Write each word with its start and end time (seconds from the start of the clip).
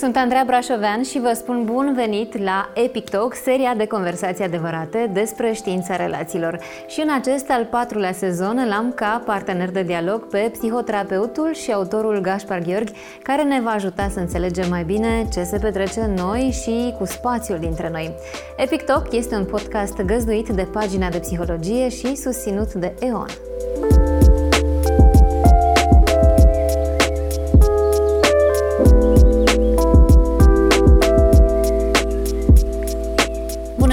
Sunt 0.00 0.16
Andreea 0.16 0.44
Brașovean 0.46 1.02
și 1.02 1.20
vă 1.20 1.32
spun 1.34 1.64
bun 1.64 1.92
venit 1.94 2.42
la 2.42 2.72
Epic 2.74 3.08
Talk, 3.08 3.34
seria 3.34 3.74
de 3.74 3.86
conversații 3.86 4.44
adevărate 4.44 5.10
despre 5.12 5.52
știința 5.52 5.96
relațiilor. 5.96 6.58
Și 6.86 7.00
în 7.00 7.08
acest 7.10 7.50
al 7.50 7.64
patrulea 7.64 8.12
sezon 8.12 8.66
l-am 8.68 8.92
ca 8.94 9.22
partener 9.26 9.70
de 9.70 9.82
dialog 9.82 10.26
pe 10.28 10.50
psihoterapeutul 10.52 11.54
și 11.54 11.72
autorul 11.72 12.20
Gaspar 12.20 12.58
Gheorghi, 12.58 12.92
care 13.22 13.42
ne 13.42 13.60
va 13.60 13.70
ajuta 13.70 14.08
să 14.08 14.18
înțelegem 14.18 14.68
mai 14.68 14.84
bine 14.84 15.28
ce 15.32 15.42
se 15.42 15.58
petrece 15.58 16.00
în 16.00 16.14
noi 16.14 16.54
și 16.62 16.94
cu 16.98 17.04
spațiul 17.04 17.58
dintre 17.58 17.90
noi. 17.90 18.14
Epic 18.56 18.82
Talk 18.82 19.12
este 19.12 19.34
un 19.34 19.44
podcast 19.44 20.02
găzduit 20.02 20.48
de 20.48 20.68
pagina 20.72 21.08
de 21.08 21.18
psihologie 21.18 21.88
și 21.88 22.16
susținut 22.16 22.72
de 22.72 22.94
EON. 23.00 23.49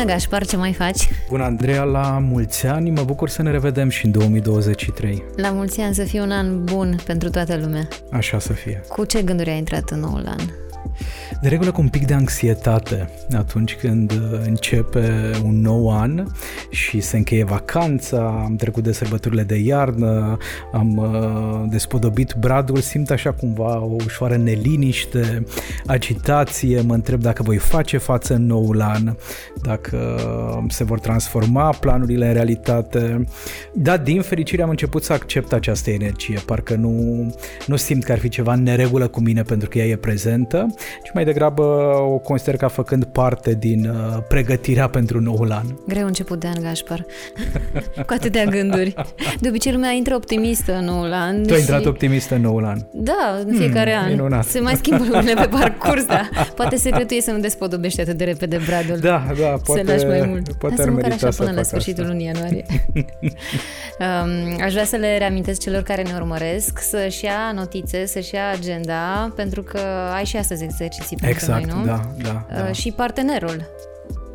Gașpar, 0.07 0.45
ce 0.45 0.57
mai 0.57 0.73
faci? 0.73 1.07
Bună, 1.29 1.43
Andreea, 1.43 1.84
la 1.84 2.20
mulți 2.21 2.66
ani. 2.66 2.89
Mă 2.89 3.03
bucur 3.03 3.29
să 3.29 3.41
ne 3.41 3.52
revedem 3.52 3.89
și 3.89 4.05
în 4.05 4.11
2023. 4.11 5.23
La 5.35 5.49
mulți 5.52 5.81
ani 5.81 5.95
să 5.95 6.03
fie 6.03 6.21
un 6.21 6.31
an 6.31 6.63
bun 6.63 6.95
pentru 7.05 7.30
toată 7.30 7.57
lumea. 7.57 7.88
Așa 8.11 8.39
să 8.39 8.53
fie. 8.53 8.81
Cu 8.88 9.05
ce 9.05 9.21
gânduri 9.21 9.49
ai 9.49 9.57
intrat 9.57 9.89
în 9.89 9.99
noul 9.99 10.23
an? 10.27 10.39
De 11.42 11.48
regulă 11.48 11.72
cu 11.72 11.82
un 11.82 11.90
pic 11.90 12.06
de 12.06 12.14
anxietate 12.14 13.10
atunci 13.38 13.76
când 13.76 14.12
uh, 14.12 14.40
începe 14.46 15.32
un 15.44 15.62
nou 15.62 15.92
an 16.00 16.26
și 16.70 17.00
se 17.00 17.18
încheie 17.18 17.44
vacanța, 17.44 18.42
am 18.46 18.56
trecut 18.56 18.84
de 18.84 18.92
sărbătorile 18.92 19.44
de 19.44 19.56
iarnă, 19.56 20.38
am 20.72 20.98
uh, 20.98 21.70
despodobit 21.70 22.36
bradul, 22.40 22.78
simt 22.78 23.10
așa 23.10 23.32
cumva 23.32 23.80
o 23.80 23.96
ușoară 24.06 24.36
neliniște, 24.36 25.45
agitație, 25.86 26.81
mă 26.81 26.94
întreb 26.94 27.22
dacă 27.22 27.44
voi 27.44 27.58
face 27.58 27.98
față 27.98 28.34
în 28.34 28.45
noul 28.45 28.82
an, 28.82 29.16
dacă 29.61 29.98
se 30.70 30.84
vor 30.84 31.00
transforma 31.00 31.70
planurile 31.70 32.28
în 32.28 32.34
realitate. 32.34 33.28
Da, 33.73 33.98
din 33.98 34.22
fericire 34.22 34.61
am 34.61 34.70
început 34.70 35.04
să 35.04 35.14
accept 35.14 35.54
această 35.54 35.89
energie, 35.89 36.39
parcă 36.45 36.76
nu, 36.76 37.26
nu 37.66 37.76
simt 37.76 38.04
că 38.04 38.11
ar 38.11 38.20
fi 38.20 38.30
ceva 38.30 38.54
în 38.54 38.64
neregulă 38.64 39.08
cu 39.08 39.20
mine 39.20 39.42
pentru 39.42 39.70
că 39.70 39.78
ea 39.78 39.86
e 39.86 39.95
prezentă, 39.95 40.67
ci 41.03 41.11
mai 41.13 41.25
degrabă 41.25 41.63
o 42.13 42.17
consider 42.17 42.57
ca 42.57 42.67
făcând 42.67 43.03
parte 43.03 43.53
din 43.53 43.89
uh, 43.89 44.23
pregătirea 44.27 44.88
pentru 44.88 45.19
noul 45.19 45.52
an. 45.52 45.66
Greu 45.88 46.05
început 46.05 46.39
de 46.39 46.47
an, 46.47 46.61
Gașpar. 46.61 47.05
Cu 48.07 48.13
atâtea 48.13 48.45
gânduri. 48.45 48.93
De 49.39 49.47
obicei 49.47 49.71
lumea 49.71 49.91
intră 49.91 50.15
optimistă 50.15 50.75
în 50.77 50.85
noul 50.85 51.13
an. 51.13 51.43
Tu 51.43 51.53
ai 51.53 51.59
intrat 51.59 51.85
optimistă 51.85 52.35
în 52.35 52.41
noul 52.41 52.65
an. 52.65 52.80
Da, 52.93 53.39
în 53.45 53.55
fiecare 53.55 53.91
hmm, 53.91 54.03
an. 54.03 54.09
Minunat. 54.09 54.45
Se 54.45 54.59
mai 54.59 54.75
schimbă 54.75 55.03
lucrurile 55.03 55.33
pe 55.33 55.47
parcurs, 55.47 56.05
da. 56.05 56.30
Poate 56.55 56.75
secretul 56.75 57.17
e 57.17 57.19
să 57.19 57.31
nu 57.31 57.39
despodobești 57.39 58.02
atât 58.02 58.17
de 58.17 58.23
repede 58.23 58.59
bradul. 58.65 58.97
Da, 58.97 59.25
da, 59.39 59.47
poate, 59.65 59.83
să 59.85 59.91
lași 59.91 60.05
mai 60.05 60.27
mult. 60.30 60.53
poate 60.53 60.75
Hai 60.75 60.85
ar 60.85 60.91
măcar 60.91 61.11
așa 61.11 61.30
până 61.38 61.52
la 61.52 61.63
sfârșitul 61.63 62.03
asta. 62.03 62.13
lunii 62.13 62.25
ianuarie. 62.25 62.65
um, 63.99 64.63
aș 64.63 64.71
vrea 64.71 64.85
să 64.85 64.95
le 64.95 65.17
reamintesc 65.17 65.59
celor 65.59 65.81
care 65.81 66.02
ne 66.02 66.11
urmăresc 66.15 66.80
să-și 66.80 67.25
ia 67.25 67.52
notițe, 67.55 68.05
să-și 68.05 68.35
ia 68.35 68.49
agenda, 68.49 69.33
pentru 69.35 69.61
că 69.63 69.80
ai 70.15 70.25
și 70.25 70.38
astăzi 70.38 70.63
exerciții 70.83 71.16
pentru 71.16 71.39
Exact, 71.39 71.66
noi, 71.66 71.80
nu? 71.80 71.86
da, 71.86 72.02
da, 72.22 72.45
Uh, 72.50 72.56
da. 72.56 72.72
și 72.72 72.92
partenerul 72.92 73.66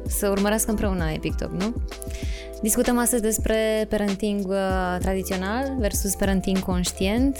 să 0.06 0.28
urmărească 0.28 0.70
împreună 0.70 1.10
Epic 1.14 1.34
Talk, 1.34 1.52
nu? 1.52 1.74
Discutăm 2.62 2.98
astăzi 2.98 3.22
despre 3.22 3.86
parenting 3.88 4.46
uh, 4.48 4.96
tradițional 5.00 5.76
versus 5.78 6.14
parenting 6.14 6.58
conștient 6.58 7.36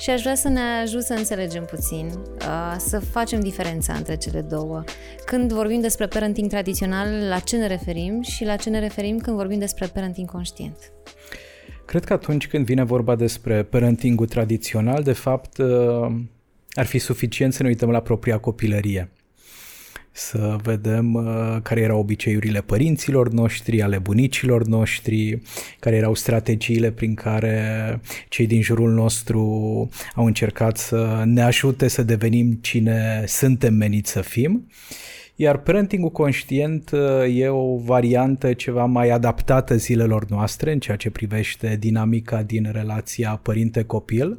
și 0.00 0.10
aș 0.10 0.20
vrea 0.20 0.34
să 0.34 0.48
ne 0.48 0.60
ajut 0.82 1.02
să 1.02 1.12
înțelegem 1.12 1.64
puțin, 1.64 2.06
uh, 2.40 2.74
să 2.78 2.98
facem 2.98 3.40
diferența 3.40 3.92
între 3.92 4.16
cele 4.16 4.40
două. 4.40 4.84
Când 5.24 5.52
vorbim 5.52 5.80
despre 5.80 6.06
parenting 6.06 6.50
tradițional, 6.50 7.08
la 7.28 7.38
ce 7.38 7.56
ne 7.56 7.66
referim 7.66 8.22
și 8.22 8.44
la 8.44 8.56
ce 8.56 8.70
ne 8.70 8.78
referim 8.78 9.18
când 9.18 9.36
vorbim 9.36 9.58
despre 9.58 9.86
parenting 9.86 10.30
conștient? 10.30 10.76
Cred 11.84 12.04
că 12.04 12.12
atunci 12.12 12.48
când 12.48 12.64
vine 12.64 12.84
vorba 12.84 13.14
despre 13.14 13.62
parentingul 13.62 14.26
tradițional, 14.26 15.02
de 15.02 15.12
fapt, 15.12 15.58
uh, 15.58 16.06
ar 16.76 16.86
fi 16.86 16.98
suficient 16.98 17.52
să 17.52 17.62
ne 17.62 17.68
uităm 17.68 17.90
la 17.90 18.00
propria 18.00 18.38
copilărie. 18.38 19.08
Să 20.12 20.56
vedem 20.62 21.14
uh, 21.14 21.56
care 21.62 21.80
erau 21.80 21.98
obiceiurile 21.98 22.60
părinților 22.60 23.28
noștri, 23.32 23.82
ale 23.82 23.98
bunicilor 23.98 24.66
noștri, 24.66 25.38
care 25.78 25.96
erau 25.96 26.14
strategiile 26.14 26.90
prin 26.90 27.14
care 27.14 28.00
cei 28.28 28.46
din 28.46 28.62
jurul 28.62 28.92
nostru 28.92 29.40
au 30.14 30.26
încercat 30.26 30.76
să 30.76 31.22
ne 31.24 31.42
ajute 31.42 31.88
să 31.88 32.02
devenim 32.02 32.58
cine 32.60 33.24
suntem 33.26 33.74
meniți 33.74 34.10
să 34.10 34.20
fim. 34.20 34.66
Iar 35.38 35.58
parentingul 35.58 36.10
conștient 36.10 36.90
uh, 36.90 37.00
e 37.36 37.48
o 37.48 37.76
variantă 37.76 38.52
ceva 38.52 38.84
mai 38.84 39.08
adaptată 39.08 39.76
zilelor 39.76 40.24
noastre 40.28 40.72
în 40.72 40.78
ceea 40.78 40.96
ce 40.96 41.10
privește 41.10 41.76
dinamica 41.80 42.42
din 42.42 42.70
relația 42.72 43.40
părinte-copil. 43.42 44.38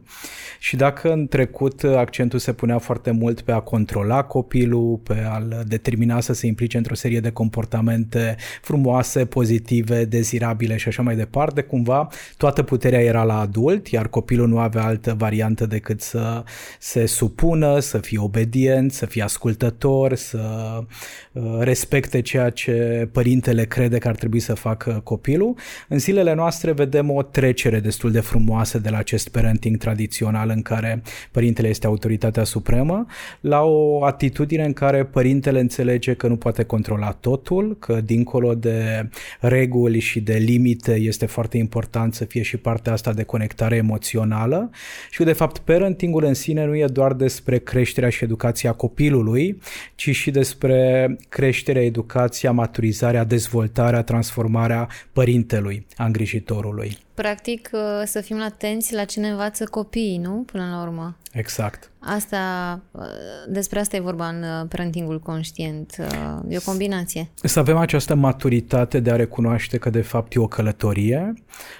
Și 0.59 0.75
dacă 0.75 1.11
în 1.11 1.27
trecut 1.27 1.83
accentul 1.83 2.39
se 2.39 2.53
punea 2.53 2.77
foarte 2.77 3.11
mult 3.11 3.41
pe 3.41 3.51
a 3.51 3.59
controla 3.59 4.23
copilul, 4.23 4.99
pe 5.03 5.25
a-l 5.29 5.63
determina 5.67 6.19
să 6.19 6.33
se 6.33 6.47
implice 6.47 6.77
într-o 6.77 6.95
serie 6.95 7.19
de 7.19 7.31
comportamente 7.31 8.35
frumoase, 8.61 9.25
pozitive, 9.25 10.05
dezirabile 10.05 10.77
și 10.77 10.87
așa 10.87 11.01
mai 11.01 11.15
departe, 11.15 11.61
cumva 11.61 12.07
toată 12.37 12.63
puterea 12.63 13.01
era 13.01 13.23
la 13.23 13.39
adult, 13.39 13.87
iar 13.87 14.07
copilul 14.07 14.47
nu 14.47 14.59
avea 14.59 14.83
altă 14.83 15.15
variantă 15.17 15.65
decât 15.65 16.01
să 16.01 16.43
se 16.79 17.05
supună, 17.05 17.79
să 17.79 17.97
fie 17.97 18.19
obedient, 18.19 18.91
să 18.91 19.05
fie 19.05 19.23
ascultător, 19.23 20.15
să 20.15 20.75
uh, 20.79 20.85
respecte 21.59 22.21
ceea 22.21 22.49
ce 22.49 23.09
părintele 23.11 23.65
crede 23.65 23.97
că 23.97 24.07
ar 24.07 24.15
trebui 24.15 24.39
să 24.39 24.53
facă 24.53 25.01
copilul. 25.03 25.55
În 25.87 25.99
zilele 25.99 26.33
noastre 26.33 26.71
vedem 26.71 27.11
o 27.11 27.21
trecere 27.21 27.79
destul 27.79 28.11
de 28.11 28.19
frumoasă 28.19 28.79
de 28.79 28.89
la 28.89 28.97
acest 28.97 29.29
parenting 29.29 29.77
tradițional 29.77 30.49
în 30.49 30.61
care 30.61 31.01
părintele 31.31 31.67
este 31.67 31.87
autoritatea 31.87 32.43
supremă 32.43 33.05
la 33.39 33.61
o 33.61 34.03
atitudine 34.05 34.63
în 34.63 34.73
care 34.73 35.05
părintele 35.05 35.59
înțelege 35.59 36.13
că 36.13 36.27
nu 36.27 36.35
poate 36.35 36.63
controla 36.63 37.11
totul, 37.11 37.77
că 37.79 38.01
dincolo 38.01 38.55
de 38.55 39.09
reguli 39.39 39.99
și 39.99 40.19
de 40.19 40.33
limite 40.33 40.93
este 40.93 41.25
foarte 41.25 41.57
important 41.57 42.13
să 42.13 42.25
fie 42.25 42.41
și 42.41 42.57
partea 42.57 42.93
asta 42.93 43.13
de 43.13 43.23
conectare 43.23 43.75
emoțională 43.75 44.69
și 45.09 45.23
de 45.23 45.33
fapt 45.33 45.57
parentingul 45.57 46.23
în 46.23 46.33
sine 46.33 46.65
nu 46.65 46.75
e 46.75 46.85
doar 46.85 47.13
despre 47.13 47.57
creșterea 47.57 48.09
și 48.09 48.23
educația 48.23 48.71
copilului, 48.71 49.59
ci 49.95 50.09
și 50.15 50.31
despre 50.31 50.76
creșterea, 51.29 51.83
educația, 51.83 52.51
maturizarea, 52.51 53.23
dezvoltarea, 53.23 54.03
transformarea 54.03 54.87
părintelui, 55.13 55.85
a 55.97 56.05
îngrijitorului. 56.05 56.97
Practic, 57.21 57.69
uh, 57.73 58.01
să 58.05 58.21
fim 58.21 58.41
atenți 58.41 58.93
la 58.93 59.03
ce 59.03 59.19
ne 59.19 59.29
învață 59.29 59.65
copiii, 59.65 60.17
nu? 60.17 60.43
Până 60.45 60.69
la 60.71 60.81
urmă. 60.81 61.17
Exact. 61.31 61.91
Asta, 61.99 62.81
uh, 62.91 63.03
despre 63.47 63.79
asta 63.79 63.95
e 63.95 63.99
vorba 63.99 64.27
în 64.27 64.43
uh, 64.43 64.67
parentingul 64.69 65.19
conștient. 65.19 65.95
Uh, 65.99 66.05
E 66.49 66.57
o 66.57 66.61
combinație. 66.65 67.29
Să 67.43 67.59
avem 67.59 67.77
această 67.77 68.15
maturitate 68.15 68.99
de 68.99 69.11
a 69.11 69.15
recunoaște 69.15 69.77
că 69.77 69.89
de 69.89 70.01
fapt 70.01 70.33
e 70.33 70.39
o 70.39 70.47
călătorie, 70.47 71.33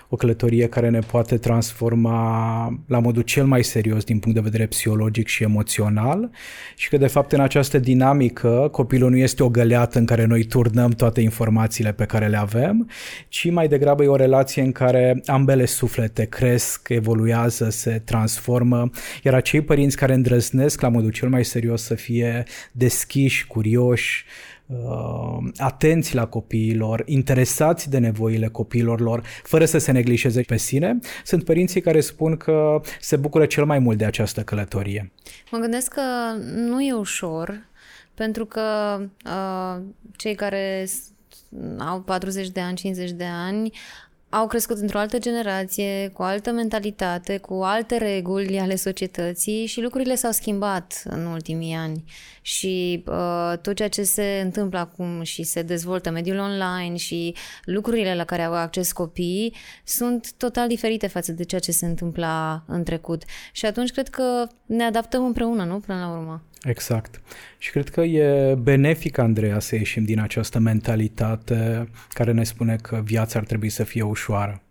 o 0.10 0.16
călătorie 0.16 0.68
care 0.68 0.90
ne 0.90 1.00
poate 1.00 1.38
transforma 1.38 2.80
la 2.88 3.00
modul 3.00 3.22
cel 3.22 3.46
mai 3.46 3.64
serios 3.64 4.04
din 4.04 4.20
punct 4.20 4.38
de 4.38 4.44
vedere 4.44 4.66
psihologic 4.66 5.28
și 5.28 5.44
emoțional 5.44 6.30
și 6.76 6.90
că 6.90 6.98
de 6.98 7.08
fapt 7.08 7.32
în 7.32 7.40
această 7.40 7.80
dinamică 7.80 8.68
copilul 8.72 9.10
nu 9.10 9.18
este 9.18 9.44
o 9.44 9.50
găleată 9.50 10.00
în 10.00 10.06
care 10.06 10.26
noi 10.26 10.44
turnăm 10.44 10.92
toate 10.92 11.22
informațiile 11.22 11.92
pe 11.92 12.06
care 12.06 12.28
le 12.28 12.38
avem, 12.38 12.90
ci 13.28 13.52
mai 13.52 13.68
degrabă 13.68 14.04
e 14.04 14.08
o 14.08 14.16
relație 14.16 14.62
în 14.62 14.72
care 14.72 15.22
ambele 15.28 15.66
suflete 15.66 16.26
cresc, 16.26 16.90
evoluează, 16.90 17.70
se 17.70 18.02
transformă, 18.06 18.90
iar 19.24 19.34
acei 19.34 19.62
părinți 19.62 19.98
care 19.98 20.14
îndrăznesc 20.14 20.82
la 20.82 20.90
modul 20.90 21.12
cel 21.12 21.30
mai 21.30 21.46
serios 21.46 21.82
să 21.84 21.96
fie 21.96 22.44
deschiși, 22.72 23.48
curioși, 23.48 24.26
uh, 24.66 25.38
atenți 25.58 26.16
la 26.16 26.26
copiilor, 26.26 27.04
interesați 27.06 27.90
de 27.90 27.98
nevoile 27.98 28.48
copiilor 28.48 29.00
lor, 29.00 29.22
fără 29.44 29.66
să 29.66 29.78
se 29.78 29.92
neglijeze 29.92 30.42
pe 30.42 30.58
sine, 30.58 31.00
sunt 31.24 31.44
părinții 31.44 31.82
care 31.82 32.00
spun 32.00 32.38
că 32.38 32.82
se 33.00 33.16
bucură 33.16 33.46
cel 33.46 33.66
mai 33.66 33.80
mult 33.80 33.98
de 33.98 34.06
această 34.06 34.42
călătorie. 34.42 35.12
Mă 35.52 35.58
gândesc 35.58 35.94
că 35.94 36.02
nu 36.56 36.82
e 36.82 36.94
ușor, 36.94 37.66
pentru 38.14 38.46
că 38.46 38.62
uh, 39.26 39.82
cei 40.16 40.36
care 40.36 40.84
s- 40.88 41.12
au 41.78 42.02
40 42.02 42.50
de 42.50 42.60
ani, 42.60 42.76
50 42.76 43.12
de 43.12 43.26
ani, 43.48 43.72
au 44.30 44.48
crescut 44.48 44.78
într-o 44.78 44.98
altă 44.98 45.20
generație, 45.20 46.10
cu 46.14 46.22
o 46.22 46.26
altă 46.26 46.52
mentalitate, 46.52 47.38
cu 47.38 47.54
alte 47.54 47.98
reguli 47.98 48.60
ale 48.60 48.76
societății 48.76 49.66
și 49.66 49.82
lucrurile 49.82 50.16
s-au 50.16 50.32
schimbat 50.32 51.02
în 51.06 51.26
ultimii 51.26 51.74
ani. 51.74 52.04
Și 52.42 53.04
uh, 53.08 53.54
tot 53.62 53.76
ceea 53.76 53.90
ce 53.90 54.04
se 54.04 54.42
întâmplă 54.44 54.80
acum 54.80 55.22
și 55.24 55.44
se 55.44 55.62
dezvoltă 55.62 56.10
mediul 56.10 56.38
online 56.38 56.96
și 56.96 57.36
lucrurile 57.64 58.16
la 58.16 58.24
care 58.24 58.44
au 58.44 58.54
acces 58.54 58.92
copiii 58.92 59.56
sunt 59.84 60.32
total 60.38 60.68
diferite 60.68 61.08
față 61.08 61.32
de 61.32 61.44
ceea 61.44 61.62
ce 61.62 61.72
se 61.72 61.86
întâmpla 61.86 62.64
în 62.68 62.84
trecut. 62.84 63.24
Și 63.52 63.66
atunci 63.66 63.92
cred 63.92 64.10
că 64.10 64.48
ne 64.68 64.84
adaptăm 64.84 65.26
împreună, 65.26 65.64
nu? 65.64 65.80
Până 65.80 66.00
la 66.00 66.10
urmă. 66.10 66.42
Exact. 66.62 67.22
Și 67.58 67.72
cred 67.72 67.90
că 67.90 68.02
e 68.02 68.56
benefic, 68.56 69.18
Andreea, 69.18 69.60
să 69.60 69.76
ieșim 69.76 70.04
din 70.04 70.20
această 70.20 70.60
mentalitate 70.60 71.90
care 72.10 72.32
ne 72.32 72.44
spune 72.44 72.76
că 72.76 73.02
viața 73.04 73.40
ar 73.40 73.46
trebui 73.46 73.70
să 73.70 73.84
fie 73.84 74.02
ușoară 74.02 74.62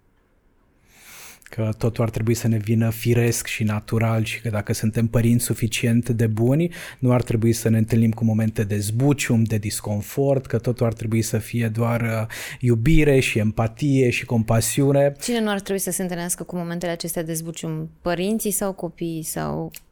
că 1.51 1.71
totul 1.79 2.05
ar 2.05 2.11
trebui 2.11 2.35
să 2.35 2.49
ne 2.49 2.57
vină 2.57 2.91
firesc 2.91 3.47
și 3.47 3.65
natural 3.65 4.25
și 4.25 4.41
că 4.41 4.49
dacă 4.49 4.73
suntem 4.73 5.07
părinți 5.07 5.45
suficient 5.45 6.09
de 6.09 6.27
buni, 6.27 6.73
nu 6.99 7.13
ar 7.13 7.23
trebui 7.23 7.53
să 7.53 7.69
ne 7.69 7.79
întâlnim 7.79 8.11
cu 8.11 8.25
momente 8.25 8.65
de 8.65 8.79
zbucium, 8.79 9.43
de 9.43 9.57
disconfort, 9.57 10.47
că 10.47 10.59
totul 10.59 10.87
ar 10.87 10.93
trebui 10.93 11.23
să 11.23 11.39
fie 11.39 11.69
doar 11.69 12.01
uh, 12.01 12.27
iubire 12.61 13.21
și 13.21 13.39
empatie 13.39 14.11
și 14.11 14.25
compasiune. 14.25 15.13
Cine 15.21 15.41
nu 15.41 15.51
ar 15.51 15.61
trebui 15.61 15.81
să 15.81 15.91
se 15.91 16.03
întâlnească 16.03 16.43
cu 16.43 16.57
momentele 16.57 16.93
acestea 16.93 17.23
de 17.23 17.33
zbucium? 17.33 17.91
Părinții 18.03 18.51
sau 18.51 18.73
copiii 18.73 19.23
sau 19.23 19.71
la 19.73 19.86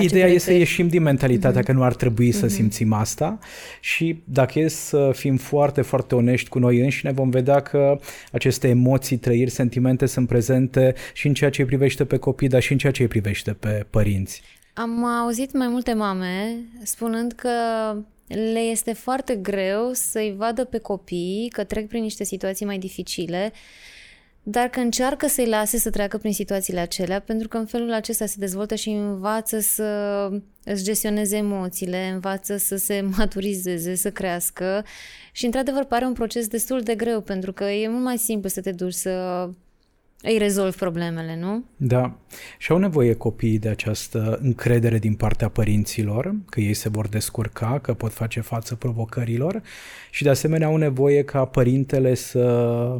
Ideea 0.00 0.26
e 0.26 0.38
să 0.38 0.52
ieșim 0.52 0.88
din 0.88 1.02
mentalitatea 1.02 1.62
uh-huh. 1.62 1.64
că 1.64 1.72
nu 1.72 1.82
ar 1.82 1.94
trebui 1.94 2.32
să 2.32 2.46
uh-huh. 2.46 2.50
simțim 2.50 2.92
asta 2.92 3.38
și 3.80 4.22
dacă 4.24 4.58
e 4.58 4.68
să 4.68 5.10
fim 5.14 5.36
foarte, 5.36 5.82
foarte 5.82 6.14
onești 6.14 6.48
cu 6.48 6.58
noi 6.58 6.80
înșine, 6.80 7.12
vom 7.12 7.30
vedea 7.30 7.60
că 7.60 7.98
aceste 8.32 8.68
emoții, 8.68 9.16
trăiri, 9.16 9.50
sentimente 9.50 10.06
sunt 10.06 10.28
prezente 10.28 10.94
și 11.12 11.26
în 11.26 11.34
ceea 11.34 11.50
ce 11.50 11.60
îi 11.60 11.66
privește 11.66 12.04
pe 12.04 12.16
copii, 12.16 12.48
dar 12.48 12.62
și 12.62 12.72
în 12.72 12.78
ceea 12.78 12.92
ce 12.92 13.02
îi 13.02 13.08
privește 13.08 13.52
pe 13.52 13.86
părinți. 13.90 14.42
Am 14.74 15.04
auzit 15.04 15.52
mai 15.52 15.68
multe 15.68 15.92
mame 15.92 16.56
spunând 16.82 17.32
că 17.32 17.50
le 18.26 18.58
este 18.58 18.92
foarte 18.92 19.34
greu 19.34 19.90
să-i 19.92 20.34
vadă 20.36 20.64
pe 20.64 20.78
copii 20.78 21.48
că 21.52 21.64
trec 21.64 21.88
prin 21.88 22.02
niște 22.02 22.24
situații 22.24 22.66
mai 22.66 22.78
dificile 22.78 23.52
dar 24.50 24.68
că 24.68 24.80
încearcă 24.80 25.26
să-i 25.26 25.48
lase 25.48 25.78
să 25.78 25.90
treacă 25.90 26.18
prin 26.18 26.32
situațiile 26.32 26.80
acelea, 26.80 27.20
pentru 27.20 27.48
că 27.48 27.56
în 27.56 27.66
felul 27.66 27.92
acesta 27.92 28.26
se 28.26 28.34
dezvoltă 28.38 28.74
și 28.74 28.88
învață 28.88 29.58
să 29.58 30.30
își 30.64 30.82
gestioneze 30.82 31.36
emoțiile, 31.36 32.10
învață 32.12 32.56
să 32.56 32.76
se 32.76 33.00
maturizeze, 33.16 33.94
să 33.94 34.10
crească 34.10 34.84
și 35.32 35.44
într-adevăr 35.44 35.84
pare 35.84 36.04
un 36.04 36.12
proces 36.12 36.46
destul 36.46 36.80
de 36.80 36.94
greu, 36.94 37.20
pentru 37.20 37.52
că 37.52 37.64
e 37.64 37.88
mult 37.88 38.04
mai 38.04 38.18
simplu 38.18 38.48
să 38.48 38.60
te 38.60 38.72
duci 38.72 38.92
să 38.92 39.48
îi 40.22 40.38
rezolvi 40.38 40.76
problemele, 40.76 41.36
nu? 41.40 41.64
Da. 41.76 42.16
Și 42.58 42.72
au 42.72 42.78
nevoie 42.78 43.14
copiii 43.14 43.58
de 43.58 43.68
această 43.68 44.38
încredere 44.42 44.98
din 44.98 45.14
partea 45.14 45.48
părinților, 45.48 46.34
că 46.50 46.60
ei 46.60 46.74
se 46.74 46.88
vor 46.88 47.08
descurca, 47.08 47.78
că 47.82 47.94
pot 47.94 48.12
face 48.12 48.40
față 48.40 48.74
provocărilor 48.74 49.62
și 50.10 50.22
de 50.22 50.28
asemenea 50.28 50.66
au 50.66 50.76
nevoie 50.76 51.22
ca 51.22 51.44
părintele 51.44 52.14
să 52.14 52.98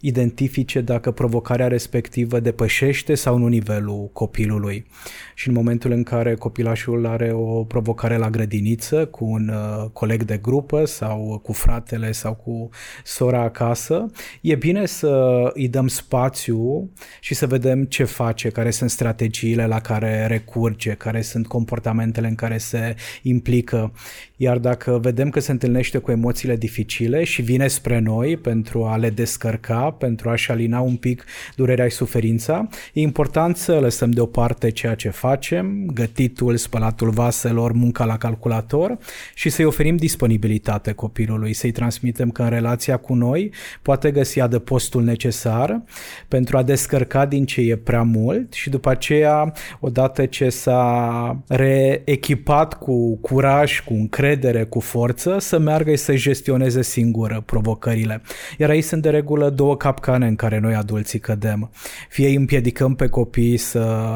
identifice 0.00 0.80
dacă 0.80 1.10
provocarea 1.10 1.68
respectivă 1.68 2.40
depășește 2.40 3.14
sau 3.14 3.36
nu 3.36 3.46
nivelul 3.46 4.10
copilului. 4.12 4.86
Și 5.34 5.48
în 5.48 5.54
momentul 5.54 5.90
în 5.90 6.02
care 6.02 6.34
copilașul 6.34 7.06
are 7.06 7.32
o 7.32 7.64
provocare 7.64 8.16
la 8.16 8.30
grădiniță 8.30 9.06
cu 9.06 9.24
un 9.24 9.48
uh, 9.48 9.90
coleg 9.92 10.22
de 10.22 10.36
grupă 10.36 10.84
sau 10.84 11.40
cu 11.42 11.52
fratele 11.52 12.12
sau 12.12 12.34
cu 12.34 12.68
sora 13.04 13.42
acasă, 13.42 14.06
e 14.40 14.54
bine 14.54 14.86
să 14.86 15.40
îi 15.54 15.68
dăm 15.68 15.88
spațiu 15.88 16.90
și 17.20 17.34
să 17.34 17.46
vedem 17.46 17.84
ce 17.84 18.04
face, 18.04 18.48
care 18.48 18.70
sunt 18.70 18.90
strategiile 18.90 19.66
la 19.66 19.80
care 19.80 20.26
recurge, 20.26 20.90
care 20.90 21.22
sunt 21.22 21.46
comportamentele 21.46 22.28
în 22.28 22.34
care 22.34 22.58
se 22.58 22.94
implică. 23.22 23.92
Iar 24.42 24.58
dacă 24.58 24.98
vedem 25.02 25.30
că 25.30 25.40
se 25.40 25.50
întâlnește 25.50 25.98
cu 25.98 26.10
emoțiile 26.10 26.56
dificile 26.56 27.24
și 27.24 27.42
vine 27.42 27.68
spre 27.68 27.98
noi 27.98 28.36
pentru 28.36 28.84
a 28.84 28.96
le 28.96 29.10
descărca, 29.10 29.90
pentru 29.90 30.28
a-și 30.28 30.50
alina 30.50 30.80
un 30.80 30.96
pic 30.96 31.24
durerea 31.56 31.88
și 31.88 31.94
suferința, 31.94 32.68
e 32.92 33.00
important 33.00 33.56
să 33.56 33.78
lăsăm 33.78 34.10
deoparte 34.10 34.70
ceea 34.70 34.94
ce 34.94 35.08
facem, 35.08 35.90
gătitul, 35.94 36.56
spălatul 36.56 37.10
vaselor, 37.10 37.72
munca 37.72 38.04
la 38.04 38.16
calculator 38.16 38.98
și 39.34 39.48
să-i 39.48 39.64
oferim 39.64 39.96
disponibilitate 39.96 40.92
copilului, 40.92 41.52
să-i 41.52 41.72
transmitem 41.72 42.30
că 42.30 42.42
în 42.42 42.48
relația 42.48 42.96
cu 42.96 43.14
noi 43.14 43.52
poate 43.82 44.10
găsi 44.10 44.40
adăpostul 44.40 45.02
necesar 45.02 45.82
pentru 46.28 46.56
a 46.56 46.62
descărca 46.62 47.26
din 47.26 47.44
ce 47.44 47.60
e 47.60 47.76
prea 47.76 48.02
mult 48.02 48.52
și 48.52 48.70
după 48.70 48.90
aceea, 48.90 49.52
odată 49.80 50.26
ce 50.26 50.48
s-a 50.48 51.42
reechipat 51.46 52.78
cu 52.78 53.16
curaj, 53.16 53.80
cu 53.80 53.92
încredere, 53.92 54.28
cu 54.68 54.80
forță, 54.80 55.36
să 55.38 55.58
meargă 55.58 55.90
și 55.90 55.96
să 55.96 56.14
gestioneze 56.14 56.82
singură 56.82 57.42
provocările. 57.46 58.22
Iar 58.58 58.70
aici 58.70 58.84
sunt 58.84 59.02
de 59.02 59.10
regulă 59.10 59.50
două 59.50 59.76
capcane 59.76 60.26
în 60.26 60.36
care 60.36 60.58
noi 60.58 60.74
adulții 60.74 61.18
cădem. 61.18 61.70
Fie 62.08 62.26
îi 62.26 62.34
împiedicăm 62.34 62.94
pe 62.94 63.06
copii 63.06 63.56
să 63.56 64.08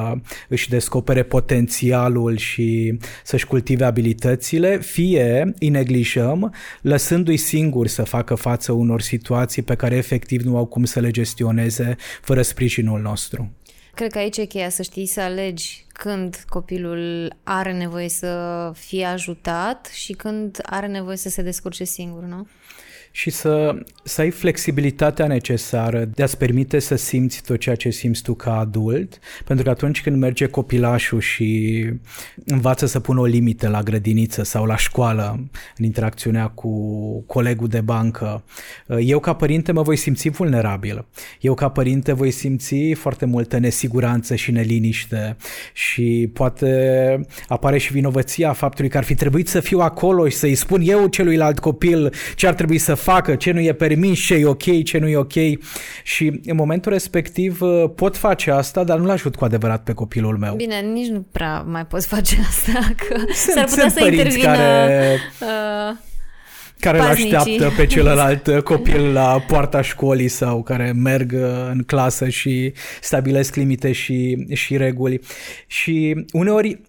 își 0.48 0.68
descopere 0.68 1.22
potențialul 1.22 2.36
și 2.36 2.98
să-și 3.24 3.46
cultive 3.46 3.84
abilitățile, 3.84 4.78
fie 4.78 5.54
îi 5.58 5.68
neglijăm 5.68 6.54
lăsându-i 6.80 7.36
singuri 7.36 7.88
să 7.88 8.02
facă 8.02 8.34
față 8.34 8.72
unor 8.72 9.00
situații 9.00 9.62
pe 9.62 9.74
care 9.74 9.96
efectiv 9.96 10.42
nu 10.42 10.56
au 10.56 10.66
cum 10.66 10.84
să 10.84 11.00
le 11.00 11.10
gestioneze 11.10 11.96
fără 12.22 12.42
sprijinul 12.42 13.00
nostru. 13.00 13.52
Cred 13.94 14.12
că 14.12 14.18
aici 14.18 14.36
e 14.36 14.44
cheia 14.44 14.68
să 14.68 14.82
știi 14.82 15.06
să 15.06 15.20
alegi 15.20 15.84
când 15.92 16.44
copilul 16.48 17.32
are 17.42 17.72
nevoie 17.72 18.08
să 18.08 18.72
fie 18.74 19.04
ajutat 19.04 19.86
și 19.86 20.12
când 20.12 20.58
are 20.62 20.86
nevoie 20.86 21.16
să 21.16 21.28
se 21.28 21.42
descurce 21.42 21.84
singur, 21.84 22.22
nu? 22.22 22.46
Și 23.16 23.30
să, 23.30 23.76
să 24.02 24.20
ai 24.20 24.30
flexibilitatea 24.30 25.26
necesară 25.26 26.04
de 26.14 26.22
a-ți 26.22 26.38
permite 26.38 26.78
să 26.78 26.94
simți 26.94 27.42
tot 27.42 27.58
ceea 27.58 27.74
ce 27.74 27.90
simți 27.90 28.22
tu 28.22 28.34
ca 28.34 28.58
adult, 28.58 29.18
pentru 29.44 29.64
că 29.64 29.70
atunci 29.70 30.02
când 30.02 30.16
merge 30.16 30.46
copilașul 30.46 31.20
și 31.20 31.84
învață 32.44 32.86
să 32.86 33.00
pună 33.00 33.20
o 33.20 33.24
limită 33.24 33.68
la 33.68 33.82
grădiniță 33.82 34.42
sau 34.42 34.64
la 34.64 34.76
școală 34.76 35.48
în 35.76 35.84
interacțiunea 35.84 36.46
cu 36.46 36.70
colegul 37.26 37.68
de 37.68 37.80
bancă, 37.80 38.44
eu 39.00 39.20
ca 39.20 39.34
părinte 39.34 39.72
mă 39.72 39.82
voi 39.82 39.96
simți 39.96 40.28
vulnerabil. 40.28 41.04
Eu 41.40 41.54
ca 41.54 41.68
părinte 41.68 42.12
voi 42.12 42.30
simți 42.30 42.92
foarte 42.92 43.24
multă 43.24 43.58
nesiguranță 43.58 44.34
și 44.34 44.50
neliniște 44.50 45.36
și 45.72 46.30
poate 46.32 47.20
apare 47.48 47.78
și 47.78 47.92
vinovăția 47.92 48.52
faptului 48.52 48.90
că 48.90 48.96
ar 48.96 49.04
fi 49.04 49.14
trebuit 49.14 49.48
să 49.48 49.60
fiu 49.60 49.78
acolo 49.78 50.28
și 50.28 50.36
să-i 50.36 50.54
spun 50.54 50.80
eu 50.84 51.06
celuilalt 51.06 51.58
copil 51.58 52.12
ce 52.34 52.46
ar 52.46 52.54
trebui 52.54 52.78
să 52.78 53.02
facă, 53.04 53.34
ce 53.34 53.50
nu 53.52 53.60
e 53.60 53.72
permis, 53.72 54.24
ce 54.26 54.34
e 54.34 54.46
ok, 54.46 54.82
ce 54.84 54.98
nu 54.98 55.08
e 55.08 55.16
ok 55.16 55.32
și 56.02 56.40
în 56.44 56.56
momentul 56.56 56.92
respectiv 56.92 57.60
uh, 57.60 57.90
pot 57.96 58.16
face 58.16 58.50
asta, 58.50 58.84
dar 58.84 58.98
nu-l 58.98 59.10
ajut 59.10 59.36
cu 59.36 59.44
adevărat 59.44 59.82
pe 59.82 59.92
copilul 59.92 60.36
meu. 60.36 60.54
Bine, 60.54 60.80
nici 60.80 61.08
nu 61.08 61.26
prea 61.32 61.60
mai 61.60 61.86
poți 61.86 62.06
face 62.06 62.36
asta, 62.48 62.80
că 63.08 63.14
sunt, 63.16 63.56
s-ar 63.56 63.64
putea 63.64 63.88
sunt 63.88 63.92
să 63.92 64.04
intervină... 64.04 64.44
Care... 64.44 65.18
Uh, 65.40 65.96
care 66.78 66.98
îl 66.98 67.04
așteaptă 67.04 67.72
pe 67.76 67.86
celălalt 67.86 68.48
copil 68.72 69.12
la 69.12 69.44
poarta 69.46 69.80
școlii 69.80 70.28
sau 70.28 70.62
care 70.62 70.92
merg 70.92 71.32
uh, 71.32 71.40
în 71.70 71.82
clasă 71.86 72.28
și 72.28 72.72
stabilesc 73.00 73.54
limite 73.54 73.92
și, 73.92 74.46
și 74.52 74.76
reguli. 74.76 75.20
Și 75.66 76.24
uneori 76.32 76.80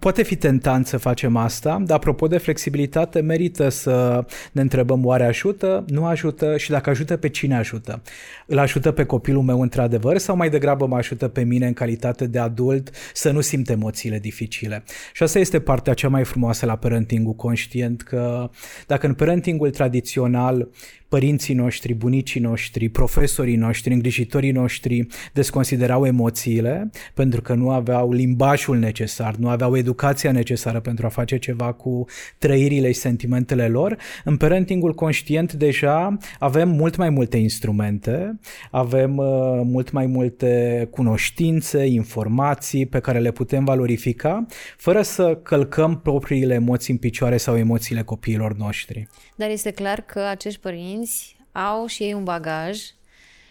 Poate 0.00 0.22
fi 0.22 0.36
tentant 0.36 0.86
să 0.86 0.96
facem 0.96 1.36
asta, 1.36 1.82
dar 1.84 1.96
apropo 1.96 2.26
de 2.26 2.38
flexibilitate, 2.38 3.20
merită 3.20 3.68
să 3.68 4.24
ne 4.52 4.60
întrebăm 4.60 5.04
oare 5.04 5.24
ajută, 5.24 5.84
nu 5.88 6.04
ajută 6.04 6.56
și 6.56 6.70
dacă 6.70 6.90
ajută 6.90 7.16
pe 7.16 7.28
cine 7.28 7.56
ajută. 7.56 8.02
Îl 8.46 8.58
ajută 8.58 8.92
pe 8.92 9.04
copilul 9.04 9.42
meu 9.42 9.60
într-adevăr 9.60 10.18
sau 10.18 10.36
mai 10.36 10.50
degrabă 10.50 10.86
mă 10.86 10.96
ajută 10.96 11.28
pe 11.28 11.42
mine 11.42 11.66
în 11.66 11.72
calitate 11.72 12.26
de 12.26 12.38
adult 12.38 12.90
să 13.14 13.30
nu 13.30 13.40
simt 13.40 13.70
emoțiile 13.70 14.18
dificile. 14.18 14.82
Și 15.12 15.22
asta 15.22 15.38
este 15.38 15.60
partea 15.60 15.94
cea 15.94 16.08
mai 16.08 16.24
frumoasă 16.24 16.66
la 16.66 16.76
parentingul 16.76 17.34
conștient, 17.34 18.02
că 18.02 18.50
dacă 18.86 19.06
în 19.06 19.14
parentingul 19.14 19.70
tradițional 19.70 20.68
părinții 21.10 21.54
noștri, 21.54 21.94
bunicii 21.94 22.40
noștri, 22.40 22.88
profesorii 22.88 23.56
noștri, 23.56 23.92
îngrijitorii 23.92 24.50
noștri 24.50 25.06
desconsiderau 25.32 26.06
emoțiile 26.06 26.90
pentru 27.14 27.40
că 27.42 27.54
nu 27.54 27.70
aveau 27.70 28.12
limbajul 28.12 28.78
necesar, 28.78 29.34
nu 29.34 29.48
aveau 29.48 29.76
educația 29.76 30.32
necesară 30.32 30.80
pentru 30.80 31.06
a 31.06 31.08
face 31.08 31.36
ceva 31.38 31.72
cu 31.72 32.04
trăirile 32.38 32.92
și 32.92 32.98
sentimentele 32.98 33.68
lor. 33.68 33.96
În 34.24 34.36
parentingul 34.36 34.94
conștient 34.94 35.52
deja 35.52 36.16
avem 36.38 36.68
mult 36.68 36.96
mai 36.96 37.10
multe 37.10 37.36
instrumente, 37.36 38.38
avem 38.70 39.16
uh, 39.16 39.26
mult 39.64 39.90
mai 39.90 40.06
multe 40.06 40.88
cunoștințe, 40.90 41.84
informații 41.86 42.86
pe 42.86 42.98
care 43.00 43.18
le 43.18 43.30
putem 43.30 43.64
valorifica 43.64 44.46
fără 44.76 45.02
să 45.02 45.36
călcăm 45.42 46.00
propriile 46.00 46.54
emoții 46.54 46.92
în 46.92 46.98
picioare 46.98 47.36
sau 47.36 47.56
emoțiile 47.56 48.02
copiilor 48.02 48.56
noștri. 48.56 49.08
Dar 49.36 49.50
este 49.50 49.70
clar 49.70 50.00
că 50.00 50.20
acești 50.20 50.60
părinți 50.60 50.99
au 51.52 51.86
și 51.86 52.02
ei 52.02 52.12
un 52.12 52.24
bagaj 52.24 52.80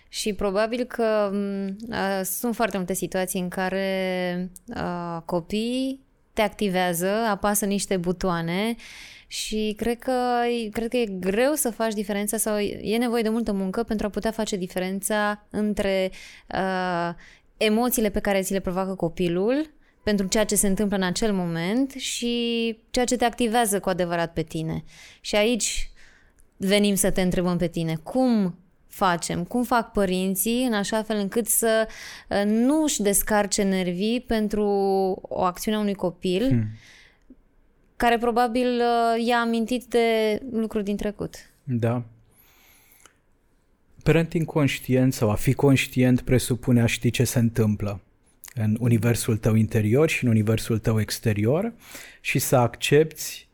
și 0.09 0.33
probabil 0.33 0.83
că 0.83 1.31
uh, 1.33 2.21
sunt 2.23 2.55
foarte 2.55 2.77
multe 2.77 2.93
situații 2.93 3.39
în 3.39 3.49
care 3.49 4.49
uh, 4.67 5.21
copiii 5.25 5.99
te 6.33 6.41
activează, 6.41 7.09
apasă 7.09 7.65
niște 7.65 7.97
butoane 7.97 8.75
și 9.27 9.73
cred 9.77 9.99
că, 9.99 10.41
cred 10.71 10.89
că 10.89 10.97
e 10.97 11.05
greu 11.05 11.53
să 11.53 11.69
faci 11.69 11.93
diferența 11.93 12.37
sau 12.37 12.57
e 12.57 12.97
nevoie 12.97 13.21
de 13.21 13.29
multă 13.29 13.51
muncă 13.51 13.83
pentru 13.83 14.05
a 14.05 14.09
putea 14.09 14.31
face 14.31 14.55
diferența 14.55 15.45
între 15.49 16.11
uh, 16.53 17.13
emoțiile 17.57 18.09
pe 18.09 18.19
care 18.19 18.41
ți 18.41 18.53
le 18.53 18.59
provoacă 18.59 18.95
copilul 18.95 19.73
pentru 20.03 20.27
ceea 20.27 20.45
ce 20.45 20.55
se 20.55 20.67
întâmplă 20.67 20.97
în 20.97 21.03
acel 21.03 21.33
moment 21.33 21.91
și 21.91 22.77
ceea 22.89 23.05
ce 23.05 23.15
te 23.15 23.25
activează 23.25 23.79
cu 23.79 23.89
adevărat 23.89 24.33
pe 24.33 24.41
tine. 24.41 24.83
Și 25.21 25.35
aici 25.35 25.91
venim 26.59 26.95
să 26.95 27.11
te 27.11 27.21
întrebăm 27.21 27.57
pe 27.57 27.67
tine. 27.67 27.95
Cum 27.95 28.55
facem? 28.87 29.43
Cum 29.43 29.63
fac 29.63 29.91
părinții 29.91 30.65
în 30.65 30.73
așa 30.73 31.03
fel 31.03 31.17
încât 31.17 31.47
să 31.47 31.87
uh, 32.29 32.43
nu 32.45 32.83
își 32.83 33.01
descarce 33.01 33.63
nervii 33.63 34.21
pentru 34.21 34.63
o 35.21 35.41
acțiune 35.41 35.77
a 35.77 35.79
unui 35.79 35.93
copil 35.93 36.47
hmm. 36.47 36.67
care 37.95 38.17
probabil 38.17 38.67
uh, 38.67 39.25
i-a 39.25 39.39
amintit 39.39 39.83
de 39.83 40.39
lucruri 40.51 40.83
din 40.83 40.95
trecut? 40.95 41.35
Da. 41.63 42.03
Parenting 44.03 44.45
conștient 44.45 45.13
sau 45.13 45.29
a 45.29 45.35
fi 45.35 45.53
conștient 45.53 46.21
presupune 46.21 46.81
a 46.81 46.85
ști 46.85 47.09
ce 47.09 47.23
se 47.23 47.39
întâmplă 47.39 48.01
în 48.53 48.77
universul 48.79 49.37
tău 49.37 49.55
interior 49.55 50.09
și 50.09 50.23
în 50.23 50.29
universul 50.29 50.77
tău 50.77 50.99
exterior 50.99 51.73
și 52.21 52.39
să 52.39 52.55
accepti 52.55 53.47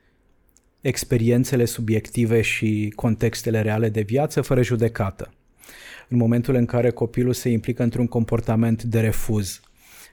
experiențele 0.87 1.65
subiective 1.65 2.41
și 2.41 2.91
contextele 2.95 3.61
reale 3.61 3.89
de 3.89 4.01
viață 4.01 4.41
fără 4.41 4.61
judecată. 4.61 5.33
În 6.07 6.17
momentul 6.17 6.55
în 6.55 6.65
care 6.65 6.89
copilul 6.89 7.33
se 7.33 7.49
implică 7.49 7.83
într-un 7.83 8.07
comportament 8.07 8.83
de 8.83 8.99
refuz 8.99 9.59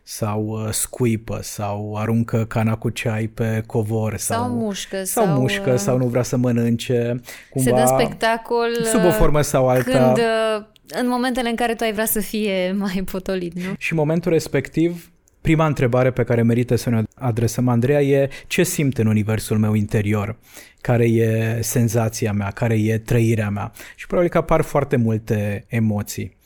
sau 0.03 0.47
uh, 0.47 0.69
scuipă 0.71 1.39
sau 1.43 1.97
aruncă 1.97 2.45
cana 2.45 2.77
cu 2.77 2.89
ceai 2.89 3.27
pe 3.27 3.63
covor 3.67 4.17
sau, 4.17 4.39
sau 4.39 4.51
mușcă 4.51 5.05
sau, 5.05 5.25
sau 5.25 5.41
mușcă 5.41 5.73
uh, 5.73 5.79
sau 5.79 5.97
nu 5.97 6.07
vrea 6.07 6.23
să 6.23 6.37
mănânce 6.37 7.21
cumva 7.51 7.77
se 7.77 7.85
dă 7.85 7.87
spectacol 7.87 8.69
sub 8.85 9.05
o 9.05 9.11
formă 9.11 9.41
sau 9.41 9.69
alta 9.69 9.91
când 9.91 10.17
uh, 10.17 10.65
în 11.01 11.09
momentele 11.09 11.49
în 11.49 11.55
care 11.55 11.75
tu 11.75 11.85
ai 11.85 11.93
vrea 11.93 12.05
să 12.05 12.21
fie 12.21 12.73
mai 12.79 13.03
potolit, 13.11 13.55
nu? 13.55 13.75
Și 13.79 13.93
în 13.93 13.99
momentul 13.99 14.33
respectiv 14.33 15.11
Prima 15.43 15.67
întrebare 15.67 16.11
pe 16.11 16.25
care 16.25 16.43
merită 16.43 16.75
să 16.75 16.91
ne 16.91 17.03
adresăm, 17.15 17.69
Andreea, 17.69 18.03
e 18.03 18.31
ce 18.47 18.63
simt 18.63 18.99
în 18.99 19.07
universul 19.07 19.59
meu 19.59 19.75
interior, 19.75 20.37
care 20.81 21.05
e 21.05 21.59
senzația 21.63 22.33
mea, 22.33 22.51
care 22.51 22.75
e 22.75 22.99
trăirea 22.99 23.51
mea. 23.51 23.73
Și 23.97 24.07
probabil 24.07 24.31
că 24.31 24.39
apar 24.39 24.61
foarte 24.61 24.97
multe 24.97 25.65
emoții. 25.69 26.37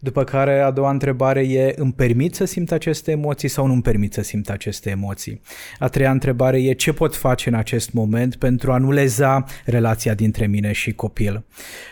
După 0.00 0.24
care 0.24 0.60
a 0.60 0.70
doua 0.70 0.90
întrebare 0.90 1.40
e 1.40 1.74
îmi 1.76 1.92
permit 1.92 2.34
să 2.34 2.44
simt 2.44 2.72
aceste 2.72 3.10
emoții 3.10 3.48
sau 3.48 3.66
nu 3.66 3.72
îmi 3.72 3.82
permit 3.82 4.12
să 4.12 4.22
simt 4.22 4.50
aceste 4.50 4.90
emoții? 4.90 5.40
A 5.78 5.88
treia 5.88 6.10
întrebare 6.10 6.62
e 6.62 6.72
ce 6.72 6.92
pot 6.92 7.16
face 7.16 7.48
în 7.48 7.54
acest 7.54 7.92
moment 7.92 8.36
pentru 8.36 8.72
a 8.72 8.78
nu 8.78 8.90
leza 8.90 9.44
relația 9.64 10.14
dintre 10.14 10.46
mine 10.46 10.72
și 10.72 10.92
copil? 10.92 11.44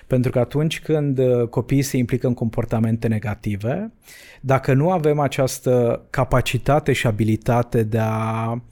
Pentru 0.07 0.31
că 0.31 0.39
atunci 0.39 0.81
când 0.81 1.19
uh, 1.19 1.49
copiii 1.49 1.83
se 1.83 1.97
implică 1.97 2.27
în 2.27 2.35
comportamente 2.35 3.09
negative, 3.09 3.93
dacă 4.41 4.73
nu 4.73 4.91
avem 4.91 5.19
această 5.19 6.03
capacitate 6.11 6.93
și 6.93 7.07
abilitate 7.07 7.83
de 7.83 7.99
a 8.01 8.63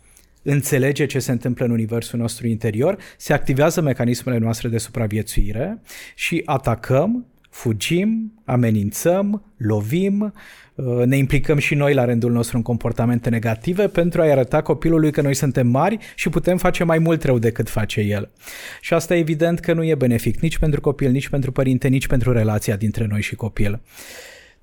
înțelege 0.43 1.07
ce 1.07 1.19
se 1.19 1.33
întâmplă 1.33 1.65
în 1.65 1.71
universul 1.71 2.19
nostru 2.19 2.47
interior, 2.47 2.97
se 3.17 3.33
activează 3.33 3.81
mecanismele 3.81 4.39
noastre 4.39 4.69
de 4.69 4.79
supraviețuire 4.79 5.81
și 6.15 6.43
atacăm 6.45 7.27
fugim, 7.55 8.33
amenințăm, 8.45 9.43
lovim, 9.57 10.35
uh, 10.75 11.05
ne 11.05 11.17
implicăm 11.17 11.59
și 11.59 11.75
noi 11.75 11.95
la 11.95 12.05
rândul 12.05 12.33
nostru 12.33 12.57
în 12.57 12.63
comportamente 12.63 13.29
negative 13.29 13.89
pentru 13.89 14.21
a-i 14.21 14.31
arăta 14.31 14.63
copilului 14.63 15.11
că 15.11 15.21
noi 15.21 15.35
suntem 15.35 15.67
mari 15.67 15.99
și 16.15 16.29
putem 16.29 16.57
face 16.57 16.85
mai 16.85 16.99
mult 16.99 17.25
rău 17.25 17.39
decât 17.39 17.69
face 17.69 18.01
el. 18.01 18.31
Și 18.81 18.95
asta 18.95 19.17
evident 19.17 19.61
că 19.61 19.73
nu 19.73 19.85
e 19.85 19.95
benefic 19.95 20.41
nici 20.41 20.59
pentru 20.59 20.81
copil, 20.81 21.11
nici 21.11 21.29
pentru 21.29 21.53
părinte, 21.53 21.89
nici 21.89 22.07
pentru 22.07 22.33
relația 22.33 22.77
dintre 22.77 23.07
noi 23.07 23.21
și 23.21 23.35
copil. 23.35 23.81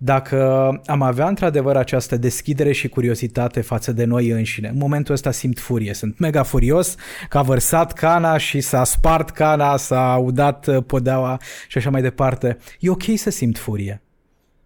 Dacă 0.04 0.82
am 0.86 1.02
avea 1.02 1.28
într-adevăr 1.28 1.76
această 1.76 2.18
deschidere 2.18 2.72
și 2.72 2.90
curiozitate 2.90 3.62
față 3.62 3.92
de 3.92 4.04
noi 4.04 4.30
înșine, 4.30 4.68
în 4.68 4.78
momentul 4.78 5.14
ăsta 5.14 5.32
simt 5.32 5.60
furie, 5.60 5.94
sunt 5.94 6.20
mega 6.20 6.44
furios 6.44 6.96
că 7.30 7.38
a 7.38 7.42
vărsat 7.42 7.94
cana 7.94 8.38
și 8.38 8.62
s-a 8.62 8.84
spart 8.84 9.30
cana, 9.30 9.78
s-a 9.78 10.18
udat 10.24 10.68
uh, 10.68 10.84
podeaua 10.88 11.40
și 11.68 11.78
așa 11.78 11.90
mai 11.90 12.02
departe. 12.02 12.58
E 12.80 12.90
ok 12.90 13.04
să 13.16 13.30
simt 13.30 13.58
furie. 13.58 14.02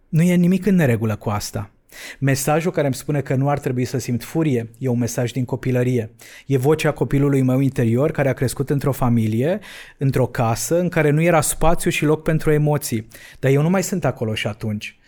Nu 0.09 0.21
e 0.21 0.35
nimic 0.35 0.65
în 0.65 0.75
neregulă 0.75 1.15
cu 1.15 1.29
asta. 1.29 1.71
Mesajul 2.19 2.71
care 2.71 2.85
îmi 2.85 2.95
spune 2.95 3.21
că 3.21 3.35
nu 3.35 3.49
ar 3.49 3.59
trebui 3.59 3.85
să 3.85 3.97
simt 3.97 4.23
furie 4.23 4.69
e 4.77 4.87
un 4.87 4.99
mesaj 4.99 5.31
din 5.31 5.45
copilărie. 5.45 6.11
E 6.45 6.57
vocea 6.57 6.91
copilului 6.91 7.41
meu 7.41 7.59
interior 7.59 8.11
care 8.11 8.29
a 8.29 8.33
crescut 8.33 8.69
într-o 8.69 8.91
familie, 8.91 9.59
într-o 9.97 10.27
casă 10.27 10.79
în 10.79 10.89
care 10.89 11.09
nu 11.09 11.21
era 11.21 11.41
spațiu 11.41 11.89
și 11.89 12.05
loc 12.05 12.23
pentru 12.23 12.51
emoții. 12.51 13.07
Dar 13.39 13.51
eu 13.51 13.61
nu 13.61 13.69
mai 13.69 13.83
sunt 13.83 14.05
acolo 14.05 14.33
și 14.33 14.47
atunci. 14.47 14.99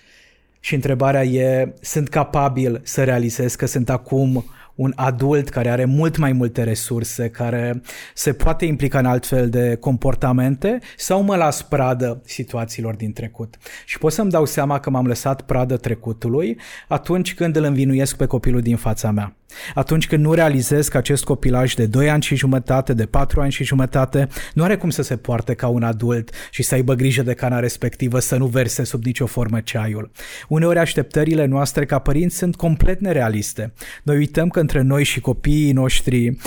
Și 0.68 0.76
întrebarea 0.76 1.24
e, 1.24 1.74
sunt 1.82 2.10
capabil 2.10 2.82
să 2.84 3.04
realizez 3.04 3.56
că 3.56 3.66
sunt 3.66 3.90
acum 3.90 4.46
un 4.76 4.94
adult 4.96 5.50
care 5.50 5.70
are 5.70 5.86
mult 5.86 6.18
mai 6.18 6.32
multe 6.32 6.64
resurse, 6.64 7.30
care 7.30 7.82
se 8.14 8.34
poate 8.34 8.66
implica 8.66 9.00
în 9.00 9.06
altfel 9.06 9.50
de 9.50 9.78
comportamente 9.80 10.80
sau 10.98 11.22
mă 11.22 11.36
las 11.36 11.62
pradă 11.62 12.22
situațiilor 12.26 12.96
din 12.96 13.14
trecut. 13.14 13.58
Și 13.86 13.98
pot 13.98 14.12
să-mi 14.12 14.32
dau 14.32 14.46
seama 14.46 14.80
că 14.80 14.90
m-am 14.90 15.08
lăsat 15.08 15.42
pradă 15.42 15.78
trecutului 15.78 16.60
atunci 16.88 17.34
când 17.34 17.56
îl 17.56 17.64
învinuiesc 17.64 18.16
pe 18.16 18.26
copilul 18.26 18.62
din 18.62 18.78
fața 18.78 19.12
mea. 19.12 19.36
Atunci 19.74 20.08
când 20.08 20.24
nu 20.24 20.34
realizez 20.34 20.88
că 20.88 20.98
acest 20.98 21.24
copilaj 21.24 21.74
de 21.74 21.86
2 21.86 22.10
ani 22.10 22.22
și 22.22 22.36
jumătate, 22.36 22.94
de 22.94 23.06
4 23.06 23.42
ani 23.42 23.52
și 23.52 23.64
jumătate, 23.64 24.28
nu 24.54 24.64
are 24.64 24.78
cum 24.78 24.90
să 24.90 25.02
se 25.02 25.18
poarte 25.18 25.54
ca 25.54 25.68
un 25.68 25.84
adult 25.84 26.30
și 26.52 26.64
să 26.64 26.76
aibă 26.76 26.94
grijă 26.94 27.22
de 27.22 27.34
cana 27.34 27.60
respectivă 27.60 28.20
să 28.20 28.38
nu 28.38 28.46
verse 28.46 28.84
sub 28.84 29.04
nicio 29.04 29.26
formă 29.26 29.60
ceaiul. 29.60 30.12
Uneori 30.48 30.80
așteptările 30.80 31.46
noastre 31.46 31.86
ca 31.86 32.00
părinți 32.00 32.38
sunt 32.38 32.56
complet 32.56 33.00
nerealiste. 33.00 33.74
Noi 34.04 34.18
uităm 34.18 34.50
că 34.50 34.60
între 34.60 34.82
noi 34.82 35.04
și 35.04 35.20
copiii 35.20 35.72
noștri 35.72 36.38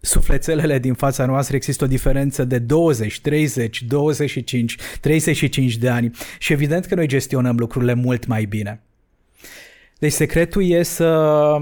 sufletelele 0.00 0.78
din 0.78 0.94
fața 0.94 1.26
noastră 1.26 1.56
există 1.56 1.84
o 1.84 1.86
diferență 1.86 2.44
de 2.44 2.58
20, 2.58 3.20
30, 3.20 3.82
25, 3.82 4.76
35 5.00 5.76
de 5.76 5.88
ani 5.88 6.10
și 6.38 6.52
evident 6.52 6.84
că 6.84 6.94
noi 6.94 7.06
gestionăm 7.06 7.56
lucrurile 7.56 7.94
mult 7.94 8.26
mai 8.26 8.44
bine. 8.44 8.82
Deci 9.98 10.12
secretul 10.12 10.70
e 10.70 10.82
să 10.82 11.56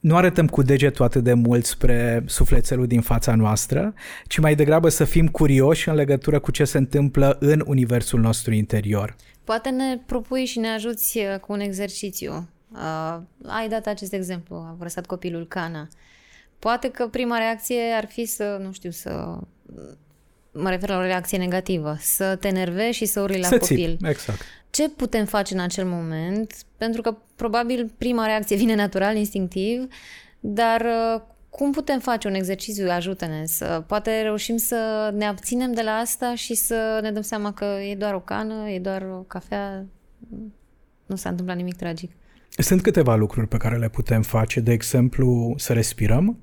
nu 0.00 0.16
arătăm 0.16 0.46
cu 0.46 0.62
degetul 0.62 1.04
atât 1.04 1.24
de 1.24 1.32
mult 1.32 1.64
spre 1.64 2.22
sufletelul 2.26 2.86
din 2.86 3.00
fața 3.00 3.34
noastră, 3.34 3.94
ci 4.26 4.38
mai 4.38 4.54
degrabă 4.54 4.88
să 4.88 5.04
fim 5.04 5.28
curioși 5.28 5.88
în 5.88 5.94
legătură 5.94 6.38
cu 6.38 6.50
ce 6.50 6.64
se 6.64 6.78
întâmplă 6.78 7.36
în 7.40 7.62
universul 7.66 8.20
nostru 8.20 8.52
interior. 8.54 9.16
Poate 9.44 9.68
ne 9.70 9.98
propui 10.06 10.44
și 10.44 10.58
ne 10.58 10.68
ajuți 10.68 11.18
uh, 11.18 11.38
cu 11.40 11.52
un 11.52 11.60
exercițiu. 11.60 12.48
Uh, 12.72 13.18
ai 13.46 13.68
dat 13.68 13.86
acest 13.86 14.12
exemplu, 14.12 14.56
a 14.56 14.74
vărsat 14.78 15.06
copilul 15.06 15.46
cana. 15.46 15.88
Poate 16.58 16.90
că 16.90 17.06
prima 17.06 17.38
reacție 17.38 17.82
ar 17.96 18.06
fi 18.06 18.24
să, 18.24 18.60
nu 18.62 18.72
știu, 18.72 18.90
să 18.90 19.38
mă 20.52 20.68
refer 20.68 20.88
la 20.88 20.96
o 20.96 21.02
reacție 21.02 21.38
negativă, 21.38 21.96
să 22.00 22.36
te 22.36 22.48
nervezi 22.48 22.96
și 22.96 23.04
să 23.04 23.20
urli 23.20 23.38
la 23.38 23.46
să 23.46 23.58
copil. 23.58 23.96
Țip, 23.96 24.06
exact. 24.06 24.40
Ce 24.70 24.88
putem 24.88 25.24
face 25.24 25.54
în 25.54 25.60
acel 25.60 25.84
moment? 25.84 26.52
Pentru 26.76 27.02
că 27.02 27.16
probabil 27.36 27.92
prima 27.98 28.26
reacție 28.26 28.56
vine 28.56 28.74
natural, 28.74 29.16
instinctiv, 29.16 29.88
dar 30.40 30.80
uh, 30.80 31.20
cum 31.50 31.72
putem 31.72 31.98
face 31.98 32.28
un 32.28 32.34
exercițiu? 32.34 32.90
Ajută-ne 32.90 33.46
să 33.46 33.84
poate 33.86 34.20
reușim 34.22 34.56
să 34.56 35.10
ne 35.16 35.24
abținem 35.24 35.72
de 35.72 35.82
la 35.82 35.90
asta 35.90 36.34
și 36.34 36.54
să 36.54 36.98
ne 37.02 37.10
dăm 37.10 37.22
seama 37.22 37.52
că 37.52 37.64
e 37.64 37.94
doar 37.94 38.14
o 38.14 38.20
cană, 38.20 38.68
e 38.68 38.78
doar 38.78 39.02
o 39.02 39.22
cafea, 39.22 39.86
nu 41.06 41.16
s-a 41.16 41.28
întâmplat 41.28 41.56
nimic 41.56 41.76
tragic. 41.76 42.10
Sunt 42.58 42.82
câteva 42.82 43.14
lucruri 43.14 43.48
pe 43.48 43.56
care 43.56 43.76
le 43.76 43.88
putem 43.88 44.22
face, 44.22 44.60
de 44.60 44.72
exemplu 44.72 45.54
să 45.56 45.72
respirăm, 45.72 46.38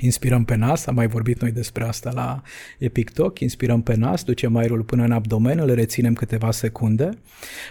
Inspirăm 0.00 0.44
pe 0.44 0.54
nas, 0.54 0.86
am 0.86 0.94
mai 0.94 1.06
vorbit 1.06 1.40
noi 1.40 1.50
despre 1.50 1.84
asta 1.84 2.10
la 2.14 2.42
Epictoc, 2.78 3.40
inspirăm 3.40 3.82
pe 3.82 3.94
nas, 3.94 4.24
ducem 4.24 4.56
aerul 4.56 4.82
până 4.82 5.04
în 5.04 5.12
abdomen, 5.12 5.58
îl 5.58 5.74
reținem 5.74 6.14
câteva 6.14 6.50
secunde, 6.50 7.10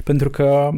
pentru 0.04 0.30
că 0.30 0.70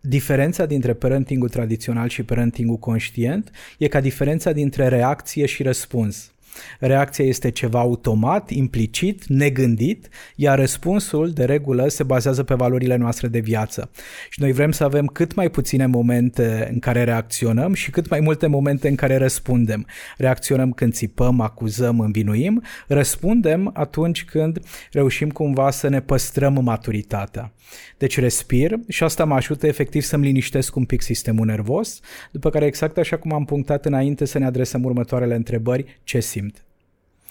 diferența 0.00 0.66
dintre 0.66 0.92
parentingul 0.94 1.48
tradițional 1.48 2.08
și 2.08 2.22
parentingul 2.22 2.76
conștient 2.76 3.50
e 3.78 3.88
ca 3.88 4.00
diferența 4.00 4.52
dintre 4.52 4.88
reacție 4.88 5.46
și 5.46 5.62
răspuns. 5.62 6.32
Reacția 6.78 7.24
este 7.24 7.50
ceva 7.50 7.78
automat, 7.78 8.50
implicit, 8.50 9.26
negândit, 9.26 10.08
iar 10.36 10.58
răspunsul, 10.58 11.30
de 11.30 11.44
regulă, 11.44 11.88
se 11.88 12.02
bazează 12.02 12.42
pe 12.42 12.54
valorile 12.54 12.96
noastre 12.96 13.28
de 13.28 13.38
viață. 13.38 13.90
Și 14.30 14.40
noi 14.40 14.52
vrem 14.52 14.72
să 14.72 14.84
avem 14.84 15.06
cât 15.06 15.34
mai 15.34 15.50
puține 15.50 15.86
momente 15.86 16.68
în 16.72 16.78
care 16.78 17.04
reacționăm 17.04 17.74
și 17.74 17.90
cât 17.90 18.08
mai 18.08 18.20
multe 18.20 18.46
momente 18.46 18.88
în 18.88 18.94
care 18.94 19.16
răspundem. 19.16 19.86
Reacționăm 20.16 20.72
când 20.72 20.92
țipăm, 20.92 21.40
acuzăm, 21.40 22.00
învinuim, 22.00 22.62
răspundem 22.86 23.70
atunci 23.74 24.24
când 24.24 24.60
reușim 24.92 25.30
cumva 25.30 25.70
să 25.70 25.88
ne 25.88 26.00
păstrăm 26.00 26.60
maturitatea. 26.62 27.52
Deci 27.98 28.18
respir 28.18 28.78
și 28.88 29.02
asta 29.02 29.24
mă 29.24 29.34
ajută 29.34 29.66
efectiv 29.66 30.02
să-mi 30.02 30.24
liniștesc 30.24 30.76
un 30.76 30.84
pic 30.84 31.02
sistemul 31.02 31.46
nervos, 31.46 32.00
după 32.30 32.50
care 32.50 32.66
exact 32.66 32.98
așa 32.98 33.18
cum 33.18 33.32
am 33.32 33.44
punctat 33.44 33.86
înainte 33.86 34.24
să 34.24 34.38
ne 34.38 34.44
adresăm 34.44 34.84
următoarele 34.84 35.34
întrebări, 35.34 36.00
ce 36.04 36.20
simt? 36.20 36.64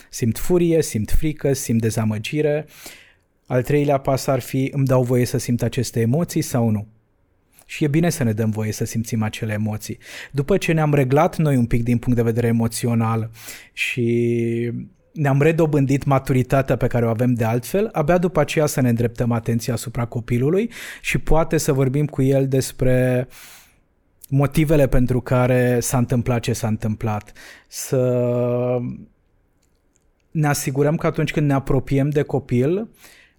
Simt 0.10 0.38
furie, 0.38 0.82
simt 0.82 1.12
frică, 1.12 1.54
simt 1.54 1.82
dezamăgire. 1.82 2.66
Al 3.46 3.64
treilea 3.64 3.98
pas 3.98 4.28
ar 4.28 4.40
fi, 4.40 4.70
îmi 4.74 4.86
dau 4.86 5.04
voie 5.04 5.26
să 5.26 5.38
simt 5.38 5.62
aceste 5.62 6.00
emoții 6.00 6.42
sau 6.42 6.70
nu? 6.70 6.88
și 7.70 7.84
e 7.84 7.88
bine 7.88 8.10
să 8.10 8.24
ne 8.24 8.34
dăm 8.34 8.50
voie 8.50 8.72
să 8.72 8.86
simțim 8.86 9.24
acele 9.24 9.54
emoții. 9.54 9.98
După 10.32 10.58
ce 10.58 10.72
ne-am 10.72 10.94
reglat 10.94 11.38
noi 11.38 11.56
un 11.56 11.66
pic 11.66 11.84
din 11.84 11.98
punct 11.98 12.18
de 12.18 12.24
vedere 12.24 12.48
emoțional 12.48 13.30
și 13.74 14.72
ne-am 15.20 15.42
redobândit 15.42 16.04
maturitatea 16.04 16.76
pe 16.76 16.88
care 16.88 17.06
o 17.06 17.10
avem 17.10 17.34
de 17.34 17.44
altfel, 17.44 17.90
abia 17.92 18.18
după 18.18 18.40
aceea 18.40 18.66
să 18.66 18.82
ne 18.82 18.90
îndreptăm 18.90 19.32
atenția 19.32 19.74
asupra 19.74 20.06
copilului 20.06 20.72
și 21.02 21.18
poate 21.18 21.58
să 21.58 21.74
vorbim 21.74 22.06
cu 22.06 22.22
el 22.22 22.48
despre 22.48 23.28
motivele 24.30 24.88
pentru 24.88 25.22
care 25.22 25.80
s-a 25.80 25.98
întâmplat 25.98 26.40
ce 26.40 26.54
s-a 26.54 26.68
întâmplat. 26.68 27.32
Să 27.68 28.02
ne 30.32 30.48
asigurăm 30.48 30.96
că 30.96 31.08
atunci 31.08 31.32
când 31.32 31.48
ne 31.48 31.54
apropiem 31.54 32.10
de 32.10 32.22
copil, 32.22 32.90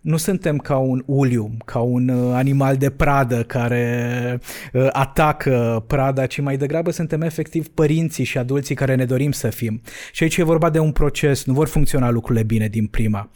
nu 0.00 0.16
suntem 0.16 0.59
ca 0.59 0.76
un 0.76 1.02
uliu, 1.07 1.57
ca 1.64 1.78
un 1.78 2.09
uh, 2.09 2.35
animal 2.35 2.76
de 2.76 2.90
pradă 2.90 3.42
care 3.42 4.40
uh, 4.73 4.88
atacă 4.92 5.85
prada, 5.87 6.26
ci 6.26 6.40
mai 6.40 6.57
degrabă 6.57 6.90
suntem 6.90 7.23
efectiv 7.23 7.69
părinții 7.69 8.25
și 8.25 8.38
adulții 8.38 8.75
care 8.75 8.95
ne 8.95 9.04
dorim 9.04 9.33
să 9.33 9.49
fim. 9.49 9.80
Și 10.12 10.23
aici 10.23 10.37
e 10.37 10.42
vorba 10.42 10.71
de 10.71 10.78
un 10.78 10.92
proces, 10.92 11.45
nu 11.45 11.52
vor 11.52 11.69
funcționa 11.69 12.11
lucrurile 12.11 12.45
bine 12.45 12.69
din 12.69 12.87
prima. 12.87 13.30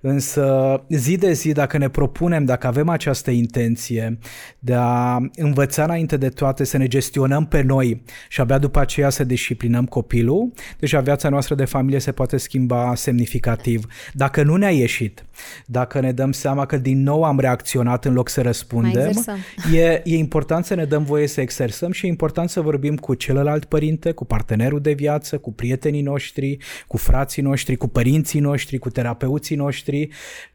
Însă 0.00 0.84
zi 0.88 1.16
de 1.16 1.32
zi, 1.32 1.52
dacă 1.52 1.78
ne 1.78 1.88
propunem, 1.88 2.44
dacă 2.44 2.66
avem 2.66 2.88
această 2.88 3.30
intenție 3.30 4.18
de 4.58 4.74
a 4.74 5.18
învăța 5.34 5.84
înainte 5.84 6.16
de 6.16 6.28
toate 6.28 6.64
să 6.64 6.76
ne 6.76 6.86
gestionăm 6.86 7.46
pe 7.46 7.62
noi 7.62 8.02
și 8.28 8.40
abia 8.40 8.58
după 8.58 8.80
aceea 8.80 9.10
să 9.10 9.24
disciplinăm 9.24 9.84
copilul, 9.84 10.52
deja 10.78 11.00
viața 11.00 11.28
noastră 11.28 11.54
de 11.54 11.64
familie 11.64 11.98
se 11.98 12.12
poate 12.12 12.36
schimba 12.36 12.94
semnificativ. 12.94 13.86
Dacă 14.12 14.42
nu 14.42 14.56
ne-a 14.56 14.70
ieșit, 14.70 15.24
dacă 15.66 16.00
ne 16.00 16.09
dăm 16.12 16.32
seama 16.32 16.66
că 16.66 16.76
din 16.76 17.02
nou 17.02 17.22
am 17.22 17.38
reacționat 17.38 18.04
în 18.04 18.12
loc 18.12 18.28
să 18.28 18.42
răspundem, 18.42 19.24
e, 19.72 20.02
e 20.04 20.16
important 20.16 20.64
să 20.64 20.74
ne 20.74 20.84
dăm 20.84 21.04
voie 21.04 21.26
să 21.26 21.40
exersăm 21.40 21.92
și 21.92 22.06
e 22.06 22.08
important 22.08 22.50
să 22.50 22.60
vorbim 22.60 22.96
cu 22.96 23.14
celălalt 23.14 23.64
părinte, 23.64 24.12
cu 24.12 24.24
partenerul 24.24 24.80
de 24.80 24.92
viață, 24.92 25.38
cu 25.38 25.52
prietenii 25.52 26.02
noștri, 26.02 26.56
cu 26.86 26.96
frații 26.96 27.42
noștri, 27.42 27.76
cu 27.76 27.88
părinții 27.88 28.40
noștri, 28.40 28.78
cu 28.78 28.90
terapeuții 28.90 29.56
noștri, 29.56 30.08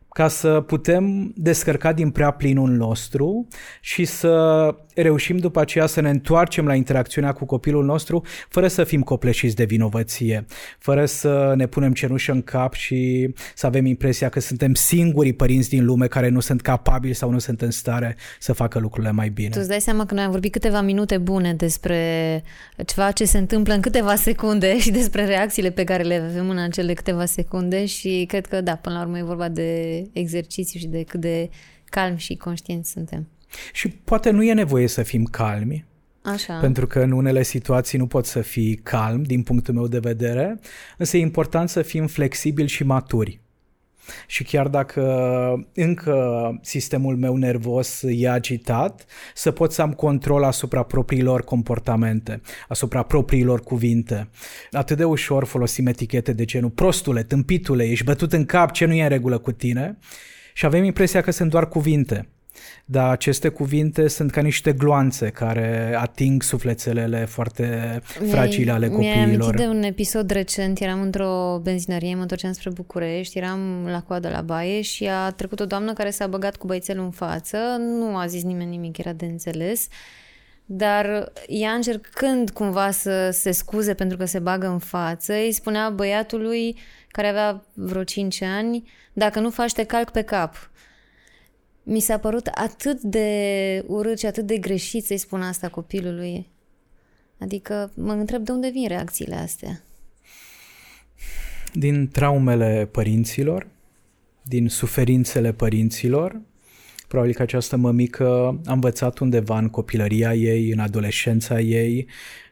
ca 0.10 0.28
să 0.28 0.62
putem 0.62 1.34
descărca 1.36 1.94
din 1.94 2.10
prea 2.10 2.32
plinul 2.32 2.70
nostru 2.70 3.48
și 3.82 4.06
să 4.06 4.76
reușim 5.02 5.38
după 5.38 5.60
aceea 5.60 5.86
să 5.86 6.02
ne 6.02 6.10
întoarcem 6.10 6.66
la 6.66 6.76
interacțiunea 6.76 7.32
cu 7.32 7.46
copilul 7.46 7.86
nostru 7.86 8.24
fără 8.50 8.68
să 8.68 8.84
fim 8.84 9.02
copleșiți 9.02 9.56
de 9.56 9.64
vinovăție, 9.64 10.46
fără 10.80 11.06
să 11.06 11.54
ne 11.56 11.68
punem 11.68 11.94
cenușă 11.94 12.32
în 12.32 12.42
cap 12.42 12.74
și 12.74 13.30
să 13.56 13.66
avem 13.66 13.86
impresia 13.86 14.30
că 14.30 14.40
suntem 14.40 14.74
singurii 14.74 15.34
părinți 15.34 15.70
din 15.70 15.86
lume 15.86 16.08
care 16.08 16.30
nu 16.30 16.40
sunt 16.40 16.62
capabili 16.62 17.14
sau 17.14 17.30
nu 17.30 17.40
sunt 17.40 17.62
în 17.62 17.72
stare 17.72 18.16
să 18.40 18.54
facă 18.54 18.80
lucrurile 18.80 19.12
mai 19.12 19.30
bine. 19.30 19.50
Tu 19.50 19.58
îți 19.60 19.70
dai 19.70 19.82
seama 19.82 20.06
că 20.06 20.14
noi 20.14 20.24
am 20.24 20.32
vorbit 20.32 20.52
câteva 20.52 20.82
minute 20.82 21.18
bune 21.18 21.54
despre 21.54 22.44
ceva 22.86 23.12
ce 23.12 23.26
se 23.26 23.38
întâmplă 23.38 23.74
în 23.74 23.82
câteva 23.82 24.16
secunde 24.16 24.80
și 24.80 24.92
despre 24.92 25.26
reacțiile 25.26 25.70
pe 25.70 25.84
care 25.84 26.04
le 26.04 26.16
avem 26.30 26.50
în 26.50 26.58
acele 26.58 26.94
câteva 26.94 27.26
secunde 27.26 27.86
și 27.86 28.26
cred 28.28 28.46
că 28.46 28.62
da, 28.62 28.76
până 28.76 28.96
la 28.96 29.02
urmă 29.02 29.18
e 29.18 29.24
vorba 29.24 29.50
de 29.50 30.02
exercițiu 30.14 30.80
și 30.80 30.88
de 30.88 31.04
cât 31.04 31.20
de 31.20 31.50
calmi 31.90 32.20
și 32.20 32.36
conștienți 32.36 32.92
suntem. 32.92 33.28
Și 33.74 33.88
poate 33.88 34.30
nu 34.30 34.44
e 34.44 34.54
nevoie 34.54 34.88
să 34.88 35.04
fim 35.04 35.24
calmi, 35.24 35.86
Așa. 36.26 36.58
Pentru 36.60 36.88
că 36.88 37.00
în 37.00 37.12
unele 37.12 37.44
situații 37.44 37.98
nu 37.98 38.08
pot 38.08 38.26
să 38.26 38.42
fii 38.42 38.76
calm 38.76 39.24
din 39.24 39.44
punctul 39.44 39.74
meu 39.74 39.88
de 39.88 40.00
vedere, 40.00 40.60
însă 40.98 41.18
e 41.18 41.20
important 41.20 41.70
să 41.70 41.82
fim 41.82 42.08
flexibili 42.08 42.68
și 42.68 42.84
maturi. 42.84 43.40
Și 44.28 44.44
chiar 44.44 44.68
dacă 44.68 45.04
încă 45.74 46.16
sistemul 46.62 47.18
meu 47.18 47.36
nervos 47.36 48.02
e 48.08 48.30
agitat, 48.30 49.06
să 49.34 49.52
pot 49.52 49.72
să 49.72 49.82
am 49.82 49.94
control 49.94 50.44
asupra 50.44 50.84
propriilor 50.84 51.44
comportamente, 51.44 52.42
asupra 52.68 53.04
propriilor 53.04 53.62
cuvinte. 53.62 54.30
Atât 54.72 54.98
de 54.98 55.04
ușor 55.04 55.46
folosim 55.46 55.88
etichete 55.88 56.34
de 56.34 56.46
genul 56.46 56.70
prostule, 56.70 57.24
tâmpitule, 57.24 57.84
ești 57.84 58.06
bătut 58.06 58.34
în 58.34 58.46
cap, 58.46 58.72
ce 58.72 58.86
nu 58.86 58.94
e 58.94 59.04
în 59.04 59.10
regulă 59.10 59.38
cu 59.38 59.52
tine? 59.52 59.98
Și 60.54 60.66
avem 60.66 60.84
impresia 60.84 61.22
că 61.22 61.32
sunt 61.32 61.50
doar 61.50 61.68
cuvinte 61.68 62.28
dar 62.86 63.10
aceste 63.10 63.50
cuvinte 63.50 64.08
sunt 64.08 64.32
ca 64.32 64.42
niște 64.42 64.74
gloanțe 64.74 65.30
care 65.30 65.96
ating 66.00 66.44
sufletelele 66.44 67.26
foarte 67.26 68.00
fragile 68.30 68.72
ale 68.72 68.88
copiilor. 68.88 69.56
Mi-am 69.56 69.56
de 69.56 69.68
un 69.78 69.84
episod 69.84 70.30
recent, 70.30 70.80
eram 70.80 71.02
într-o 71.02 71.60
benzinărie, 71.64 72.16
mă 72.16 72.22
întorceam 72.22 72.52
spre 72.52 72.70
București, 72.70 73.38
eram 73.38 73.86
la 73.88 74.02
coadă 74.02 74.30
la 74.30 74.42
baie 74.42 74.82
și 74.82 75.08
a 75.08 75.30
trecut 75.32 75.60
o 75.60 75.66
doamnă 75.66 75.94
care 75.94 76.10
s-a 76.10 76.28
băgat 76.28 76.56
cu 76.56 76.68
băițelul 76.68 77.04
în 77.04 77.12
față, 77.12 77.58
nu 77.80 78.18
a 78.18 78.26
zis 78.26 78.44
nimeni 78.44 78.70
nimic, 78.70 78.98
era 78.98 79.14
de 79.14 79.26
înțeles, 79.26 79.88
dar 80.66 81.32
ea 81.48 81.72
încercând 81.72 82.50
cumva 82.50 82.92
să 82.92 83.30
se 83.32 83.52
scuze 83.52 83.94
pentru 83.94 84.18
că 84.18 84.26
se 84.26 84.40
bagă 84.40 84.68
în 84.68 84.80
față, 84.80 85.34
îi 85.34 85.52
spunea 85.52 85.90
băiatului 85.90 86.78
care 87.08 87.28
avea 87.28 87.66
vreo 87.74 88.04
5 88.04 88.42
ani, 88.42 88.84
dacă 89.14 89.40
nu 89.40 89.50
faci 89.50 89.74
te 89.74 89.84
calc 89.84 90.12
pe 90.12 90.22
cap 90.22 90.70
mi 91.88 92.00
s-a 92.00 92.18
părut 92.18 92.48
atât 92.48 93.02
de 93.02 93.84
urât 93.88 94.20
și 94.20 94.26
atât 94.26 94.46
de 94.46 94.58
greșit 94.58 95.06
să-i 95.06 95.18
spun 95.18 95.42
asta 95.42 95.70
copilului. 95.70 96.48
Adică 97.40 97.92
mă 97.96 98.12
întreb 98.12 98.44
de 98.44 98.52
unde 98.52 98.70
vin 98.70 98.88
reacțiile 98.88 99.36
astea. 99.36 99.82
Din 101.74 102.08
traumele 102.08 102.88
părinților, 102.92 103.68
din 104.42 104.70
suferințele 104.70 105.52
părinților, 105.52 106.42
probabil 107.08 107.34
că 107.34 107.42
această 107.42 107.76
mămică 107.76 108.60
a 108.66 108.74
învățat 108.74 109.18
undeva 109.18 109.58
în 109.58 109.70
copilăria 109.70 110.34
ei, 110.34 110.72
în 110.72 110.80
adolescența 110.80 111.60
ei, 111.60 112.08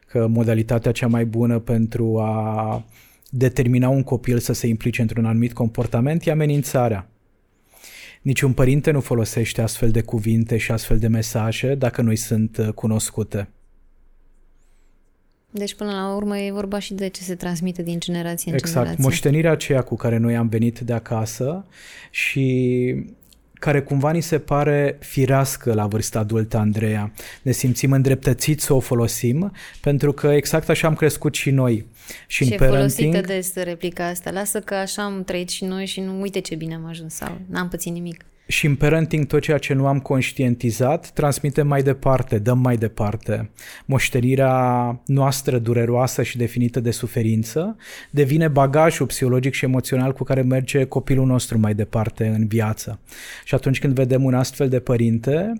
că 0.06 0.26
modalitatea 0.26 0.92
cea 0.92 1.06
mai 1.06 1.24
bună 1.24 1.58
pentru 1.58 2.18
a 2.18 2.84
determina 3.30 3.88
un 3.88 4.02
copil 4.02 4.38
să 4.38 4.52
se 4.52 4.66
implice 4.66 5.00
într-un 5.00 5.24
anumit 5.24 5.52
comportament 5.52 6.26
e 6.26 6.30
amenințarea. 6.30 7.08
Niciun 8.24 8.52
părinte 8.52 8.90
nu 8.90 9.00
folosește 9.00 9.62
astfel 9.62 9.90
de 9.90 10.00
cuvinte 10.00 10.56
și 10.56 10.72
astfel 10.72 10.98
de 10.98 11.08
mesaje 11.08 11.74
dacă 11.74 12.02
nu-i 12.02 12.16
sunt 12.16 12.56
uh, 12.56 12.68
cunoscute. 12.68 13.48
Deci, 15.50 15.74
până 15.74 15.90
la 15.90 16.14
urmă, 16.14 16.38
e 16.38 16.52
vorba 16.52 16.78
și 16.78 16.94
de 16.94 17.08
ce 17.08 17.22
se 17.22 17.34
transmite 17.34 17.82
din 17.82 18.00
generație 18.00 18.50
în 18.50 18.56
exact. 18.56 18.72
generație. 18.72 18.92
Exact. 18.92 19.08
Moștenirea 19.08 19.50
aceea 19.50 19.82
cu 19.82 19.96
care 19.96 20.16
noi 20.16 20.36
am 20.36 20.48
venit 20.48 20.78
de 20.78 20.92
acasă 20.92 21.64
și 22.10 23.06
care 23.52 23.82
cumva 23.82 24.10
ni 24.10 24.20
se 24.20 24.38
pare 24.38 24.96
firească 25.00 25.72
la 25.72 25.86
vârsta 25.86 26.18
adultă, 26.18 26.56
Andreea. 26.56 27.12
Ne 27.42 27.52
simțim 27.52 27.92
îndreptățiți 27.92 28.64
să 28.64 28.72
o 28.72 28.80
folosim, 28.80 29.52
pentru 29.80 30.12
că 30.12 30.26
exact 30.26 30.68
așa 30.68 30.86
am 30.86 30.94
crescut 30.94 31.34
și 31.34 31.50
noi. 31.50 31.86
Și, 32.26 32.44
și 32.44 32.52
în 32.52 32.58
parenting... 32.58 32.78
folosită 32.78 33.20
des 33.20 33.54
replica 33.54 34.06
asta. 34.06 34.30
Lasă 34.30 34.60
că 34.60 34.74
așa 34.74 35.02
am 35.02 35.24
trăit 35.24 35.48
și 35.48 35.64
noi 35.64 35.86
și 35.86 36.00
nu 36.00 36.20
uite 36.20 36.40
ce 36.40 36.54
bine 36.54 36.74
am 36.74 36.84
ajuns 36.86 37.14
sau 37.14 37.40
n-am 37.48 37.68
pățit 37.68 37.92
nimic 37.92 38.24
și 38.46 38.66
în 38.66 38.74
parenting 38.74 39.26
tot 39.26 39.42
ceea 39.42 39.58
ce 39.58 39.74
nu 39.74 39.86
am 39.86 40.00
conștientizat, 40.00 41.10
transmitem 41.10 41.66
mai 41.66 41.82
departe, 41.82 42.38
dăm 42.38 42.58
mai 42.58 42.76
departe. 42.76 43.50
Moștenirea 43.84 45.00
noastră 45.06 45.58
dureroasă 45.58 46.22
și 46.22 46.36
definită 46.36 46.80
de 46.80 46.90
suferință 46.90 47.76
devine 48.10 48.48
bagajul 48.48 49.06
psihologic 49.06 49.52
și 49.54 49.64
emoțional 49.64 50.12
cu 50.12 50.24
care 50.24 50.42
merge 50.42 50.84
copilul 50.84 51.26
nostru 51.26 51.58
mai 51.58 51.74
departe 51.74 52.26
în 52.26 52.46
viață. 52.46 53.00
Și 53.44 53.54
atunci 53.54 53.78
când 53.78 53.94
vedem 53.94 54.24
un 54.24 54.34
astfel 54.34 54.68
de 54.68 54.80
părinte, 54.80 55.52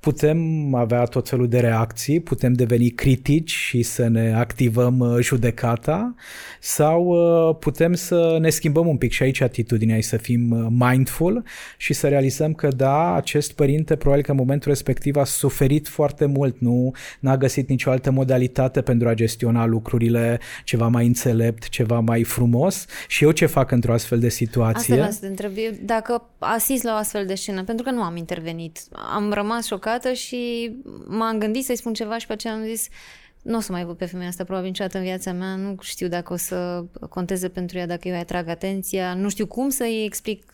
putem 0.00 0.74
avea 0.74 1.04
tot 1.04 1.28
felul 1.28 1.48
de 1.48 1.60
reacții, 1.60 2.20
putem 2.20 2.52
deveni 2.52 2.90
critici 2.90 3.50
și 3.50 3.82
să 3.82 4.08
ne 4.08 4.34
activăm 4.34 4.98
uh, 4.98 5.18
judecata 5.20 6.14
sau 6.60 7.04
uh, 7.04 7.56
putem 7.58 7.94
să 7.94 8.36
ne 8.40 8.50
schimbăm 8.50 8.86
un 8.86 8.96
pic 8.96 9.12
și 9.12 9.22
aici 9.22 9.40
atitudinea 9.40 10.00
să 10.00 10.16
fim 10.16 10.50
uh, 10.50 10.66
mindful 10.68 11.44
și 11.76 11.92
să 11.92 12.08
realizăm 12.08 12.30
realizăm 12.38 12.54
că 12.54 12.76
da, 12.76 13.14
acest 13.14 13.52
părinte 13.52 13.96
probabil 13.96 14.24
că 14.24 14.30
în 14.30 14.36
momentul 14.36 14.70
respectiv 14.70 15.16
a 15.16 15.24
suferit 15.24 15.88
foarte 15.88 16.26
mult, 16.26 16.58
nu 16.58 16.92
n-a 17.20 17.36
găsit 17.36 17.68
nicio 17.68 17.90
altă 17.90 18.10
modalitate 18.10 18.82
pentru 18.82 19.08
a 19.08 19.14
gestiona 19.14 19.66
lucrurile 19.66 20.40
ceva 20.64 20.88
mai 20.88 21.06
înțelept, 21.06 21.68
ceva 21.68 22.00
mai 22.00 22.22
frumos 22.22 22.86
și 23.08 23.24
eu 23.24 23.30
ce 23.30 23.46
fac 23.46 23.70
într-o 23.70 23.92
astfel 23.92 24.18
de 24.18 24.28
situație? 24.28 25.00
Asta 25.00 25.12
să 25.12 25.20
te 25.20 25.26
întreb, 25.26 25.52
dacă 25.80 26.28
asist 26.38 26.82
la 26.82 26.92
o 26.92 26.96
astfel 26.96 27.26
de 27.26 27.34
scenă, 27.34 27.64
pentru 27.64 27.84
că 27.84 27.90
nu 27.90 28.02
am 28.02 28.16
intervenit. 28.16 28.78
Am 29.14 29.32
rămas 29.32 29.66
șocată 29.66 30.12
și 30.12 30.72
m-am 31.06 31.38
gândit 31.38 31.64
să-i 31.64 31.76
spun 31.76 31.92
ceva 31.92 32.18
și 32.18 32.26
pe 32.26 32.32
aceea 32.32 32.54
am 32.54 32.64
zis 32.64 32.88
nu 33.42 33.56
o 33.56 33.60
să 33.60 33.72
mai 33.72 33.84
văd 33.84 33.96
pe 33.96 34.04
femeia 34.04 34.28
asta 34.28 34.44
probabil 34.44 34.68
niciodată 34.68 34.98
în 34.98 35.04
viața 35.04 35.32
mea, 35.32 35.54
nu 35.54 35.76
știu 35.80 36.08
dacă 36.08 36.32
o 36.32 36.36
să 36.36 36.84
conteze 37.08 37.48
pentru 37.48 37.78
ea, 37.78 37.86
dacă 37.86 38.08
eu 38.08 38.14
îi 38.14 38.20
atrag 38.20 38.48
atenția, 38.48 39.14
nu 39.14 39.28
știu 39.28 39.46
cum 39.46 39.68
să-i 39.68 40.04
explic 40.04 40.52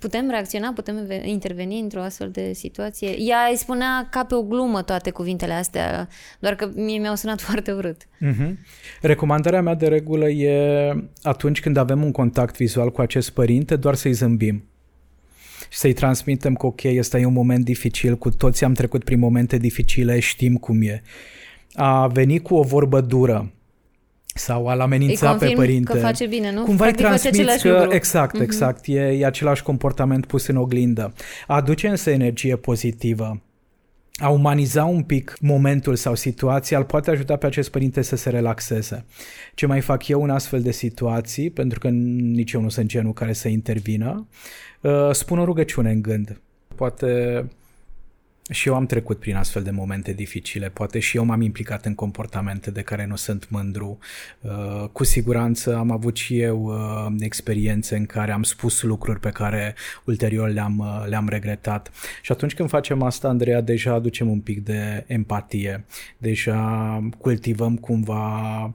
putem 0.00 0.30
reacționa, 0.30 0.72
putem 0.74 1.08
interveni 1.24 1.80
într-o 1.80 2.00
astfel 2.00 2.30
de 2.30 2.52
situație. 2.52 3.08
Ea 3.18 3.38
îi 3.50 3.56
spunea 3.56 4.08
ca 4.10 4.24
pe 4.24 4.34
o 4.34 4.42
glumă 4.42 4.82
toate 4.82 5.10
cuvintele 5.10 5.52
astea, 5.52 6.08
doar 6.38 6.54
că 6.54 6.70
mie 6.74 6.98
mi-au 6.98 7.14
sunat 7.14 7.40
foarte 7.46 7.72
urât. 7.72 8.02
Uh-huh. 8.04 8.52
Recomandarea 9.00 9.62
mea 9.62 9.74
de 9.74 9.88
regulă 9.88 10.28
e 10.28 10.92
atunci 11.22 11.60
când 11.60 11.76
avem 11.76 12.04
un 12.04 12.12
contact 12.12 12.56
vizual 12.56 12.90
cu 12.90 13.00
acest 13.00 13.30
părinte, 13.30 13.76
doar 13.76 13.94
să-i 13.94 14.12
zâmbim 14.12 14.64
și 15.68 15.78
să-i 15.78 15.92
transmitem 15.92 16.54
că 16.54 16.66
ok, 16.66 16.80
ăsta 16.98 17.18
e 17.18 17.24
un 17.24 17.32
moment 17.32 17.64
dificil, 17.64 18.16
cu 18.16 18.30
toți 18.30 18.64
am 18.64 18.72
trecut 18.72 19.04
prin 19.04 19.18
momente 19.18 19.56
dificile, 19.56 20.20
știm 20.20 20.56
cum 20.56 20.82
e. 20.82 21.02
A 21.72 22.06
venit 22.06 22.42
cu 22.42 22.54
o 22.54 22.62
vorbă 22.62 23.00
dură, 23.00 23.52
sau 24.34 24.66
al 24.66 24.80
amenința 24.80 25.34
pe 25.34 25.52
părinte. 25.54 25.92
că 25.92 25.98
face 25.98 26.26
bine, 26.26 26.52
nu? 26.52 26.62
Cumva 26.62 26.86
îi 26.86 26.92
transmiți 26.92 27.62
că, 27.62 27.68
lucru. 27.68 27.94
exact, 27.94 28.34
mhm. 28.34 28.42
exact, 28.42 28.84
uh-huh. 28.84 28.94
e, 28.94 29.00
e 29.00 29.26
același 29.26 29.62
comportament 29.62 30.26
pus 30.26 30.46
în 30.46 30.56
oglindă. 30.56 31.12
Aduce 31.46 31.88
însă 31.88 32.10
energie 32.10 32.56
pozitivă 32.56 33.40
a 34.16 34.28
umaniza 34.28 34.84
un 34.84 35.02
pic 35.02 35.36
momentul 35.40 35.96
sau 35.96 36.14
situația 36.14 36.78
îl 36.78 36.84
poate 36.84 37.10
ajuta 37.10 37.36
pe 37.36 37.46
acest 37.46 37.70
părinte 37.70 38.02
să 38.02 38.16
se 38.16 38.30
relaxeze. 38.30 39.04
Ce 39.54 39.66
mai 39.66 39.80
fac 39.80 40.08
eu 40.08 40.22
în 40.22 40.30
astfel 40.30 40.62
de 40.62 40.70
situații, 40.70 41.50
pentru 41.50 41.78
că 41.78 41.88
nici 41.88 42.52
eu 42.52 42.60
nu 42.60 42.68
sunt 42.68 42.86
genul 42.86 43.12
care 43.12 43.32
să 43.32 43.48
intervină, 43.48 44.28
uh, 44.80 45.10
spun 45.12 45.38
o 45.38 45.44
rugăciune 45.44 45.90
în 45.90 46.02
gând. 46.02 46.40
Poate 46.74 47.44
și 48.50 48.68
eu 48.68 48.74
am 48.74 48.86
trecut 48.86 49.18
prin 49.18 49.36
astfel 49.36 49.62
de 49.62 49.70
momente 49.70 50.12
dificile, 50.12 50.68
poate 50.68 50.98
și 50.98 51.16
eu 51.16 51.24
m-am 51.24 51.40
implicat 51.40 51.84
în 51.84 51.94
comportamente 51.94 52.70
de 52.70 52.82
care 52.82 53.06
nu 53.06 53.16
sunt 53.16 53.50
mândru. 53.50 53.98
Uh, 54.40 54.88
cu 54.92 55.04
siguranță 55.04 55.76
am 55.76 55.90
avut 55.90 56.16
și 56.16 56.40
eu 56.40 56.62
uh, 56.62 57.14
experiențe 57.18 57.96
în 57.96 58.06
care 58.06 58.32
am 58.32 58.42
spus 58.42 58.82
lucruri 58.82 59.20
pe 59.20 59.30
care 59.30 59.74
ulterior 60.04 60.48
le-am, 60.48 60.78
uh, 60.78 61.04
le-am 61.08 61.28
regretat. 61.28 61.90
Și 62.22 62.32
atunci 62.32 62.54
când 62.54 62.68
facem 62.68 63.02
asta, 63.02 63.28
Andreea, 63.28 63.60
deja 63.60 63.92
aducem 63.92 64.30
un 64.30 64.40
pic 64.40 64.64
de 64.64 65.04
empatie, 65.06 65.84
deja 66.18 67.08
cultivăm 67.18 67.76
cumva 67.76 68.74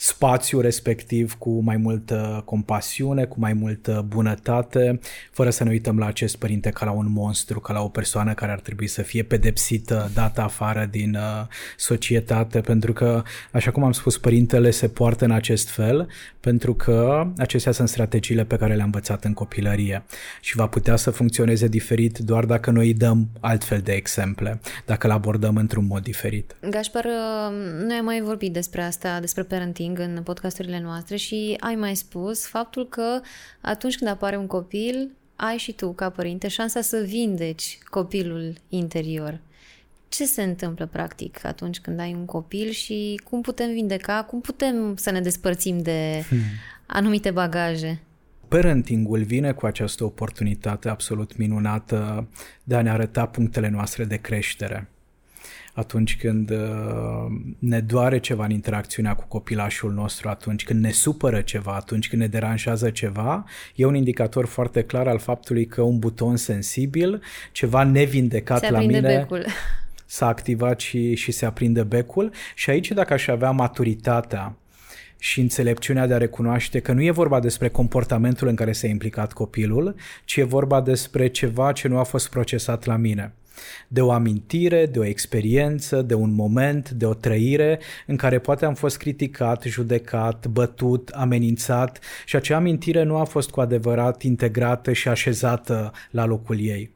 spațiul 0.00 0.62
respectiv 0.62 1.34
cu 1.38 1.60
mai 1.60 1.76
multă 1.76 2.42
compasiune, 2.44 3.24
cu 3.24 3.36
mai 3.38 3.52
multă 3.52 4.04
bunătate, 4.08 5.00
fără 5.30 5.50
să 5.50 5.64
ne 5.64 5.70
uităm 5.70 5.98
la 5.98 6.06
acest 6.06 6.36
părinte 6.36 6.70
ca 6.70 6.84
la 6.84 6.90
un 6.90 7.06
monstru, 7.10 7.60
ca 7.60 7.72
la 7.72 7.80
o 7.80 7.88
persoană 7.88 8.34
care 8.34 8.52
ar 8.52 8.60
trebui 8.60 8.86
să 8.86 9.02
fie 9.02 9.22
pedepsită, 9.22 10.10
dată 10.14 10.40
afară 10.40 10.88
din 10.90 11.14
uh, 11.14 11.46
societate, 11.76 12.60
pentru 12.60 12.92
că, 12.92 13.22
așa 13.52 13.70
cum 13.70 13.84
am 13.84 13.92
spus, 13.92 14.18
părintele 14.18 14.70
se 14.70 14.88
poartă 14.88 15.24
în 15.24 15.30
acest 15.30 15.68
fel, 15.68 16.08
pentru 16.40 16.74
că 16.74 17.26
acestea 17.36 17.72
sunt 17.72 17.88
strategiile 17.88 18.44
pe 18.44 18.56
care 18.56 18.74
le-a 18.74 18.84
învățat 18.84 19.24
în 19.24 19.32
copilărie 19.32 20.04
și 20.40 20.56
va 20.56 20.66
putea 20.66 20.96
să 20.96 21.10
funcționeze 21.10 21.68
diferit 21.68 22.18
doar 22.18 22.44
dacă 22.44 22.70
noi 22.70 22.86
îi 22.86 22.94
dăm 22.94 23.28
altfel 23.40 23.80
de 23.80 23.92
exemple, 23.92 24.60
dacă 24.86 25.06
îl 25.06 25.12
abordăm 25.12 25.56
într-un 25.56 25.86
mod 25.86 26.02
diferit. 26.02 26.56
Gașpar, 26.70 27.04
uh, 27.04 27.54
noi 27.86 27.96
am 27.96 28.04
mai 28.04 28.20
vorbit 28.20 28.52
despre 28.52 28.82
asta, 28.82 29.20
despre 29.20 29.42
parenting 29.42 29.87
coaching 29.94 30.16
în 30.16 30.22
podcasturile 30.22 30.80
noastre 30.80 31.16
și 31.16 31.56
ai 31.60 31.74
mai 31.74 31.96
spus 31.96 32.46
faptul 32.46 32.88
că 32.88 33.20
atunci 33.60 33.96
când 33.96 34.10
apare 34.10 34.36
un 34.36 34.46
copil, 34.46 35.10
ai 35.36 35.56
și 35.56 35.72
tu, 35.72 35.92
ca 35.92 36.10
părinte, 36.10 36.48
șansa 36.48 36.80
să 36.80 37.04
vindeci 37.06 37.78
copilul 37.90 38.54
interior. 38.68 39.40
Ce 40.08 40.24
se 40.24 40.42
întâmplă, 40.42 40.86
practic, 40.86 41.44
atunci 41.44 41.80
când 41.80 42.00
ai 42.00 42.14
un 42.14 42.24
copil 42.24 42.70
și 42.70 43.20
cum 43.24 43.40
putem 43.40 43.72
vindeca, 43.72 44.24
cum 44.24 44.40
putem 44.40 44.96
să 44.96 45.10
ne 45.10 45.20
despărțim 45.20 45.78
de 45.78 46.24
hmm. 46.28 46.38
anumite 46.86 47.30
bagaje? 47.30 48.00
Parentingul 48.48 49.22
vine 49.22 49.52
cu 49.52 49.66
această 49.66 50.04
oportunitate 50.04 50.88
absolut 50.88 51.36
minunată 51.36 52.28
de 52.64 52.74
a 52.74 52.82
ne 52.82 52.90
arăta 52.90 53.26
punctele 53.26 53.68
noastre 53.68 54.04
de 54.04 54.16
creștere 54.16 54.88
atunci 55.78 56.16
când 56.16 56.50
uh, 56.50 57.26
ne 57.58 57.80
doare 57.80 58.18
ceva 58.18 58.44
în 58.44 58.50
interacțiunea 58.50 59.14
cu 59.14 59.24
copilașul 59.28 59.92
nostru, 59.92 60.28
atunci 60.28 60.64
când 60.64 60.80
ne 60.80 60.90
supără 60.90 61.40
ceva, 61.40 61.74
atunci 61.74 62.08
când 62.08 62.22
ne 62.22 62.28
deranjează 62.28 62.90
ceva, 62.90 63.44
e 63.74 63.84
un 63.84 63.94
indicator 63.94 64.46
foarte 64.46 64.82
clar 64.82 65.08
al 65.08 65.18
faptului 65.18 65.66
că 65.66 65.82
un 65.82 65.98
buton 65.98 66.36
sensibil, 66.36 67.22
ceva 67.52 67.84
nevindecat 67.84 68.58
se 68.58 68.70
la 68.70 68.78
mine, 68.78 69.00
becul. 69.00 69.46
s-a 70.06 70.26
activat 70.26 70.80
și, 70.80 71.14
și 71.14 71.32
se 71.32 71.46
aprinde 71.46 71.82
becul 71.82 72.32
și 72.54 72.70
aici 72.70 72.90
dacă 72.90 73.12
aș 73.12 73.26
avea 73.26 73.50
maturitatea 73.50 74.56
și 75.18 75.40
înțelepciunea 75.40 76.06
de 76.06 76.14
a 76.14 76.18
recunoaște 76.18 76.80
că 76.80 76.92
nu 76.92 77.02
e 77.02 77.10
vorba 77.10 77.40
despre 77.40 77.68
comportamentul 77.68 78.48
în 78.48 78.54
care 78.54 78.72
s-a 78.72 78.86
implicat 78.86 79.32
copilul, 79.32 79.94
ci 80.24 80.36
e 80.36 80.42
vorba 80.42 80.80
despre 80.80 81.28
ceva 81.28 81.72
ce 81.72 81.88
nu 81.88 81.98
a 81.98 82.02
fost 82.02 82.30
procesat 82.30 82.84
la 82.84 82.96
mine 82.96 83.32
de 83.88 84.00
o 84.00 84.10
amintire, 84.10 84.86
de 84.86 84.98
o 84.98 85.04
experiență, 85.04 86.02
de 86.02 86.14
un 86.14 86.34
moment, 86.34 86.90
de 86.90 87.06
o 87.06 87.14
trăire 87.14 87.78
în 88.06 88.16
care 88.16 88.38
poate 88.38 88.64
am 88.64 88.74
fost 88.74 88.96
criticat, 88.96 89.62
judecat, 89.62 90.46
bătut, 90.46 91.08
amenințat 91.08 91.98
și 92.24 92.36
acea 92.36 92.56
amintire 92.56 93.02
nu 93.02 93.16
a 93.16 93.24
fost 93.24 93.50
cu 93.50 93.60
adevărat 93.60 94.22
integrată 94.22 94.92
și 94.92 95.08
așezată 95.08 95.92
la 96.10 96.24
locul 96.24 96.60
ei. 96.60 96.90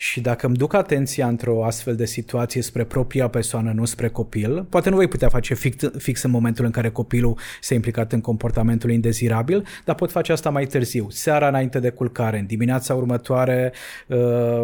Și 0.00 0.20
dacă 0.20 0.46
îmi 0.46 0.56
duc 0.56 0.74
atenția 0.74 1.26
într-o 1.26 1.64
astfel 1.64 1.96
de 1.96 2.06
situație 2.06 2.62
spre 2.62 2.84
propria 2.84 3.28
persoană, 3.28 3.72
nu 3.74 3.84
spre 3.84 4.08
copil, 4.08 4.66
poate 4.68 4.90
nu 4.90 4.96
voi 4.96 5.08
putea 5.08 5.28
face 5.28 5.54
fix, 5.54 5.84
fix 5.96 6.22
în 6.22 6.30
momentul 6.30 6.64
în 6.64 6.70
care 6.70 6.90
copilul 6.90 7.38
s-a 7.60 7.74
implicat 7.74 8.12
în 8.12 8.20
comportamentul 8.20 8.90
indezirabil, 8.90 9.66
dar 9.84 9.94
pot 9.94 10.10
face 10.10 10.32
asta 10.32 10.50
mai 10.50 10.66
târziu, 10.66 11.06
seara 11.10 11.48
înainte 11.48 11.78
de 11.78 11.90
culcare, 11.90 12.38
în 12.38 12.46
dimineața 12.46 12.94
următoare, 12.94 13.72
uh, 14.06 14.18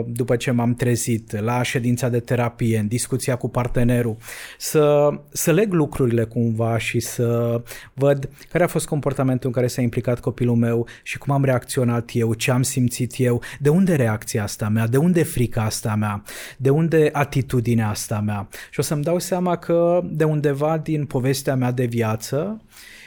după 0.07 0.37
ce 0.37 0.51
m-am 0.51 0.75
trezit, 0.75 1.41
la 1.41 1.63
ședința 1.63 2.09
de 2.09 2.21
terapie, 2.21 2.79
în 2.79 2.87
discuția 2.87 3.37
cu 3.37 3.49
partenerul, 3.49 4.17
să, 4.59 5.09
să 5.33 5.53
leg 5.53 5.73
lucrurile 5.73 6.25
cumva 6.25 6.79
și 6.79 7.01
să 7.01 7.63
văd 7.95 8.29
care 8.51 8.65
a 8.65 8.67
fost 8.67 8.87
comportamentul 8.87 9.49
în 9.49 9.55
care 9.55 9.67
s-a 9.67 9.83
implicat 9.83 10.21
copilul 10.21 10.57
meu 10.57 10.87
și 11.03 11.19
cum 11.19 11.35
am 11.35 11.45
reacționat 11.45 12.11
eu, 12.13 12.35
ce 12.35 12.51
am 12.51 12.63
simțit 12.63 13.15
eu, 13.17 13.43
de 13.61 13.69
unde 13.69 13.95
reacția 13.95 14.43
asta 14.43 14.69
mea, 14.69 14.87
de 14.87 14.97
unde 14.97 15.23
frica 15.25 15.63
asta 15.63 15.95
mea? 15.95 16.23
De 16.57 16.71
unde 16.71 17.09
atitudinea 17.13 17.89
asta 17.89 18.21
mea? 18.21 18.49
Și 18.71 18.81
o 18.81 18.83
să-mi 18.83 19.03
dau 19.03 19.19
seama 19.19 19.57
că 19.57 20.01
de 20.05 20.25
undeva 20.25 20.79
din 20.79 21.05
povestea 21.05 21.55
mea 21.55 21.71
de 21.71 21.85
viață 21.85 22.63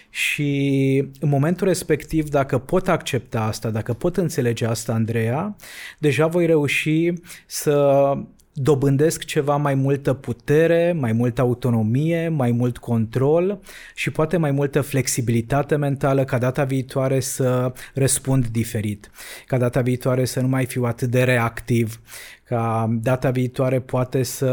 și 0.10 1.04
în 1.20 1.30
momentul 1.30 1.68
respectiv, 1.68 2.30
dacă 2.30 2.58
pot 2.58 2.88
accepta 2.88 3.42
asta, 3.42 3.70
dacă 3.70 3.94
pot 3.94 4.18
înțelege 4.18 4.66
asta, 4.66 4.94
Andreea, 4.94 5.56
deja 5.98 6.28
voi 6.28 6.46
reuși 6.46 7.14
să 7.46 8.14
dobândesc 8.60 9.24
ceva 9.24 9.56
mai 9.56 9.76
multă 9.76 10.14
putere, 10.14 10.92
mai 11.00 11.12
multă 11.12 11.42
autonomie, 11.42 12.30
mai 12.30 12.52
mult 12.52 12.78
control 12.78 13.60
și 13.96 14.10
poate 14.12 14.38
mai 14.38 14.52
multă 14.52 14.82
flexibilitate 14.82 15.76
mentală 15.76 16.24
ca 16.24 16.38
data 16.38 16.64
viitoare 16.64 17.20
să 17.20 17.74
răspund 17.94 18.48
diferit, 18.48 19.12
ca 19.46 19.58
data 19.58 19.82
viitoare 19.82 20.26
să 20.26 20.40
nu 20.40 20.48
mai 20.48 20.66
fiu 20.66 20.84
atât 20.84 21.10
de 21.10 21.24
reactiv, 21.24 22.02
ca 22.44 22.98
data 23.02 23.30
viitoare 23.30 23.80
poate 23.80 24.24
să 24.24 24.52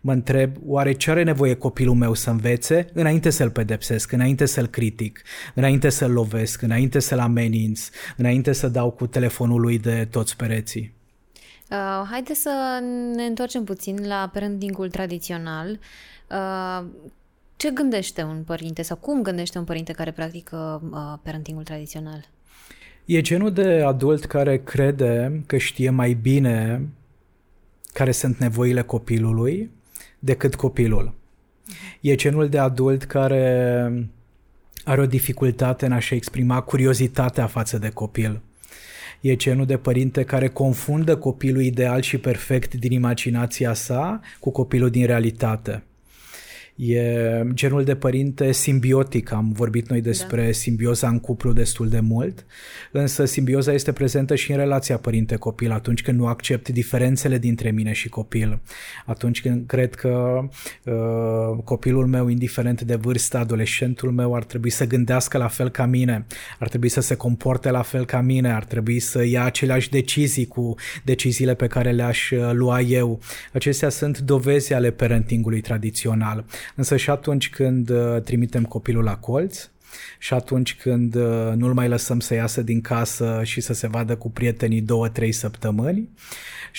mă 0.00 0.12
întreb 0.12 0.50
oare 0.66 0.92
ce 0.92 1.10
are 1.10 1.22
nevoie 1.22 1.54
copilul 1.54 1.94
meu 1.94 2.14
să 2.14 2.30
învețe 2.30 2.86
înainte 2.92 3.30
să-l 3.30 3.50
pedepsesc, 3.50 4.12
înainte 4.12 4.46
să-l 4.46 4.66
critic, 4.66 5.22
înainte 5.54 5.88
să-l 5.88 6.12
lovesc, 6.12 6.62
înainte 6.62 6.98
să-l 6.98 7.18
ameninț, 7.18 7.88
înainte 8.16 8.52
să 8.52 8.68
dau 8.68 8.90
cu 8.90 9.06
telefonul 9.06 9.60
lui 9.60 9.78
de 9.78 10.08
toți 10.10 10.36
pereții. 10.36 10.97
Uh, 11.70 12.06
haideți 12.10 12.40
să 12.40 12.82
ne 13.14 13.24
întoarcem 13.24 13.64
puțin 13.64 14.06
la 14.06 14.30
parentingul 14.32 14.90
tradițional. 14.90 15.78
Uh, 16.30 16.86
ce 17.56 17.70
gândește 17.70 18.22
un 18.22 18.42
părinte 18.42 18.82
sau 18.82 18.96
cum 18.96 19.22
gândește 19.22 19.58
un 19.58 19.64
părinte 19.64 19.92
care 19.92 20.10
practică 20.10 20.82
uh, 20.90 21.18
parentingul 21.22 21.62
tradițional? 21.62 22.28
E 23.04 23.20
genul 23.20 23.52
de 23.52 23.82
adult 23.86 24.24
care 24.24 24.58
crede 24.58 25.42
că 25.46 25.56
știe 25.56 25.90
mai 25.90 26.12
bine 26.12 26.88
care 27.92 28.10
sunt 28.10 28.38
nevoile 28.38 28.82
copilului 28.82 29.70
decât 30.18 30.54
copilul. 30.54 31.14
E 32.00 32.14
genul 32.14 32.48
de 32.48 32.58
adult 32.58 33.04
care 33.04 34.08
are 34.84 35.00
o 35.00 35.06
dificultate 35.06 35.86
în 35.86 35.92
a-și 35.92 36.14
exprima 36.14 36.60
curiozitatea 36.60 37.46
față 37.46 37.78
de 37.78 37.88
copil 37.88 38.40
e 39.20 39.36
genul 39.36 39.66
de 39.66 39.76
părinte 39.76 40.24
care 40.24 40.48
confundă 40.48 41.16
copilul 41.16 41.62
ideal 41.62 42.00
și 42.00 42.18
perfect 42.18 42.74
din 42.74 42.92
imaginația 42.92 43.74
sa 43.74 44.20
cu 44.40 44.50
copilul 44.50 44.90
din 44.90 45.06
realitate. 45.06 45.82
E 46.78 47.42
genul 47.54 47.84
de 47.84 47.96
părinte 47.96 48.52
simbiotic, 48.52 49.32
am 49.32 49.52
vorbit 49.52 49.88
noi 49.88 50.00
despre 50.00 50.44
da. 50.44 50.52
simbioza 50.52 51.08
în 51.08 51.18
cuplu 51.18 51.52
destul 51.52 51.88
de 51.88 52.00
mult, 52.00 52.46
însă 52.92 53.24
simbioza 53.24 53.72
este 53.72 53.92
prezentă 53.92 54.34
și 54.34 54.50
în 54.50 54.56
relația 54.56 54.96
părinte-copil, 54.96 55.70
atunci 55.70 56.02
când 56.02 56.18
nu 56.18 56.26
accept 56.26 56.68
diferențele 56.68 57.38
dintre 57.38 57.70
mine 57.70 57.92
și 57.92 58.08
copil, 58.08 58.60
atunci 59.06 59.40
când 59.40 59.66
cred 59.66 59.94
că 59.94 60.40
uh, 60.84 61.62
copilul 61.64 62.06
meu, 62.06 62.28
indiferent 62.28 62.82
de 62.82 62.94
vârstă, 62.94 63.38
adolescentul 63.38 64.10
meu, 64.10 64.34
ar 64.34 64.44
trebui 64.44 64.70
să 64.70 64.86
gândească 64.86 65.38
la 65.38 65.48
fel 65.48 65.68
ca 65.68 65.86
mine, 65.86 66.26
ar 66.58 66.68
trebui 66.68 66.88
să 66.88 67.00
se 67.00 67.14
comporte 67.14 67.70
la 67.70 67.82
fel 67.82 68.04
ca 68.04 68.20
mine, 68.20 68.52
ar 68.52 68.64
trebui 68.64 68.98
să 68.98 69.24
ia 69.24 69.44
aceleași 69.44 69.90
decizii 69.90 70.46
cu 70.46 70.74
deciziile 71.04 71.54
pe 71.54 71.66
care 71.66 71.90
le-aș 71.90 72.30
uh, 72.30 72.50
lua 72.52 72.80
eu. 72.80 73.20
Acestea 73.52 73.88
sunt 73.88 74.18
dovezi 74.18 74.72
ale 74.72 74.90
parentingului 74.90 75.60
tradițional. 75.60 76.44
Însă 76.74 76.96
și 76.96 77.10
atunci 77.10 77.50
când 77.50 77.90
uh, 77.90 78.22
trimitem 78.22 78.64
copilul 78.64 79.04
la 79.04 79.16
colț, 79.16 79.68
și 80.18 80.34
atunci 80.34 80.76
când 80.76 81.14
uh, 81.14 81.52
nu-l 81.56 81.72
mai 81.72 81.88
lăsăm 81.88 82.20
să 82.20 82.34
iasă 82.34 82.62
din 82.62 82.80
casă 82.80 83.40
și 83.44 83.60
să 83.60 83.72
se 83.72 83.86
vadă 83.86 84.16
cu 84.16 84.30
prietenii 84.30 84.80
două, 84.80 85.08
trei 85.08 85.32
săptămâni 85.32 86.08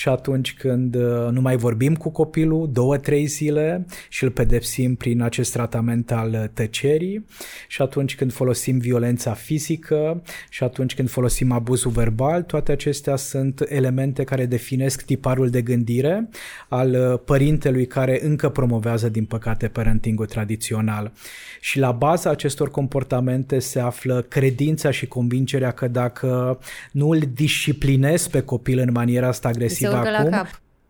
și 0.00 0.08
atunci 0.08 0.54
când 0.54 0.94
uh, 0.94 1.28
nu 1.30 1.40
mai 1.40 1.56
vorbim 1.56 1.94
cu 1.96 2.10
copilul 2.10 2.70
două, 2.72 2.96
trei 2.96 3.26
zile 3.26 3.86
și 4.08 4.24
îl 4.24 4.30
pedepsim 4.30 4.94
prin 4.94 5.22
acest 5.22 5.52
tratament 5.52 6.12
al 6.12 6.30
uh, 6.32 6.44
tăcerii 6.52 7.24
și 7.68 7.82
atunci 7.82 8.16
când 8.16 8.32
folosim 8.32 8.78
violența 8.78 9.32
fizică 9.32 10.22
și 10.48 10.62
atunci 10.62 10.94
când 10.94 11.10
folosim 11.10 11.52
abuzul 11.52 11.90
verbal, 11.90 12.42
toate 12.42 12.72
acestea 12.72 13.16
sunt 13.16 13.60
elemente 13.68 14.24
care 14.24 14.46
definesc 14.46 15.02
tiparul 15.02 15.50
de 15.50 15.62
gândire 15.62 16.28
al 16.68 17.18
părintelui 17.24 17.86
care 17.86 18.20
încă 18.22 18.48
promovează, 18.48 19.08
din 19.08 19.24
păcate, 19.24 19.68
parentingul 19.68 20.26
tradițional. 20.26 21.12
Și 21.60 21.78
la 21.78 21.92
baza 21.92 22.30
acestor 22.30 22.70
comportamente 22.70 23.58
se 23.58 23.80
află 23.80 24.24
credința 24.28 24.90
și 24.90 25.06
convingerea 25.06 25.70
că 25.70 25.88
dacă 25.88 26.58
nu 26.92 27.08
îl 27.08 27.22
disciplinez 27.34 28.26
pe 28.26 28.40
copil 28.40 28.78
în 28.78 28.90
maniera 28.92 29.28
asta 29.28 29.48
agresivă 29.48 29.88
acum, 29.94 30.46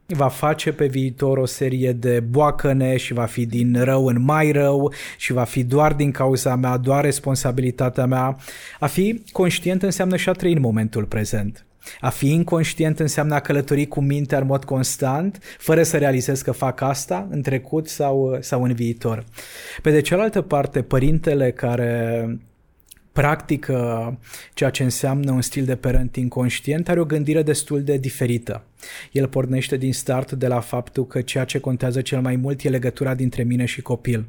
va 0.07 0.29
face 0.29 0.73
pe 0.73 0.87
viitor 0.87 1.39
o 1.39 1.47
serie 1.47 1.93
de 1.93 2.21
boacăne 2.21 2.97
și 2.97 3.13
va 3.13 3.25
fi 3.25 3.47
din 3.47 3.83
rău 3.83 4.07
în 4.07 4.23
mai 4.23 4.51
rău 4.51 4.93
și 5.17 5.33
va 5.33 5.45
fi 5.45 5.65
doar 5.65 5.93
din 5.93 6.11
cauza 6.11 6.57
mea, 6.57 6.77
doar 6.77 7.05
responsabilitatea 7.05 8.07
mea. 8.07 8.37
A 8.81 8.87
fi 8.87 9.23
conștient 9.33 9.83
înseamnă 9.83 10.17
și 10.17 10.29
a 10.29 10.33
trăi 10.33 10.53
în 10.53 10.61
momentul 10.61 11.05
prezent. 11.05 11.65
A 12.01 12.09
fi 12.09 12.33
inconștient 12.33 13.01
înseamnă 13.01 13.35
a 13.35 13.41
călători 13.41 13.87
cu 13.87 14.01
mintea 14.01 14.39
în 14.39 14.47
mod 14.47 14.65
constant, 14.65 15.39
fără 15.59 15.83
să 15.83 15.99
realizez 15.99 16.43
că 16.43 16.53
fac 16.53 16.81
asta 16.81 17.27
în 17.31 17.43
trecut 17.43 17.89
sau, 17.89 18.37
sau 18.41 18.63
în 18.63 18.73
viitor. 18.73 19.25
Pe 19.83 19.91
de 19.91 20.01
cealaltă 20.01 20.43
parte, 20.43 20.83
părintele 20.83 21.51
care 21.51 22.25
practică 23.13 24.19
ceea 24.55 24.71
ce 24.71 24.83
înseamnă 24.83 25.33
un 25.33 25.41
stil 25.41 25.65
de 25.65 25.77
parenting 25.77 26.31
conștient, 26.31 26.89
are 26.89 27.01
o 27.01 27.05
gândire 27.05 27.43
destul 27.43 27.83
de 27.83 27.97
diferită. 27.97 28.65
El 29.13 29.29
pornește 29.29 29.77
din 29.77 29.93
start 29.93 30.33
de 30.33 30.47
la 30.47 30.61
faptul 30.61 31.07
că 31.07 31.21
ceea 31.21 31.45
ce 31.45 31.59
contează 31.59 32.01
cel 32.01 32.21
mai 32.21 32.37
mult 32.37 32.63
e 32.63 32.69
legătura 32.69 33.15
dintre 33.15 33.43
mine 33.43 33.65
și 33.65 33.83
copil. 33.83 34.27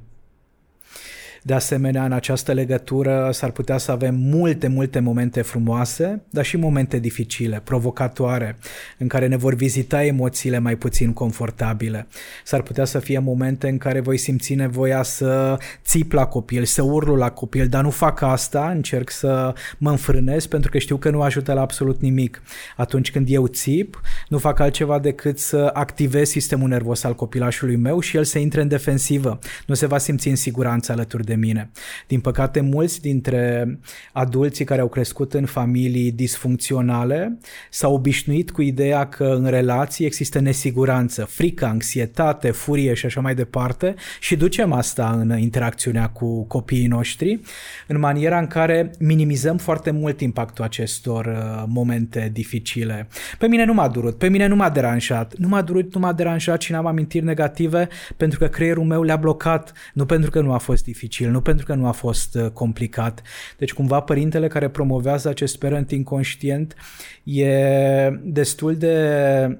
De 1.43 1.53
asemenea, 1.53 2.05
în 2.05 2.11
această 2.11 2.51
legătură 2.53 3.29
s-ar 3.33 3.51
putea 3.51 3.77
să 3.77 3.91
avem 3.91 4.15
multe, 4.15 4.67
multe 4.67 4.99
momente 4.99 5.41
frumoase, 5.41 6.21
dar 6.29 6.45
și 6.45 6.57
momente 6.57 6.99
dificile, 6.99 7.61
provocatoare, 7.63 8.57
în 8.97 9.07
care 9.07 9.27
ne 9.27 9.35
vor 9.35 9.53
vizita 9.53 10.03
emoțiile 10.03 10.59
mai 10.59 10.75
puțin 10.75 11.13
confortabile. 11.13 12.07
S-ar 12.43 12.61
putea 12.61 12.85
să 12.85 12.99
fie 12.99 13.19
momente 13.19 13.67
în 13.67 13.77
care 13.77 13.99
voi 13.99 14.17
simți 14.17 14.53
nevoia 14.53 15.03
să 15.03 15.57
țip 15.83 16.11
la 16.11 16.25
copil, 16.25 16.65
să 16.65 16.81
urlu 16.81 17.15
la 17.15 17.31
copil, 17.31 17.67
dar 17.67 17.83
nu 17.83 17.89
fac 17.89 18.21
asta, 18.21 18.69
încerc 18.69 19.09
să 19.09 19.53
mă 19.77 19.89
înfrânez 19.89 20.45
pentru 20.45 20.71
că 20.71 20.77
știu 20.77 20.97
că 20.97 21.09
nu 21.09 21.21
ajută 21.21 21.53
la 21.53 21.61
absolut 21.61 22.01
nimic. 22.01 22.41
Atunci 22.77 23.11
când 23.11 23.27
eu 23.29 23.47
țip, 23.47 24.01
nu 24.27 24.37
fac 24.37 24.59
altceva 24.59 24.99
decât 24.99 25.39
să 25.39 25.69
activez 25.73 26.29
sistemul 26.29 26.69
nervos 26.69 27.03
al 27.03 27.15
copilașului 27.15 27.75
meu 27.75 27.99
și 27.99 28.17
el 28.17 28.23
să 28.23 28.39
intre 28.39 28.61
în 28.61 28.67
defensivă. 28.67 29.39
Nu 29.65 29.73
se 29.73 29.85
va 29.85 29.97
simți 29.97 30.27
în 30.27 30.35
siguranță 30.35 30.91
alături 30.91 31.23
de 31.23 31.30
de 31.31 31.37
mine. 31.37 31.71
Din 32.07 32.19
păcate, 32.19 32.61
mulți 32.61 33.01
dintre 33.01 33.79
adulții 34.13 34.65
care 34.65 34.81
au 34.81 34.87
crescut 34.87 35.33
în 35.33 35.45
familii 35.45 36.11
disfuncționale 36.11 37.37
s-au 37.69 37.93
obișnuit 37.93 38.51
cu 38.51 38.61
ideea 38.61 39.07
că 39.07 39.23
în 39.23 39.45
relații 39.45 40.05
există 40.05 40.39
nesiguranță, 40.39 41.23
frică, 41.23 41.65
anxietate, 41.65 42.51
furie 42.51 42.93
și 42.93 43.05
așa 43.05 43.21
mai 43.21 43.35
departe 43.35 43.95
și 44.19 44.35
ducem 44.35 44.71
asta 44.71 45.17
în 45.19 45.37
interacțiunea 45.37 46.09
cu 46.09 46.43
copiii 46.43 46.87
noștri 46.87 47.39
în 47.87 47.99
maniera 47.99 48.39
în 48.39 48.47
care 48.47 48.91
minimizăm 48.99 49.57
foarte 49.57 49.91
mult 49.91 50.21
impactul 50.21 50.63
acestor 50.63 51.25
uh, 51.25 51.63
momente 51.67 52.29
dificile. 52.33 53.07
Pe 53.37 53.47
mine 53.47 53.65
nu 53.65 53.73
m-a 53.73 53.87
durut, 53.87 54.17
pe 54.17 54.29
mine 54.29 54.47
nu 54.47 54.55
m-a 54.55 54.69
deranjat, 54.69 55.33
nu 55.37 55.47
m-a 55.47 55.61
durut, 55.61 55.93
nu 55.93 55.99
m-a 55.99 56.13
deranjat 56.13 56.61
și 56.61 56.71
n-am 56.71 56.85
amintiri 56.85 57.25
negative 57.25 57.87
pentru 58.17 58.39
că 58.39 58.47
creierul 58.47 58.83
meu 58.83 59.03
le-a 59.03 59.15
blocat, 59.15 59.73
nu 59.93 60.05
pentru 60.05 60.29
că 60.29 60.41
nu 60.41 60.53
a 60.53 60.57
fost 60.57 60.83
dificil 60.83 61.20
dificil, 61.21 61.31
nu 61.31 61.41
pentru 61.41 61.65
că 61.65 61.73
nu 61.73 61.87
a 61.87 61.91
fost 61.91 62.35
uh, 62.35 62.49
complicat. 62.49 63.21
Deci 63.57 63.73
cumva 63.73 63.99
părintele 63.99 64.47
care 64.47 64.69
promovează 64.69 65.29
acest 65.29 65.59
parenting 65.59 66.05
conștient 66.05 66.75
e 67.23 68.09
destul 68.23 68.75
de 68.75 69.59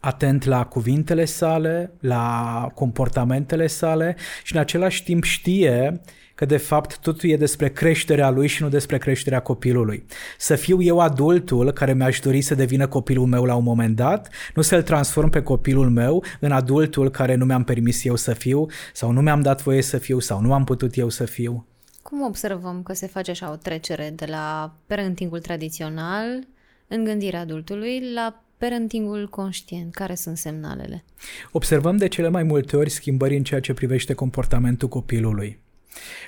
atent 0.00 0.44
la 0.44 0.64
cuvintele 0.64 1.24
sale, 1.24 1.90
la 2.00 2.70
comportamentele 2.74 3.66
sale 3.66 4.16
și 4.42 4.54
în 4.54 4.60
același 4.60 5.04
timp 5.04 5.24
știe 5.24 6.00
că 6.38 6.44
de 6.44 6.56
fapt 6.56 6.98
totul 6.98 7.30
e 7.30 7.36
despre 7.36 7.68
creșterea 7.68 8.30
lui 8.30 8.46
și 8.46 8.62
nu 8.62 8.68
despre 8.68 8.98
creșterea 8.98 9.40
copilului. 9.40 10.04
Să 10.38 10.56
fiu 10.56 10.82
eu 10.82 11.00
adultul 11.00 11.72
care 11.72 11.94
mi-aș 11.94 12.20
dori 12.20 12.40
să 12.40 12.54
devină 12.54 12.86
copilul 12.86 13.26
meu 13.26 13.44
la 13.44 13.54
un 13.54 13.62
moment 13.62 13.96
dat, 13.96 14.28
nu 14.54 14.62
să-l 14.62 14.82
transform 14.82 15.30
pe 15.30 15.42
copilul 15.42 15.90
meu 15.90 16.24
în 16.40 16.52
adultul 16.52 17.10
care 17.10 17.34
nu 17.34 17.44
mi-am 17.44 17.64
permis 17.64 18.04
eu 18.04 18.16
să 18.16 18.32
fiu 18.32 18.66
sau 18.92 19.10
nu 19.10 19.20
mi-am 19.20 19.40
dat 19.40 19.62
voie 19.62 19.82
să 19.82 19.98
fiu 19.98 20.18
sau 20.18 20.40
nu 20.40 20.52
am 20.52 20.64
putut 20.64 20.96
eu 20.96 21.08
să 21.08 21.24
fiu. 21.24 21.66
Cum 22.02 22.22
observăm 22.22 22.82
că 22.82 22.92
se 22.92 23.06
face 23.06 23.30
așa 23.30 23.50
o 23.50 23.56
trecere 23.56 24.12
de 24.14 24.26
la 24.28 24.74
parentingul 24.86 25.40
tradițional 25.40 26.46
în 26.88 27.04
gândirea 27.04 27.40
adultului 27.40 28.02
la 28.14 28.42
parentingul 28.58 29.28
conștient? 29.28 29.94
Care 29.94 30.14
sunt 30.14 30.36
semnalele? 30.36 31.04
Observăm 31.52 31.96
de 31.96 32.08
cele 32.08 32.28
mai 32.28 32.42
multe 32.42 32.76
ori 32.76 32.90
schimbări 32.90 33.36
în 33.36 33.42
ceea 33.42 33.60
ce 33.60 33.74
privește 33.74 34.14
comportamentul 34.14 34.88
copilului. 34.88 35.66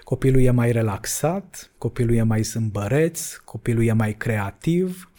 Copilul 0.05 0.43
e 0.43 0.51
mai 0.51 0.73
relaxat, 0.73 1.71
copilul 1.79 2.17
e 2.17 2.23
mai 2.23 2.43
zâmbăreț, 2.43 3.37
copilul 3.37 3.85
e 3.85 3.93
mai 3.93 4.13
creativ, 4.13 5.11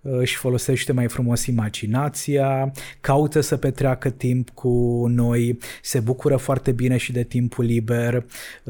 își 0.00 0.36
folosește 0.36 0.92
mai 0.92 1.08
frumos 1.08 1.46
imaginația, 1.46 2.72
caută 3.00 3.40
să 3.40 3.56
petreacă 3.56 4.10
timp 4.10 4.50
cu 4.50 5.04
noi, 5.08 5.58
se 5.82 6.00
bucură 6.00 6.36
foarte 6.36 6.72
bine 6.72 6.96
și 6.96 7.12
de 7.12 7.22
timpul 7.22 7.64
liber, 7.64 8.24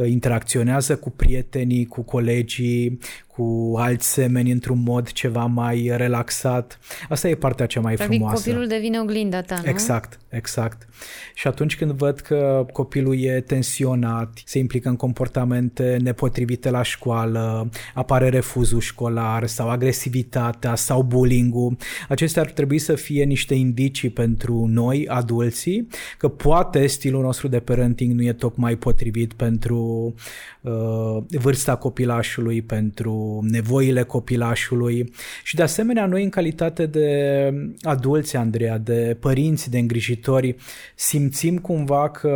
interacționează 0.07 0.97
cu 0.97 1.11
prietenii, 1.11 1.87
cu 1.87 2.03
colegii, 2.03 2.99
cu 3.39 3.75
alți 3.77 4.13
semeni 4.13 4.51
într-un 4.51 4.83
mod 4.83 5.13
ceva 5.13 5.45
mai 5.45 5.93
relaxat. 5.97 6.79
Asta 7.09 7.29
e 7.29 7.35
partea 7.35 7.67
cea 7.67 7.81
mai 7.81 7.95
Practic, 7.95 8.17
frumoasă. 8.17 8.43
copilul 8.43 8.67
devine 8.67 9.01
oglinda 9.01 9.43
ta, 9.43 9.61
nu? 9.65 9.69
Exact, 9.69 10.19
exact. 10.29 10.89
Și 11.35 11.47
atunci 11.47 11.77
când 11.77 11.91
văd 11.91 12.21
că 12.21 12.67
copilul 12.73 13.21
e 13.21 13.41
tensionat, 13.41 14.43
se 14.45 14.59
implică 14.59 14.89
în 14.89 14.97
comportamente 14.97 15.99
nepotrivite 16.03 16.71
la 16.71 16.83
școală, 16.83 17.71
apare 17.95 18.29
refuzul 18.29 18.81
școlar 18.81 19.47
sau 19.47 19.69
agresivitatea 19.69 20.75
sau 20.75 21.03
bullying-ul, 21.03 21.77
acestea 22.09 22.43
ar 22.43 22.51
trebui 22.51 22.79
să 22.79 22.95
fie 22.95 23.25
niște 23.25 23.55
indicii 23.55 24.11
pentru 24.11 24.67
noi, 24.69 25.09
adulții, 25.09 25.87
că 26.19 26.29
poate 26.29 26.87
stilul 26.87 27.23
nostru 27.23 27.49
de 27.49 27.61
parenting 27.61 28.13
nu 28.13 28.23
e 28.23 28.33
tocmai 28.33 28.77
potrivit 28.77 29.33
pentru 29.33 30.15
uh, 30.61 31.17
vârsta 31.29 31.77
copilașului, 31.77 32.63
pentru 32.63 33.27
nevoile 33.43 34.03
copilașului. 34.03 35.13
Și 35.43 35.55
de 35.55 35.63
asemenea 35.63 36.07
noi 36.07 36.23
în 36.23 36.31
calitate 36.31 36.87
de 36.87 37.09
adulți, 37.83 38.37
Andreea, 38.37 38.79
de 38.79 39.17
părinți, 39.21 39.71
de 39.71 39.79
îngrijitori, 39.79 40.57
simțim 40.95 41.59
cumva 41.59 42.11
că 42.11 42.31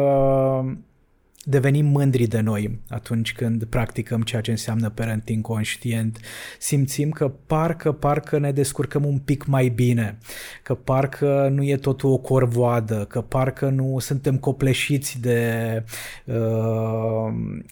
devenim 1.44 1.86
mândri 1.86 2.26
de 2.26 2.40
noi 2.40 2.80
atunci 2.88 3.32
când 3.32 3.64
practicăm 3.64 4.22
ceea 4.22 4.40
ce 4.40 4.50
înseamnă 4.50 4.90
parenting 4.90 5.42
conștient. 5.42 6.18
Simțim 6.58 7.10
că 7.10 7.32
parcă, 7.46 7.92
parcă 7.92 8.38
ne 8.38 8.52
descurcăm 8.52 9.04
un 9.04 9.18
pic 9.18 9.44
mai 9.44 9.68
bine, 9.68 10.18
că 10.62 10.74
parcă 10.74 11.48
nu 11.52 11.62
e 11.62 11.76
totul 11.76 12.10
o 12.10 12.16
corvoadă, 12.16 13.04
că 13.08 13.20
parcă 13.20 13.68
nu 13.68 13.98
suntem 13.98 14.38
copleșiți 14.38 15.20
de 15.20 15.82
uh, 16.24 16.34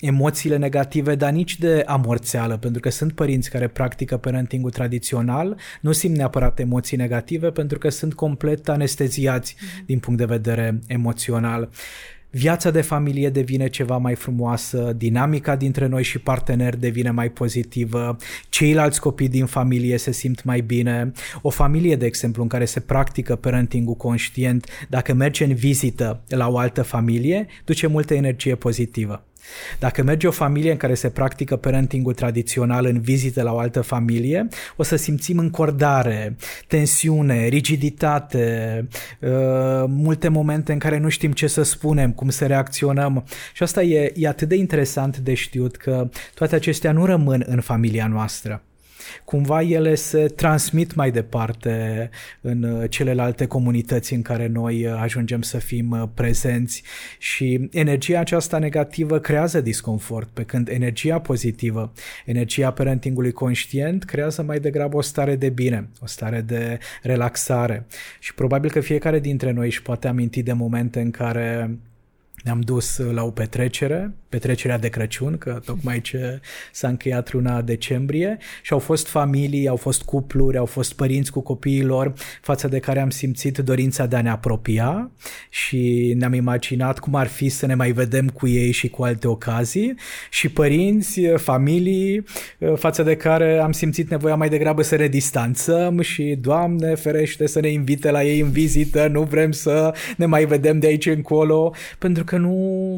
emoțiile 0.01 0.57
negative, 0.57 1.15
dar 1.15 1.33
nici 1.33 1.59
de 1.59 1.83
amorțeală, 1.87 2.57
pentru 2.57 2.81
că 2.81 2.91
sunt 2.91 3.13
părinți 3.13 3.51
care 3.51 3.69
practică 3.69 4.17
parentingul 4.17 4.71
tradițional, 4.71 5.57
nu 5.81 5.93
simt 5.93 6.17
neapărat 6.17 6.59
emoții 6.59 6.97
negative 6.97 7.51
pentru 7.51 7.79
că 7.79 7.89
sunt 7.89 8.15
complet 8.15 8.69
anesteziați 8.69 9.55
mm-hmm. 9.55 9.87
din 9.87 9.99
punct 9.99 10.19
de 10.19 10.25
vedere 10.25 10.79
emoțional 10.87 11.69
viața 12.31 12.71
de 12.71 12.81
familie 12.81 13.29
devine 13.29 13.69
ceva 13.69 13.97
mai 13.97 14.15
frumoasă, 14.15 14.93
dinamica 14.97 15.57
dintre 15.57 15.87
noi 15.87 16.03
și 16.03 16.19
parteneri 16.19 16.81
devine 16.81 17.11
mai 17.11 17.31
pozitivă, 17.31 18.17
ceilalți 18.49 19.01
copii 19.01 19.29
din 19.29 19.47
familie 19.47 19.97
se 19.97 20.13
simt 20.13 20.45
mai 20.45 20.61
bine. 20.61 21.13
O 21.43 21.51
familie, 21.51 21.97
de 21.97 22.07
exemplu, 22.07 22.43
în 22.43 22.49
care 22.49 22.65
se 22.65 22.81
practică 22.81 23.37
parenting-ul 23.37 23.95
conștient, 23.95 24.67
dacă 24.89 25.13
merge 25.15 25.45
în 25.45 25.55
vizită 25.55 26.21
la 26.29 26.49
o 26.49 26.59
altă 26.59 26.83
familie, 26.83 27.47
duce 27.65 27.87
multă 27.87 28.15
energie 28.15 28.55
pozitivă. 28.55 29.25
Dacă 29.79 30.03
merge 30.03 30.27
o 30.27 30.31
familie 30.31 30.71
în 30.71 30.77
care 30.77 30.95
se 30.95 31.09
practică 31.09 31.57
parentingul 31.57 32.15
tradițional 32.15 32.85
în 32.85 33.01
vizite 33.01 33.43
la 33.43 33.53
o 33.53 33.59
altă 33.59 33.81
familie, 33.81 34.49
o 34.77 34.83
să 34.83 34.97
simțim 34.97 35.39
încordare, 35.39 36.37
tensiune, 36.67 37.47
rigiditate, 37.47 38.89
uh, 39.21 39.31
multe 39.87 40.29
momente 40.29 40.73
în 40.73 40.79
care 40.79 40.99
nu 40.99 41.09
știm 41.09 41.33
ce 41.33 41.47
să 41.47 41.63
spunem, 41.63 42.13
cum 42.13 42.29
să 42.29 42.47
reacționăm. 42.47 43.25
Și 43.53 43.63
asta 43.63 43.83
e, 43.83 44.13
e 44.17 44.29
atât 44.29 44.49
de 44.49 44.55
interesant 44.55 45.17
de 45.17 45.35
știut 45.35 45.77
că 45.77 46.09
toate 46.35 46.55
acestea 46.55 46.93
nu 46.93 47.05
rămân 47.05 47.45
în 47.47 47.61
familia 47.61 48.07
noastră 48.07 48.63
cumva 49.25 49.63
ele 49.63 49.95
se 49.95 50.27
transmit 50.27 50.95
mai 50.95 51.11
departe 51.11 52.11
în 52.41 52.63
uh, 52.63 52.91
celelalte 52.91 53.47
comunități 53.47 54.15
în 54.15 54.23
care 54.23 54.47
noi 54.47 54.87
uh, 54.87 54.99
ajungem 55.01 55.43
să 55.43 55.59
fim 55.59 55.91
uh, 55.91 56.09
prezenți. 56.15 56.83
Și 57.19 57.69
energia 57.73 58.19
aceasta 58.19 58.59
negativă 58.59 59.19
creează 59.19 59.61
disconfort, 59.61 60.29
pe 60.29 60.43
când 60.43 60.69
energia 60.69 61.19
pozitivă, 61.19 61.93
energia 62.25 62.73
parentingului 62.73 63.33
conștient 63.33 64.05
creează 64.05 64.43
mai 64.43 64.59
degrabă 64.59 64.97
o 64.97 65.01
stare 65.01 65.37
de 65.37 65.49
bine, 65.49 65.89
o 66.01 66.07
stare 66.07 66.41
de 66.41 66.79
relaxare. 67.03 67.87
Și 68.19 68.35
probabil 68.35 68.71
că 68.71 68.81
fiecare 68.81 69.21
dintre 69.21 69.51
noi 69.51 69.67
își 69.67 69.83
poate 69.83 70.09
aminti 70.09 70.43
de 70.43 70.53
momente 70.53 71.01
în 71.01 71.11
care 71.11 71.79
ne-am 72.45 72.61
dus 72.61 72.99
la 72.99 73.23
o 73.23 73.31
petrecere 73.31 74.15
petrecerea 74.31 74.79
de 74.79 74.89
Crăciun, 74.89 75.39
că 75.39 75.61
tocmai 75.65 76.01
ce 76.01 76.41
s-a 76.73 76.89
încheiat 76.89 77.33
luna 77.33 77.63
decembrie 77.63 78.39
și 78.63 78.73
au 78.73 78.79
fost 78.79 79.09
familii, 79.09 79.69
au 79.69 79.77
fost 79.77 80.03
cupluri, 80.03 80.57
au 80.57 80.67
fost 80.67 80.93
părinți 80.93 81.33
cu 81.33 81.41
copiilor 81.41 82.13
față 82.43 82.69
de 82.69 82.79
care 82.79 83.01
am 83.01 83.11
simțit 83.11 83.59
dorința 83.59 84.07
de 84.07 84.17
a 84.17 84.23
ne 84.23 84.31
apropia 84.31 85.11
și 85.49 86.15
ne-am 86.17 86.33
imaginat 86.33 86.99
cum 86.99 87.15
ar 87.15 87.27
fi 87.27 87.49
să 87.49 87.67
ne 87.67 87.75
mai 87.75 87.93
vedem 87.93 88.29
cu 88.29 88.49
ei 88.49 88.71
și 88.71 88.89
cu 88.89 89.03
alte 89.03 89.29
ocazii. 89.29 89.95
Și 90.31 90.49
părinți, 90.49 91.21
familii 91.37 92.25
față 92.77 93.03
de 93.03 93.17
care 93.17 93.59
am 93.59 93.73
simțit 93.73 94.11
nevoia 94.11 94.35
mai 94.35 94.49
degrabă 94.49 94.83
să 94.83 94.97
ne 94.97 95.07
distanțăm 95.07 96.01
și 96.01 96.39
Doamne 96.41 96.95
ferește 96.95 97.47
să 97.47 97.61
ne 97.61 97.69
invite 97.69 98.11
la 98.11 98.25
ei 98.25 98.41
în 98.41 98.51
vizită, 98.51 99.09
nu 99.09 99.23
vrem 99.23 99.53
să 99.53 99.95
ne 100.17 100.27
mai 100.27 100.45
vedem 100.45 100.79
de 100.79 100.87
aici 100.87 101.07
încolo, 101.07 101.75
pentru 101.99 102.25
că 102.25 102.30
nu, 102.37 102.97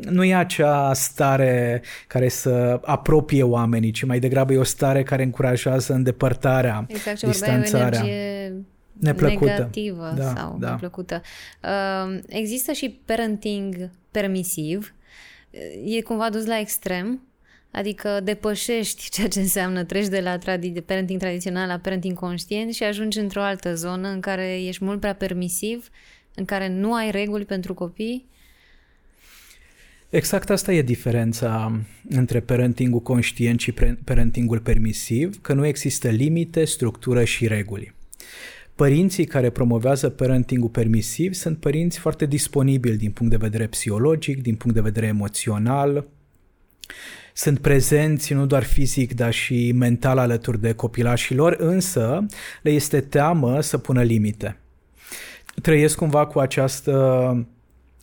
nu 0.00 0.24
e 0.24 0.34
acea 0.34 0.92
stare 0.94 1.82
care 2.06 2.28
să 2.28 2.80
apropie 2.84 3.42
oamenii, 3.42 3.90
ci 3.90 4.04
mai 4.04 4.18
degrabă 4.18 4.52
e 4.52 4.58
o 4.58 4.64
stare 4.64 5.02
care 5.02 5.22
încurajează 5.22 5.92
îndepărtarea, 5.92 6.84
exact, 6.88 7.18
ce 7.18 7.26
distanțarea. 7.26 8.00
O 8.02 8.06
energie 8.06 8.64
neplăcută. 9.00 9.50
negativă 9.50 10.12
da, 10.16 10.32
sau 10.36 10.56
da. 10.60 10.70
neplăcută. 10.70 11.22
Uh, 11.62 12.18
există 12.26 12.72
și 12.72 13.00
parenting 13.04 13.90
permisiv. 14.10 14.94
E 15.84 16.02
cumva 16.02 16.30
dus 16.30 16.46
la 16.46 16.58
extrem, 16.58 17.22
adică 17.70 18.20
depășești 18.22 19.08
ceea 19.14 19.28
ce 19.28 19.40
înseamnă, 19.40 19.84
treci 19.84 20.08
de 20.08 20.20
la 20.20 20.38
tradi- 20.38 20.72
de 20.72 20.80
parenting 20.80 21.20
tradițional 21.20 21.68
la 21.68 21.78
parenting 21.78 22.18
conștient 22.18 22.74
și 22.74 22.82
ajungi 22.82 23.18
într-o 23.18 23.42
altă 23.42 23.74
zonă 23.74 24.08
în 24.08 24.20
care 24.20 24.62
ești 24.62 24.84
mult 24.84 25.00
prea 25.00 25.14
permisiv, 25.14 25.88
în 26.34 26.44
care 26.44 26.68
nu 26.68 26.94
ai 26.94 27.10
reguli 27.10 27.44
pentru 27.44 27.74
copii 27.74 28.28
Exact 30.10 30.50
asta 30.50 30.72
e 30.72 30.82
diferența 30.82 31.80
între 32.08 32.40
parentingul 32.40 33.00
conștient 33.00 33.60
și 33.60 33.74
parentingul 34.04 34.58
permisiv, 34.58 35.40
că 35.40 35.52
nu 35.52 35.66
există 35.66 36.08
limite, 36.08 36.64
structură 36.64 37.24
și 37.24 37.46
reguli. 37.46 37.94
Părinții 38.74 39.24
care 39.24 39.50
promovează 39.50 40.08
parentingul 40.08 40.68
permisiv 40.68 41.34
sunt 41.34 41.58
părinți 41.58 41.98
foarte 41.98 42.26
disponibili 42.26 42.96
din 42.96 43.10
punct 43.10 43.32
de 43.32 43.38
vedere 43.38 43.66
psihologic, 43.66 44.42
din 44.42 44.54
punct 44.54 44.76
de 44.76 44.82
vedere 44.82 45.06
emoțional, 45.06 46.06
sunt 47.34 47.58
prezenți 47.58 48.32
nu 48.32 48.46
doar 48.46 48.62
fizic, 48.62 49.14
dar 49.14 49.32
și 49.32 49.72
mental 49.72 50.18
alături 50.18 50.60
de 50.60 50.72
copilașilor, 50.72 51.56
însă 51.58 52.26
le 52.62 52.70
este 52.70 53.00
teamă 53.00 53.60
să 53.60 53.78
pună 53.78 54.02
limite. 54.02 54.56
Trăiesc 55.62 55.96
cumva 55.96 56.26
cu 56.26 56.38
această 56.38 56.92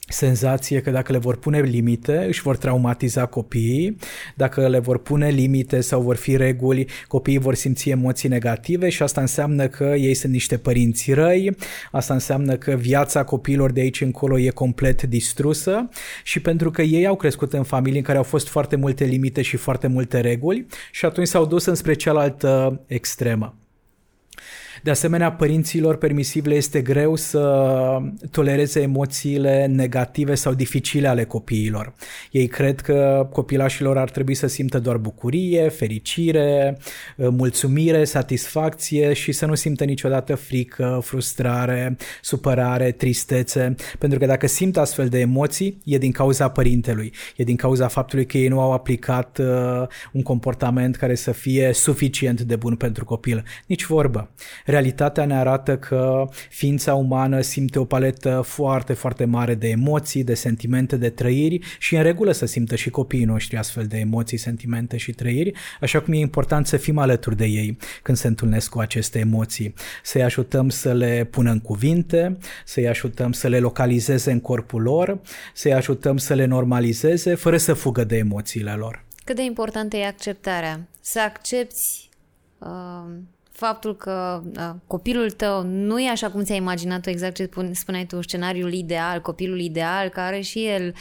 senzație 0.07 0.81
că 0.81 0.91
dacă 0.91 1.11
le 1.11 1.17
vor 1.17 1.37
pune 1.37 1.61
limite, 1.61 2.25
își 2.27 2.41
vor 2.41 2.57
traumatiza 2.57 3.25
copiii, 3.25 3.97
dacă 4.35 4.67
le 4.67 4.79
vor 4.79 4.97
pune 4.97 5.29
limite 5.29 5.81
sau 5.81 6.01
vor 6.01 6.15
fi 6.15 6.35
reguli, 6.35 6.87
copiii 7.07 7.37
vor 7.37 7.55
simți 7.55 7.89
emoții 7.89 8.29
negative 8.29 8.89
și 8.89 9.03
asta 9.03 9.21
înseamnă 9.21 9.67
că 9.67 9.83
ei 9.83 10.13
sunt 10.13 10.31
niște 10.31 10.57
părinți 10.57 11.13
răi, 11.13 11.55
asta 11.91 12.13
înseamnă 12.13 12.55
că 12.55 12.71
viața 12.71 13.23
copiilor 13.23 13.71
de 13.71 13.81
aici 13.81 14.01
încolo 14.01 14.39
e 14.39 14.49
complet 14.49 15.03
distrusă 15.03 15.89
și 16.23 16.39
pentru 16.39 16.71
că 16.71 16.81
ei 16.81 17.07
au 17.07 17.15
crescut 17.15 17.53
în 17.53 17.63
familii 17.63 17.97
în 17.97 18.03
care 18.03 18.17
au 18.17 18.23
fost 18.23 18.47
foarte 18.47 18.75
multe 18.75 19.03
limite 19.03 19.41
și 19.41 19.57
foarte 19.57 19.87
multe 19.87 20.19
reguli 20.19 20.65
și 20.91 21.05
atunci 21.05 21.27
s-au 21.27 21.45
dus 21.45 21.65
înspre 21.65 21.93
cealaltă 21.93 22.81
extremă. 22.87 23.55
De 24.87 24.93
asemenea, 24.93 25.31
părinților 25.31 25.97
permisivi 25.97 26.47
le 26.47 26.55
este 26.55 26.81
greu 26.81 27.15
să 27.15 27.97
tolereze 28.31 28.81
emoțiile 28.81 29.65
negative 29.65 30.35
sau 30.35 30.53
dificile 30.53 31.07
ale 31.07 31.23
copiilor. 31.23 31.93
Ei 32.31 32.47
cred 32.47 32.81
că 32.81 33.27
copilașilor 33.31 33.97
ar 33.97 34.09
trebui 34.09 34.33
să 34.33 34.47
simtă 34.47 34.79
doar 34.79 34.97
bucurie, 34.97 35.69
fericire, 35.69 36.77
mulțumire, 37.15 38.03
satisfacție 38.03 39.13
și 39.13 39.31
să 39.31 39.45
nu 39.45 39.55
simtă 39.55 39.83
niciodată 39.83 40.35
frică, 40.35 40.99
frustrare, 41.03 41.97
supărare, 42.21 42.91
tristețe, 42.91 43.75
pentru 43.99 44.19
că 44.19 44.25
dacă 44.25 44.47
simt 44.47 44.77
astfel 44.77 45.07
de 45.07 45.19
emoții, 45.19 45.81
e 45.85 45.97
din 45.97 46.11
cauza 46.11 46.49
părintelui, 46.49 47.13
e 47.35 47.43
din 47.43 47.55
cauza 47.55 47.87
faptului 47.87 48.25
că 48.25 48.37
ei 48.37 48.47
nu 48.47 48.59
au 48.59 48.71
aplicat 48.71 49.37
uh, 49.37 49.87
un 50.11 50.21
comportament 50.21 50.95
care 50.95 51.15
să 51.15 51.31
fie 51.31 51.73
suficient 51.73 52.41
de 52.41 52.55
bun 52.55 52.75
pentru 52.75 53.05
copil. 53.05 53.43
Nici 53.65 53.85
vorbă 53.85 54.29
realitatea 54.77 55.25
ne 55.25 55.35
arată 55.35 55.77
că 55.77 56.27
ființa 56.49 56.93
umană 56.93 57.41
simte 57.41 57.79
o 57.79 57.85
paletă 57.85 58.41
foarte, 58.45 58.93
foarte 58.93 59.25
mare 59.25 59.55
de 59.55 59.67
emoții, 59.67 60.23
de 60.23 60.33
sentimente, 60.33 60.97
de 60.97 61.09
trăiri 61.09 61.59
și 61.79 61.95
în 61.95 62.03
regulă 62.03 62.31
să 62.31 62.45
simtă 62.45 62.75
și 62.75 62.89
copiii 62.89 63.25
noștri 63.25 63.57
astfel 63.57 63.85
de 63.85 63.97
emoții, 63.97 64.37
sentimente 64.37 64.97
și 64.97 65.11
trăiri, 65.11 65.53
așa 65.81 65.99
cum 65.99 66.13
e 66.13 66.17
important 66.17 66.67
să 66.67 66.77
fim 66.77 66.97
alături 66.97 67.35
de 67.35 67.45
ei 67.45 67.77
când 68.01 68.17
se 68.17 68.27
întâlnesc 68.27 68.69
cu 68.69 68.79
aceste 68.79 69.19
emoții, 69.19 69.73
să-i 70.03 70.23
ajutăm 70.23 70.69
să 70.69 70.93
le 70.93 71.27
pună 71.31 71.51
în 71.51 71.59
cuvinte, 71.59 72.37
să-i 72.65 72.87
ajutăm 72.87 73.31
să 73.31 73.47
le 73.47 73.59
localizeze 73.59 74.31
în 74.31 74.39
corpul 74.39 74.81
lor, 74.81 75.19
să-i 75.53 75.73
ajutăm 75.73 76.17
să 76.17 76.33
le 76.33 76.45
normalizeze 76.45 77.35
fără 77.35 77.57
să 77.57 77.73
fugă 77.73 78.03
de 78.03 78.17
emoțiile 78.17 78.71
lor. 78.71 79.05
Cât 79.23 79.35
de 79.35 79.43
importantă 79.43 79.97
e 79.97 80.05
acceptarea? 80.05 80.87
Să 81.01 81.19
accepti 81.19 82.09
uh, 82.57 82.67
faptul 83.57 83.95
că 83.95 84.41
uh, 84.57 84.69
copilul 84.87 85.31
tău 85.31 85.63
nu 85.63 85.99
e 85.99 86.09
așa 86.09 86.29
cum 86.29 86.43
ți-ai 86.43 86.57
imaginat 86.57 87.01
tu 87.01 87.09
exact 87.09 87.35
ce 87.35 87.49
spuneai 87.71 88.05
tu, 88.05 88.21
scenariul 88.21 88.73
ideal, 88.73 89.21
copilul 89.21 89.59
ideal, 89.59 90.09
care 90.09 90.27
are 90.27 90.41
și 90.41 90.65
el 90.65 90.93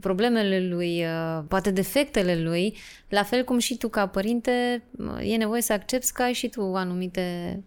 problemele 0.00 0.68
lui, 0.68 1.04
uh, 1.04 1.44
poate 1.48 1.70
defectele 1.70 2.42
lui, 2.42 2.76
la 3.08 3.22
fel 3.22 3.44
cum 3.44 3.58
și 3.58 3.76
tu 3.76 3.88
ca 3.88 4.06
părinte 4.06 4.82
e 5.20 5.36
nevoie 5.36 5.62
să 5.62 5.72
accepti 5.72 6.12
că 6.12 6.22
ai 6.22 6.32
și 6.32 6.48
tu 6.48 6.74
anumite 6.74 7.58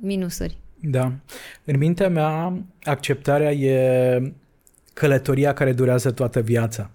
minusuri. 0.00 0.58
Da. 0.80 1.12
În 1.64 1.78
mintea 1.78 2.08
mea, 2.08 2.62
acceptarea 2.82 3.52
e 3.52 4.32
călătoria 4.92 5.52
care 5.52 5.72
durează 5.72 6.10
toată 6.10 6.40
viața 6.40 6.90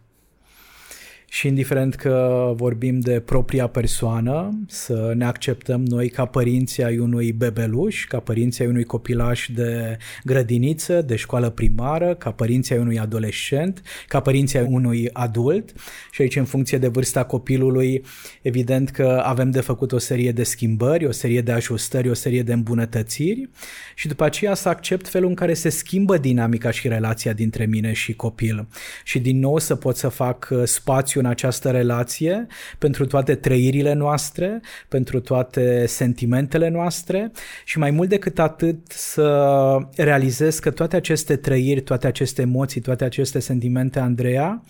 și 1.30 1.48
indiferent 1.48 1.96
că 1.96 2.52
vorbim 2.56 3.00
de 3.00 3.20
propria 3.20 3.68
persoană, 3.68 4.60
să 4.68 5.14
ne 5.16 5.26
acceptăm 5.26 5.86
noi 5.86 6.10
ca 6.10 6.26
părinții 6.26 6.84
ai 6.84 6.98
unui 6.98 7.32
bebeluș, 7.32 8.06
ca 8.06 8.20
părinții 8.20 8.64
ai 8.64 8.70
unui 8.70 8.84
copilaș 8.84 9.50
de 9.54 9.98
grădiniță, 10.24 11.02
de 11.02 11.16
școală 11.16 11.50
primară, 11.50 12.16
ca 12.16 12.32
părinții 12.32 12.76
ai 12.76 12.82
unui 12.82 13.00
adolescent, 13.00 13.82
ca 14.08 14.20
părinții 14.20 14.60
ai 14.60 14.66
unui 14.70 15.10
adult. 15.14 15.74
Și 16.12 16.22
aici 16.22 16.36
în 16.36 16.46
funcție 16.46 16.78
de 16.78 16.88
vârsta 16.88 17.24
copilului, 17.24 18.06
evident 18.42 18.90
că 18.90 19.22
avem 19.26 19.52
de 19.52 19.62
făcut 19.62 19.92
o 19.92 19.98
serie 19.98 20.32
de 20.32 20.44
schimbări, 20.44 21.06
o 21.06 21.12
serie 21.12 21.42
de 21.42 21.52
ajustări, 21.52 22.10
o 22.10 22.14
serie 22.14 22.44
de 22.44 22.54
îmbunătățiri. 22.54 23.50
Și 23.96 24.08
după 24.08 24.24
aceea 24.24 24.54
să 24.54 24.70
accept 24.70 25.08
felul 25.08 25.30
în 25.30 25.36
care 25.36 25.54
se 25.54 25.70
schimbă 25.70 26.18
dinamica 26.18 26.72
și 26.72 26.88
relația 26.88 27.34
dintre 27.34 27.66
mine 27.66 27.94
și 27.94 28.14
copil. 28.14 28.68
Și 29.04 29.20
din 29.20 29.40
nou 29.40 29.58
să 29.58 29.76
pot 29.76 29.96
să 29.96 30.08
fac 30.08 30.54
spațiu 30.64 31.19
spațiu 31.20 31.22
în 31.22 31.26
această 31.26 31.72
relație 31.72 32.48
pentru 32.78 33.06
toate 33.06 33.36
trăirile 33.36 33.94
noastre, 33.94 34.62
pentru 34.88 35.20
toate 35.20 35.86
sentimentele 35.86 36.70
noastre 36.70 37.32
și 37.66 37.78
mai 37.78 37.92
mult 37.92 38.10
decât 38.10 38.40
atât 38.40 38.78
să 38.88 39.78
realizez 39.96 40.60
că 40.60 40.72
toate 40.72 40.96
aceste 40.96 41.36
trăiri, 41.36 41.82
toate 41.82 42.08
aceste 42.08 42.42
emoții, 42.42 42.82
toate 42.82 43.04
aceste 43.04 43.40
sentimente, 43.40 44.00
Andreea, 44.00 44.64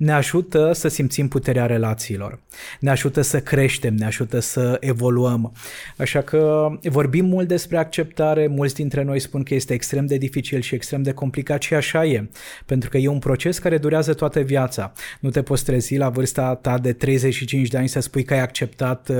ne 0.00 0.12
ajută 0.12 0.72
să 0.72 0.88
simțim 0.88 1.28
puterea 1.28 1.66
relațiilor, 1.66 2.38
ne 2.80 2.90
ajută 2.90 3.20
să 3.20 3.40
creștem, 3.40 3.94
ne 3.94 4.04
ajută 4.04 4.38
să 4.38 4.76
evoluăm. 4.80 5.52
Așa 5.96 6.20
că 6.20 6.68
vorbim 6.82 7.24
mult 7.24 7.48
despre 7.48 7.76
acceptare, 7.76 8.46
mulți 8.46 8.74
dintre 8.74 9.02
noi 9.02 9.18
spun 9.18 9.42
că 9.42 9.54
este 9.54 9.74
extrem 9.74 10.06
de 10.06 10.16
dificil 10.16 10.60
și 10.60 10.74
extrem 10.74 11.02
de 11.02 11.12
complicat 11.12 11.62
și 11.62 11.74
așa 11.74 12.04
e, 12.04 12.28
pentru 12.66 12.88
că 12.88 12.98
e 12.98 13.08
un 13.08 13.18
proces 13.18 13.58
care 13.58 13.78
durează 13.78 14.14
toată 14.14 14.40
viața. 14.40 14.92
Nu 15.20 15.30
te 15.30 15.42
poți 15.42 15.64
trezi 15.64 15.96
la 15.96 16.08
vârsta 16.08 16.54
ta 16.54 16.78
de 16.78 16.92
35 16.92 17.68
de 17.68 17.76
ani 17.78 17.88
să 17.88 18.00
spui 18.00 18.24
că 18.24 18.34
ai 18.34 18.40
acceptat 18.40 19.08
uh, 19.08 19.16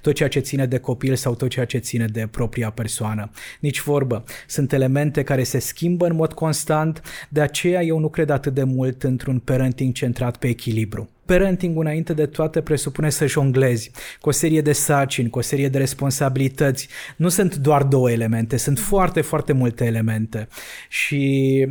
tot 0.00 0.14
ceea 0.14 0.28
ce 0.28 0.40
ține 0.40 0.66
de 0.66 0.78
copil 0.78 1.14
sau 1.14 1.34
tot 1.34 1.48
ceea 1.48 1.64
ce 1.64 1.78
ține 1.78 2.06
de 2.06 2.28
propria 2.30 2.70
persoană. 2.70 3.30
Nici 3.60 3.82
vorbă. 3.82 4.24
Sunt 4.46 4.72
elemente 4.72 5.22
care 5.22 5.42
se 5.42 5.58
schimbă 5.58 6.06
în 6.06 6.14
mod 6.14 6.32
constant, 6.32 7.02
de 7.28 7.40
aceea 7.40 7.82
eu 7.82 7.98
nu 7.98 8.08
cred 8.08 8.30
atât 8.30 8.54
de 8.54 8.62
mult 8.62 9.02
într-un 9.02 9.38
parenting 9.38 9.92
centrat 9.92 10.22
centrat 10.24 10.36
pe 10.36 10.48
echilibru. 10.48 11.08
Parenting 11.24 11.78
înainte 11.78 12.12
de 12.12 12.26
toate 12.26 12.60
presupune 12.60 13.10
să 13.10 13.26
jonglezi 13.26 13.90
cu 14.20 14.28
o 14.28 14.32
serie 14.32 14.60
de 14.60 14.72
sarcini, 14.72 15.30
cu 15.30 15.38
o 15.38 15.42
serie 15.42 15.68
de 15.68 15.78
responsabilități. 15.78 16.88
Nu 17.16 17.28
sunt 17.28 17.56
doar 17.56 17.82
două 17.82 18.10
elemente, 18.10 18.56
sunt 18.56 18.78
foarte, 18.78 19.20
foarte 19.20 19.52
multe 19.52 19.84
elemente. 19.84 20.48
Și 20.88 21.66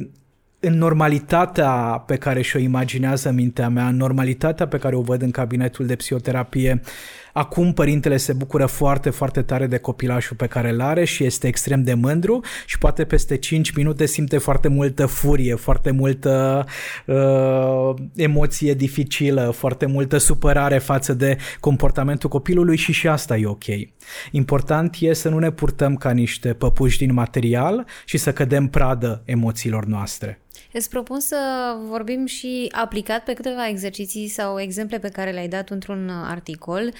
în 0.59 0.77
normalitatea 0.77 2.03
pe 2.07 2.15
care 2.15 2.41
și-o 2.41 2.59
imaginează 2.59 3.31
mintea 3.31 3.69
mea, 3.69 3.87
în 3.87 3.95
normalitatea 3.95 4.67
pe 4.67 4.77
care 4.77 4.95
o 4.95 5.01
văd 5.01 5.21
în 5.21 5.31
cabinetul 5.31 5.85
de 5.85 5.95
psihoterapie, 5.95 6.81
acum 7.33 7.73
părintele 7.73 8.17
se 8.17 8.33
bucură 8.33 8.65
foarte, 8.65 9.09
foarte 9.09 9.41
tare 9.41 9.67
de 9.67 9.77
copilașul 9.77 10.35
pe 10.35 10.47
care 10.47 10.69
îl 10.69 10.81
are 10.81 11.03
și 11.03 11.23
este 11.23 11.47
extrem 11.47 11.83
de 11.83 11.93
mândru 11.93 12.43
și 12.65 12.77
poate 12.77 13.05
peste 13.05 13.37
5 13.37 13.71
minute 13.71 14.05
simte 14.05 14.37
foarte 14.37 14.67
multă 14.67 15.05
furie, 15.05 15.55
foarte 15.55 15.91
multă 15.91 16.65
uh, 17.05 17.93
emoție 18.15 18.73
dificilă, 18.73 19.53
foarte 19.55 19.85
multă 19.85 20.17
supărare 20.17 20.77
față 20.77 21.13
de 21.13 21.37
comportamentul 21.59 22.29
copilului 22.29 22.77
și 22.77 22.91
și 22.91 23.07
asta 23.07 23.37
e 23.37 23.45
ok. 23.45 23.65
Important 24.31 24.95
e 24.99 25.13
să 25.13 25.29
nu 25.29 25.39
ne 25.39 25.51
purtăm 25.51 25.95
ca 25.95 26.11
niște 26.11 26.53
păpuși 26.53 26.97
din 26.97 27.13
material 27.13 27.85
și 28.05 28.17
să 28.17 28.33
cădem 28.33 28.67
pradă 28.67 29.21
emoțiilor 29.25 29.85
noastre. 29.85 30.41
Îți 30.73 30.89
propun 30.89 31.19
să 31.19 31.37
vorbim 31.87 32.25
și 32.25 32.69
aplicat 32.71 33.23
pe 33.23 33.33
câteva 33.33 33.67
exerciții 33.67 34.27
sau 34.27 34.59
exemple 34.59 34.99
pe 34.99 35.09
care 35.09 35.31
le-ai 35.31 35.47
dat 35.47 35.69
într-un 35.69 36.09
articol. 36.09 36.93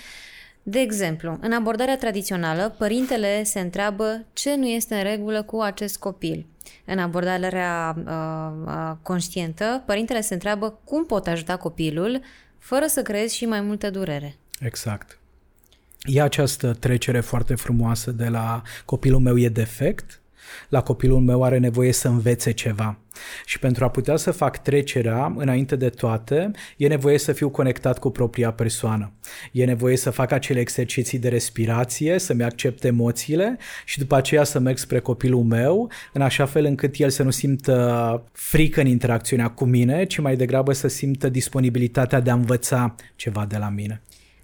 De 0.63 0.79
exemplu, 0.79 1.37
în 1.41 1.51
abordarea 1.51 1.97
tradițională, 1.97 2.75
părintele 2.77 3.43
se 3.43 3.59
întreabă 3.59 4.25
ce 4.33 4.55
nu 4.55 4.65
este 4.65 4.95
în 4.95 5.03
regulă 5.03 5.43
cu 5.43 5.59
acest 5.59 5.97
copil. 5.97 6.45
În 6.85 6.99
abordarea 6.99 7.95
uh, 7.97 8.13
uh, 8.65 8.91
conștientă, 9.01 9.83
părintele 9.85 10.21
se 10.21 10.33
întreabă 10.33 10.79
cum 10.83 11.05
pot 11.05 11.27
ajuta 11.27 11.57
copilul 11.57 12.21
fără 12.57 12.85
să 12.85 13.01
creezi 13.01 13.35
și 13.35 13.45
mai 13.45 13.61
multă 13.61 13.89
durere. 13.89 14.35
Exact. 14.59 15.17
E 16.03 16.21
această 16.21 16.73
trecere 16.73 17.19
foarte 17.19 17.55
frumoasă 17.55 18.11
de 18.11 18.27
la 18.27 18.61
copilul 18.85 19.19
meu 19.19 19.37
e 19.37 19.49
defect 19.49 20.21
la 20.69 20.81
copilul 20.81 21.19
meu 21.19 21.43
are 21.43 21.57
nevoie 21.57 21.91
să 21.91 22.07
învețe 22.07 22.51
ceva. 22.51 22.97
Și 23.45 23.59
pentru 23.59 23.83
a 23.83 23.89
putea 23.89 24.15
să 24.15 24.31
fac 24.31 24.57
trecerea, 24.57 25.33
înainte 25.37 25.75
de 25.75 25.89
toate, 25.89 26.51
e 26.77 26.87
nevoie 26.87 27.17
să 27.17 27.31
fiu 27.31 27.49
conectat 27.49 27.99
cu 27.99 28.09
propria 28.09 28.51
persoană. 28.51 29.11
E 29.51 29.65
nevoie 29.65 29.97
să 29.97 30.09
fac 30.09 30.31
acele 30.31 30.59
exerciții 30.59 31.19
de 31.19 31.29
respirație, 31.29 32.19
să-mi 32.19 32.43
accept 32.43 32.83
emoțiile 32.83 33.57
și 33.85 33.99
după 33.99 34.15
aceea 34.15 34.43
să 34.43 34.59
merg 34.59 34.77
spre 34.77 34.99
copilul 34.99 35.43
meu, 35.43 35.91
în 36.13 36.21
așa 36.21 36.45
fel 36.45 36.65
încât 36.65 36.95
el 36.97 37.09
să 37.09 37.23
nu 37.23 37.29
simtă 37.29 38.23
frică 38.31 38.81
în 38.81 38.87
interacțiunea 38.87 39.47
cu 39.47 39.65
mine, 39.65 40.05
ci 40.05 40.19
mai 40.19 40.35
degrabă 40.35 40.73
să 40.73 40.87
simtă 40.87 41.29
disponibilitatea 41.29 42.19
de 42.19 42.29
a 42.29 42.33
învăța 42.33 42.95
ceva 43.15 43.45
de 43.45 43.57
la 43.57 43.69
mine. 43.69 44.01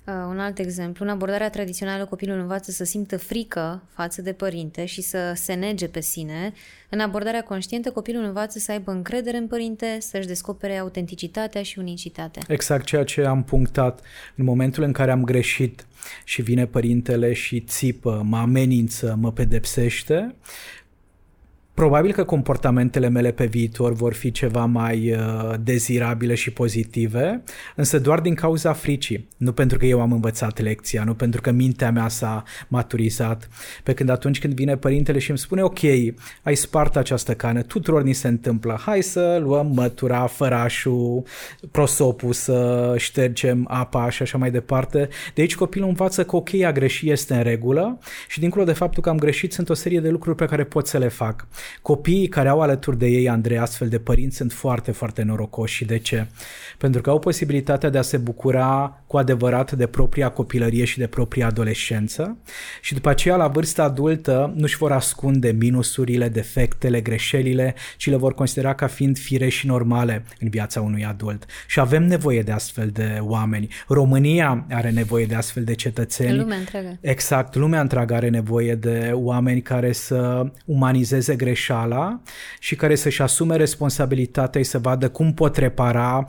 Uh, 0.10 0.26
un 0.30 0.39
alt 0.39 0.60
exemplu, 0.60 1.05
în 1.05 1.12
abordarea 1.12 1.49
tradițională 1.49 2.05
copilul 2.05 2.39
învață 2.39 2.72
să 2.72 2.84
simtă 2.84 3.18
frică 3.18 3.84
față 3.89 4.22
de 4.22 4.34
părinte 4.34 4.86
și 4.86 5.01
să 5.01 5.34
se 5.36 5.53
nege 5.53 5.88
pe 5.88 6.01
sine. 6.01 6.53
În 6.89 6.99
abordarea 6.99 7.43
conștientă 7.43 7.91
copilul 7.91 8.24
învață 8.24 8.60
să 8.60 8.72
aibă 8.72 8.91
încredere 8.91 9.38
în 9.38 9.47
părinte, 9.47 9.97
să-și 9.99 10.28
descopere 10.28 10.78
autenticitatea 10.78 11.64
și 11.64 11.80
unicitatea. 11.80 12.41
Exact 12.47 12.86
ceea 12.86 13.03
ce 13.03 13.22
am 13.22 13.43
punctat. 13.43 14.01
În 14.36 14.45
momentul 14.45 14.84
în 14.84 14.91
care 14.91 15.12
am 15.12 15.24
greșit 15.24 15.88
și 16.24 16.41
vine 16.41 16.66
părintele 16.66 17.34
și 17.34 17.60
țipă, 17.60 18.22
mă 18.26 18.38
amenință, 18.38 19.18
mă 19.20 19.32
pedepsește, 19.32 20.36
Probabil 21.80 22.13
că 22.13 22.23
comportamentele 22.23 23.09
mele 23.09 23.32
pe 23.32 23.45
viitor 23.45 23.93
vor 23.93 24.13
fi 24.13 24.32
ceva 24.32 24.65
mai 24.65 25.11
uh, 25.11 25.53
dezirabile 25.63 26.36
și 26.36 26.51
pozitive, 26.51 27.43
însă 27.75 27.99
doar 27.99 28.19
din 28.19 28.36
cauza 28.36 28.73
fricii, 28.73 29.27
nu 29.38 29.51
pentru 29.51 29.77
că 29.77 29.86
eu 29.86 30.01
am 30.01 30.11
învățat 30.11 30.59
lecția, 30.59 31.03
nu 31.03 31.13
pentru 31.13 31.41
că 31.41 31.51
mintea 31.51 31.91
mea 31.91 32.07
s-a 32.07 32.43
maturizat. 32.67 33.49
Pe 33.84 33.93
când 33.93 34.09
atunci 34.09 34.39
când 34.39 34.53
vine 34.53 34.77
părintele 34.77 35.19
și 35.19 35.30
îmi 35.30 35.39
spune, 35.39 35.61
ok, 35.61 35.80
ai 36.43 36.55
spart 36.55 36.95
această 36.95 37.34
cană, 37.34 37.61
tuturor 37.61 38.03
ni 38.03 38.13
se 38.13 38.27
întâmplă, 38.27 38.80
hai 38.86 39.01
să 39.01 39.39
luăm 39.41 39.71
mătura, 39.75 40.25
fărașul, 40.25 41.23
prosopul, 41.71 42.34
să 42.34 42.93
ștergem 42.97 43.65
apa 43.69 44.09
și 44.09 44.21
așa 44.21 44.38
mai 44.38 44.51
departe. 44.51 45.09
De 45.34 45.41
aici 45.41 45.55
copilul 45.55 45.88
învață 45.88 46.23
că 46.23 46.36
ok, 46.36 46.53
a 46.53 46.71
greșit 46.71 47.09
este 47.09 47.34
în 47.34 47.43
regulă 47.43 47.99
și 48.27 48.39
dincolo 48.39 48.63
de 48.63 48.73
faptul 48.73 49.03
că 49.03 49.09
am 49.09 49.17
greșit, 49.17 49.53
sunt 49.53 49.69
o 49.69 49.73
serie 49.73 49.99
de 49.99 50.09
lucruri 50.09 50.36
pe 50.36 50.45
care 50.45 50.63
pot 50.63 50.88
să 50.88 50.97
le 50.97 51.07
fac. 51.07 51.47
Copiii 51.82 52.28
care 52.28 52.49
au 52.49 52.61
alături 52.61 52.97
de 52.97 53.07
ei, 53.07 53.30
Andrei, 53.30 53.57
astfel 53.57 53.88
de 53.88 53.99
părinți 53.99 54.36
sunt 54.36 54.53
foarte, 54.53 54.91
foarte 54.91 55.24
norocoși. 55.24 55.76
Și 55.76 55.86
de 55.86 55.97
ce? 55.97 56.28
Pentru 56.78 57.01
că 57.01 57.09
au 57.09 57.20
posibilitatea 57.20 57.89
de 57.89 57.97
a 57.97 58.01
se 58.01 58.17
bucura 58.17 59.01
cu 59.07 59.17
adevărat 59.17 59.72
de 59.72 59.88
propria 59.88 60.30
copilărie 60.30 60.86
și 60.86 60.97
de 60.97 61.07
propria 61.07 61.47
adolescență 61.47 62.38
și 62.82 62.93
după 62.93 63.09
aceea, 63.09 63.36
la 63.36 63.47
vârsta 63.47 63.84
adultă, 63.84 64.53
nu-și 64.55 64.78
vor 64.78 64.91
ascunde 64.91 65.51
minusurile, 65.51 66.30
defectele, 66.30 67.01
greșelile, 67.01 67.76
ci 67.97 68.09
le 68.09 68.15
vor 68.15 68.34
considera 68.34 68.74
ca 68.74 68.88
fiind 68.88 69.17
fire 69.17 69.49
și 69.49 69.67
normale 69.67 70.26
în 70.39 70.49
viața 70.49 70.82
unui 70.82 71.05
adult. 71.05 71.45
Și 71.67 71.80
avem 71.80 72.03
nevoie 72.03 72.41
de 72.41 72.51
astfel 72.51 72.88
de 72.88 73.17
oameni. 73.22 73.67
România 73.88 74.65
are 74.70 74.89
nevoie 74.89 75.26
de 75.26 75.36
astfel 75.36 75.63
de 75.63 75.74
cetățeni. 75.74 76.38
Lumea 76.38 76.57
întreagă. 76.57 76.97
Exact, 77.01 77.55
lumea 77.55 77.82
întreagă 77.82 78.13
are 78.13 78.30
nevoie 78.30 78.76
de 78.76 79.11
oameni 79.13 79.61
care 79.61 79.91
să 79.91 80.51
umanizeze 80.65 81.36
greșelile 81.36 81.57
greșeala 81.60 82.22
și 82.60 82.76
care 82.76 82.95
să-și 82.95 83.22
asume 83.22 83.55
responsabilitatea 83.55 84.62
și 84.62 84.68
să 84.68 84.80
vadă 84.80 85.10
cum 85.10 85.34
pot 85.34 85.57
repara 85.57 86.26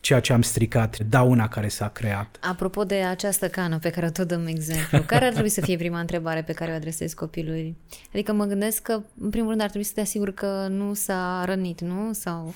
ceea 0.00 0.20
ce 0.20 0.32
am 0.32 0.42
stricat, 0.42 0.98
dauna 0.98 1.48
care 1.48 1.68
s-a 1.68 1.88
creat. 1.88 2.38
Apropo 2.40 2.84
de 2.84 2.94
această 2.94 3.48
cană 3.48 3.78
pe 3.78 3.90
care 3.90 4.06
o 4.06 4.10
tot 4.10 4.28
dăm 4.28 4.46
exemplu, 4.46 4.98
care 5.06 5.24
ar 5.24 5.32
trebui 5.32 5.48
să 5.48 5.60
fie 5.60 5.76
prima 5.76 6.00
întrebare 6.00 6.42
pe 6.42 6.52
care 6.52 6.70
o 6.70 6.74
adresezi 6.74 7.14
copilului? 7.14 7.76
Adică 8.12 8.32
mă 8.32 8.44
gândesc 8.44 8.82
că, 8.82 9.02
în 9.20 9.30
primul 9.30 9.48
rând, 9.48 9.60
ar 9.60 9.68
trebui 9.68 9.86
să 9.86 9.92
te 9.94 10.00
asiguri 10.00 10.34
că 10.34 10.66
nu 10.70 10.94
s-a 10.94 11.42
rănit, 11.46 11.80
nu? 11.80 12.12
Sau 12.12 12.54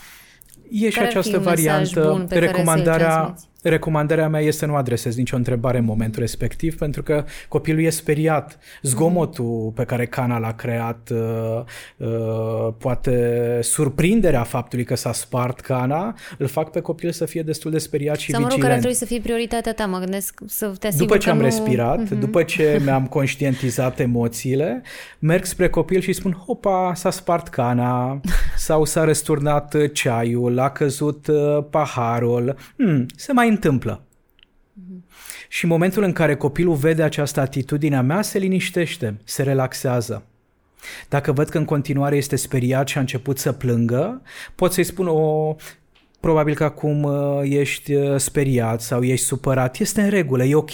E 0.71 0.91
și 0.91 0.99
această 0.99 1.39
variantă, 1.39 2.27
recomandarea, 2.29 3.35
recomandarea 3.63 4.29
mea 4.29 4.41
este 4.41 4.61
să 4.63 4.71
nu 4.71 4.77
adresez 4.77 5.17
nicio 5.17 5.37
întrebare 5.37 5.79
în 5.79 5.85
momentul 5.85 6.21
respectiv, 6.21 6.79
pentru 6.79 7.03
că 7.03 7.25
copilul 7.49 7.83
e 7.83 7.91
speriat. 7.91 8.59
Zgomotul 8.83 9.45
mm. 9.45 9.73
pe 9.73 9.85
care 9.85 10.07
Cana 10.07 10.39
l-a 10.39 10.53
creat, 10.53 11.11
uh, 11.13 11.63
uh, 11.97 12.75
poate 12.79 13.59
surprinderea 13.63 14.43
faptului 14.43 14.85
că 14.85 14.97
s-a 14.97 15.13
spart 15.13 15.61
Cana, 15.61 16.17
îl 16.39 16.47
fac 16.47 16.71
pe 16.71 16.81
copil 16.81 17.13
să 17.13 17.25
fie 17.25 17.43
destul 17.43 17.71
de 17.71 17.79
speriat 17.79 18.17
și 18.17 18.31
Sau 18.31 18.41
mă 18.41 18.49
rog, 18.51 18.61
care 18.61 18.73
trebuie 18.73 18.95
să 18.95 19.05
fie 19.05 19.21
prioritatea 19.21 19.75
ta, 19.75 19.87
mă 19.87 19.99
gândesc 19.99 20.41
să 20.47 20.73
te 20.79 20.89
După 20.97 21.17
ce 21.17 21.31
am 21.31 21.37
nu... 21.37 21.43
respirat, 21.43 22.05
mm-hmm. 22.05 22.19
după 22.19 22.43
ce 22.43 22.81
mi-am 22.85 23.07
conștientizat 23.07 24.01
emoțiile, 24.01 24.83
merg 25.19 25.45
spre 25.45 25.69
copil 25.69 26.01
și 26.01 26.13
spun, 26.13 26.33
hopa, 26.33 26.93
s-a 26.95 27.11
spart 27.11 27.49
Cana, 27.49 28.21
sau 28.57 28.85
s-a 28.85 29.05
răsturnat 29.05 29.93
ceaiul, 29.93 30.59
a 30.59 30.71
căzut 30.71 31.27
uh, 31.27 31.65
paharul, 31.71 32.57
hmm, 32.77 33.07
se 33.17 33.33
mai 33.33 33.49
întâmplă. 33.53 34.03
Mm-hmm. 34.03 35.03
Și 35.49 35.65
în 35.65 35.71
momentul 35.71 36.03
în 36.03 36.13
care 36.13 36.37
copilul 36.37 36.75
vede 36.75 37.03
această 37.03 37.41
atitudine 37.41 37.97
a 37.97 38.03
mea, 38.03 38.23
se 38.23 38.39
liniștește, 38.39 39.21
se 39.25 39.43
relaxează. 39.43 40.25
Dacă 41.09 41.33
văd 41.33 41.49
că 41.49 41.59
în 41.59 41.65
continuare 41.65 42.17
este 42.17 42.37
speriat 42.37 42.89
și 42.89 42.97
a 42.97 43.01
început 43.01 43.39
să 43.39 43.53
plângă, 43.53 44.23
pot 44.55 44.73
să-i 44.73 44.85
spun 44.85 45.07
o 45.07 45.57
probabil 46.23 46.55
că 46.55 46.65
acum 46.65 47.03
uh, 47.03 47.41
ești 47.43 47.95
uh, 47.95 48.17
speriat 48.17 48.81
sau 48.81 49.03
ești 49.03 49.27
supărat, 49.27 49.79
este 49.79 50.01
în 50.01 50.09
regulă, 50.09 50.45
e 50.45 50.55
ok. 50.55 50.71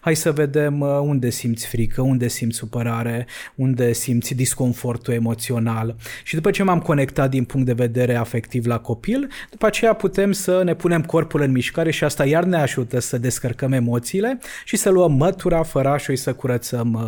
Hai 0.00 0.14
să 0.14 0.32
vedem 0.32 0.80
uh, 0.80 0.88
unde 0.88 1.30
simți 1.30 1.66
frică, 1.66 2.00
unde 2.02 2.28
simți 2.28 2.56
supărare, 2.56 3.26
unde 3.54 3.92
simți 3.92 4.34
disconfortul 4.34 5.14
emoțional. 5.14 5.96
Și 6.24 6.34
după 6.34 6.50
ce 6.50 6.62
m-am 6.62 6.78
conectat 6.80 7.30
din 7.30 7.44
punct 7.44 7.66
de 7.66 7.72
vedere 7.72 8.14
afectiv 8.14 8.66
la 8.66 8.78
copil, 8.78 9.30
după 9.50 9.66
aceea 9.66 9.92
putem 9.92 10.32
să 10.32 10.62
ne 10.64 10.74
punem 10.74 11.02
corpul 11.02 11.40
în 11.40 11.50
mișcare 11.50 11.90
și 11.90 12.04
asta 12.04 12.26
iar 12.26 12.44
ne 12.44 12.56
ajută 12.56 12.98
să 12.98 13.18
descărcăm 13.18 13.72
emoțiile 13.72 14.38
și 14.64 14.76
să 14.76 14.90
luăm 14.90 15.12
mătura, 15.12 15.62
fărașul 15.62 16.14
și 16.14 16.22
să 16.22 16.32
curățăm 16.32 17.00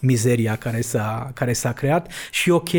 mizeria 0.00 0.56
care 0.56 0.80
s-a, 0.80 1.30
care 1.34 1.52
s-a 1.52 1.72
creat 1.72 2.12
și 2.30 2.50
ok, 2.50 2.70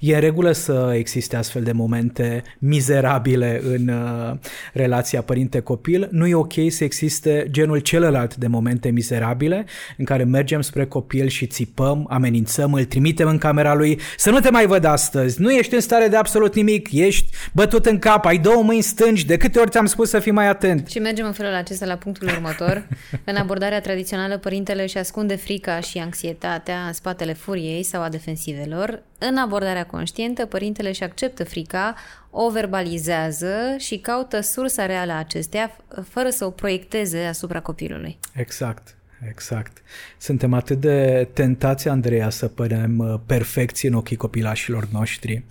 E 0.00 0.14
în 0.14 0.20
regulă 0.20 0.52
să 0.52 0.92
existe 0.96 1.36
astfel 1.36 1.62
de 1.62 1.72
momente 1.72 2.42
mizerabile 2.58 3.60
în 3.64 3.88
uh, 3.88 4.36
relația 4.72 5.22
părinte-copil. 5.22 6.08
Nu 6.10 6.26
e 6.26 6.34
ok 6.34 6.52
să 6.68 6.84
existe 6.84 7.46
genul 7.50 7.78
celălalt 7.78 8.36
de 8.36 8.46
momente 8.46 8.90
mizerabile 8.90 9.66
în 9.96 10.04
care 10.04 10.24
mergem 10.24 10.60
spre 10.60 10.86
copil 10.86 11.28
și 11.28 11.46
țipăm, 11.46 12.06
amenințăm, 12.10 12.72
îl 12.72 12.84
trimitem 12.84 13.28
în 13.28 13.38
camera 13.38 13.74
lui 13.74 14.00
să 14.16 14.30
nu 14.30 14.40
te 14.40 14.50
mai 14.50 14.66
văd 14.66 14.84
astăzi, 14.84 15.40
nu 15.40 15.50
ești 15.50 15.74
în 15.74 15.80
stare 15.80 16.08
de 16.08 16.16
absolut 16.16 16.54
nimic, 16.54 16.92
ești 16.92 17.36
bătut 17.52 17.86
în 17.86 17.98
cap, 17.98 18.24
ai 18.24 18.38
două 18.38 18.62
mâini 18.62 18.82
stângi, 18.82 19.26
de 19.26 19.36
câte 19.36 19.58
ori 19.58 19.70
ți-am 19.70 19.86
spus 19.86 20.08
să 20.08 20.18
fii 20.18 20.32
mai 20.32 20.48
atent. 20.48 20.88
Și 20.88 20.98
mergem 20.98 21.26
în 21.26 21.32
felul 21.32 21.54
acesta 21.54 21.86
la 21.86 21.96
punctul 21.96 22.28
următor. 22.28 22.86
în 23.24 23.36
abordarea 23.36 23.80
tradițională, 23.80 24.38
părintele 24.38 24.82
își 24.82 24.98
ascunde 24.98 25.34
frica 25.36 25.80
și 25.80 25.98
anxietatea 25.98 26.86
în 26.86 26.92
spatele 26.92 27.32
furiei 27.32 27.82
sau 27.82 28.02
a 28.02 28.08
defensivelor. 28.08 29.02
În 29.28 29.36
abordarea 29.36 29.84
starea 29.84 29.98
conștientă, 29.98 30.46
părintele 30.46 30.88
își 30.88 31.02
acceptă 31.02 31.44
frica, 31.44 31.94
o 32.30 32.50
verbalizează 32.50 33.74
și 33.78 33.98
caută 33.98 34.40
sursa 34.40 34.86
reală 34.86 35.12
a 35.12 35.18
acesteia 35.18 35.76
fără 36.08 36.30
să 36.30 36.44
o 36.44 36.50
proiecteze 36.50 37.18
asupra 37.18 37.60
copilului. 37.60 38.18
Exact. 38.34 38.96
Exact. 39.28 39.82
Suntem 40.18 40.52
atât 40.52 40.80
de 40.80 41.28
tentați, 41.32 41.88
Andreea, 41.88 42.30
să 42.30 42.48
părem 42.48 42.98
uh, 42.98 43.14
perfecți 43.26 43.86
în 43.86 43.94
ochii 43.94 44.16
copilașilor 44.16 44.88
noștri 44.92 45.44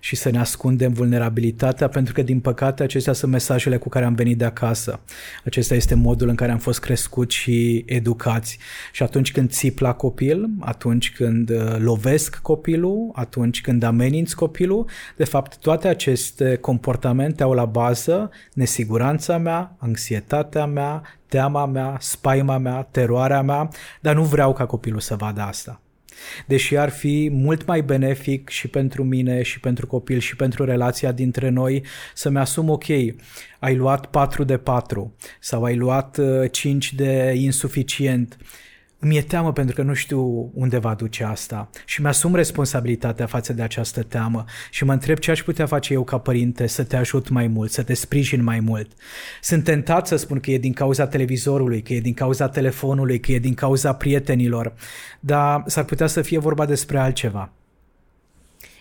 și 0.00 0.16
să 0.16 0.30
ne 0.30 0.38
ascundem 0.38 0.92
vulnerabilitatea, 0.92 1.88
pentru 1.88 2.14
că, 2.14 2.22
din 2.22 2.40
păcate, 2.40 2.82
acestea 2.82 3.12
sunt 3.12 3.32
mesajele 3.32 3.76
cu 3.76 3.88
care 3.88 4.04
am 4.04 4.14
venit 4.14 4.38
de 4.38 4.44
acasă. 4.44 5.00
Acesta 5.44 5.74
este 5.74 5.94
modul 5.94 6.28
în 6.28 6.34
care 6.34 6.52
am 6.52 6.58
fost 6.58 6.80
crescuți 6.80 7.36
și 7.36 7.84
educați. 7.86 8.58
Și 8.92 9.02
atunci 9.02 9.32
când 9.32 9.50
țip 9.50 9.78
la 9.78 9.92
copil, 9.92 10.48
atunci 10.60 11.12
când 11.12 11.50
uh, 11.50 11.76
lovesc 11.78 12.36
copilul, 12.36 13.10
atunci 13.14 13.60
când 13.60 13.82
ameninți 13.82 14.36
copilul, 14.36 14.88
de 15.16 15.24
fapt, 15.24 15.56
toate 15.56 15.88
aceste 15.88 16.56
comportamente 16.56 17.42
au 17.42 17.52
la 17.52 17.64
bază 17.64 18.30
nesiguranța 18.52 19.38
mea, 19.38 19.76
anxietatea 19.78 20.66
mea, 20.66 21.02
teama 21.28 21.66
mea, 21.66 21.96
spaima 22.00 22.58
mea, 22.58 22.82
teroarea 22.90 23.42
mea, 23.42 23.68
dar 24.00 24.14
nu 24.14 24.22
vreau 24.22 24.52
ca 24.52 24.66
copilul 24.66 25.00
să 25.00 25.14
vadă 25.14 25.40
asta. 25.40 25.80
Deși 26.46 26.76
ar 26.76 26.88
fi 26.88 27.30
mult 27.32 27.66
mai 27.66 27.82
benefic 27.82 28.48
și 28.48 28.68
pentru 28.68 29.04
mine 29.04 29.42
și 29.42 29.60
pentru 29.60 29.86
copil 29.86 30.18
și 30.18 30.36
pentru 30.36 30.64
relația 30.64 31.12
dintre 31.12 31.48
noi 31.48 31.84
să-mi 32.14 32.38
asum 32.38 32.68
ok, 32.68 32.88
ai 33.58 33.76
luat 33.76 34.06
4 34.06 34.44
de 34.44 34.56
4 34.56 35.14
sau 35.40 35.64
ai 35.64 35.76
luat 35.76 36.18
5 36.50 36.86
uh, 36.86 36.92
de 36.96 37.32
insuficient, 37.36 38.36
mi-e 39.00 39.22
teamă 39.22 39.52
pentru 39.52 39.74
că 39.74 39.82
nu 39.82 39.94
știu 39.94 40.50
unde 40.54 40.78
va 40.78 40.94
duce 40.94 41.24
asta 41.24 41.70
și 41.84 42.00
mi-asum 42.00 42.34
responsabilitatea 42.34 43.26
față 43.26 43.52
de 43.52 43.62
această 43.62 44.02
teamă 44.02 44.44
și 44.70 44.84
mă 44.84 44.92
întreb 44.92 45.18
ce 45.18 45.30
aș 45.30 45.42
putea 45.42 45.66
face 45.66 45.92
eu 45.92 46.04
ca 46.04 46.18
părinte 46.18 46.66
să 46.66 46.84
te 46.84 46.96
ajut 46.96 47.28
mai 47.28 47.46
mult, 47.46 47.70
să 47.70 47.82
te 47.82 47.94
sprijin 47.94 48.42
mai 48.42 48.60
mult. 48.60 48.90
Sunt 49.40 49.64
tentat 49.64 50.06
să 50.06 50.16
spun 50.16 50.40
că 50.40 50.50
e 50.50 50.58
din 50.58 50.72
cauza 50.72 51.06
televizorului, 51.06 51.82
că 51.82 51.92
e 51.92 52.00
din 52.00 52.14
cauza 52.14 52.48
telefonului, 52.48 53.20
că 53.20 53.32
e 53.32 53.38
din 53.38 53.54
cauza 53.54 53.92
prietenilor, 53.92 54.74
dar 55.20 55.62
s-ar 55.66 55.84
putea 55.84 56.06
să 56.06 56.22
fie 56.22 56.38
vorba 56.38 56.66
despre 56.66 56.98
altceva. 56.98 57.52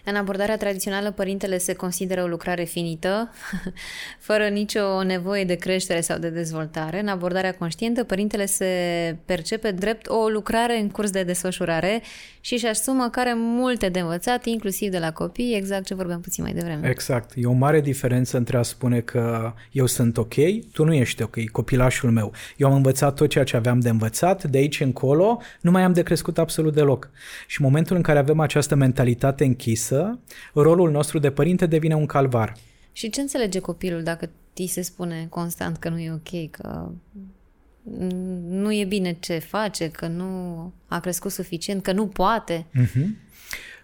În 0.08 0.16
abordarea 0.16 0.58
tradițională, 0.58 1.12
părintele 1.12 1.58
se 1.58 1.74
consideră 1.74 2.24
o 2.24 2.28
lucrare 2.28 2.64
finită, 2.64 3.32
fără 4.28 4.48
nicio 4.48 5.04
nevoie 5.04 5.44
de 5.44 5.56
creștere 5.56 6.02
sau 6.02 6.18
de 6.18 6.30
dezvoltare. 6.30 7.00
În 7.00 7.08
abordarea 7.08 7.54
conștientă, 7.54 8.04
părintele 8.04 8.46
se 8.46 8.66
percepe 9.26 9.72
drept 9.72 10.08
o 10.08 10.28
lucrare 10.28 10.80
în 10.80 10.90
curs 10.90 11.10
de 11.10 11.24
desfășurare 11.24 12.02
și 12.42 12.54
își 12.54 12.66
asumă 12.66 13.10
care 13.12 13.34
multe 13.36 13.90
de 13.90 14.00
învățat, 14.00 14.46
inclusiv 14.46 14.92
de 14.92 15.00
la 15.00 15.12
copii, 15.12 15.56
exact 15.56 15.86
ce 15.86 15.94
vorbeam 15.94 16.22
puțin 16.22 16.44
mai 16.44 16.54
devreme. 16.54 16.90
Exact. 16.90 17.32
E 17.36 17.46
o 17.46 17.52
mare 17.52 17.82
diferență 17.82 18.38
între 18.38 18.58
a 18.58 18.62
spune 18.62 19.00
că 19.00 19.54
eu 19.72 19.86
sunt 19.86 20.18
ok, 20.18 20.34
tu 20.72 20.84
nu 20.84 20.94
ești 20.94 21.22
ok, 21.22 21.50
copilașul 21.52 22.12
meu. 22.12 22.32
Eu 22.58 22.68
am 22.68 22.76
învățat 22.76 23.16
tot 23.16 23.30
ceea 23.30 23.44
ce 23.44 23.56
aveam 23.56 23.80
de 23.80 23.90
învățat, 23.90 24.44
de 24.44 24.58
aici 24.58 24.80
încolo 24.80 25.42
nu 25.62 25.72
mai 25.72 25.84
am 25.84 25.94
de 25.94 26.04
crescut 26.04 26.38
absolut 26.38 26.74
deloc. 26.74 27.10
Și 27.48 27.62
în 27.62 27.66
momentul 27.68 27.96
în 27.96 28.02
care 28.02 28.20
avem 28.20 28.40
această 28.40 28.76
mentalitate 28.76 29.44
închisă, 29.44 29.95
acasă, 29.96 30.20
rolul 30.54 30.92
nostru 30.92 31.20
de 31.20 31.32
părinte 31.32 31.66
devine 31.66 31.96
un 31.96 32.06
calvar. 32.06 32.56
Și 32.92 33.10
ce 33.10 33.22
înțelege 33.22 33.60
copilul 33.60 34.04
dacă 34.04 34.30
ti 34.54 34.68
se 34.68 34.82
spune 34.82 35.28
constant 35.30 35.78
că 35.78 35.90
nu 35.90 36.00
e 36.00 36.12
ok, 36.12 36.50
că 36.52 36.92
nu 38.48 38.74
e 38.74 38.86
bine 38.86 39.18
ce 39.20 39.38
face, 39.40 39.90
că 39.90 40.08
nu 40.08 40.74
a 40.88 41.00
crescut 41.00 41.32
suficient, 41.32 41.84
că 41.84 41.92
nu 41.92 42.08
poate? 42.08 42.66
Uh-huh. 42.82 43.06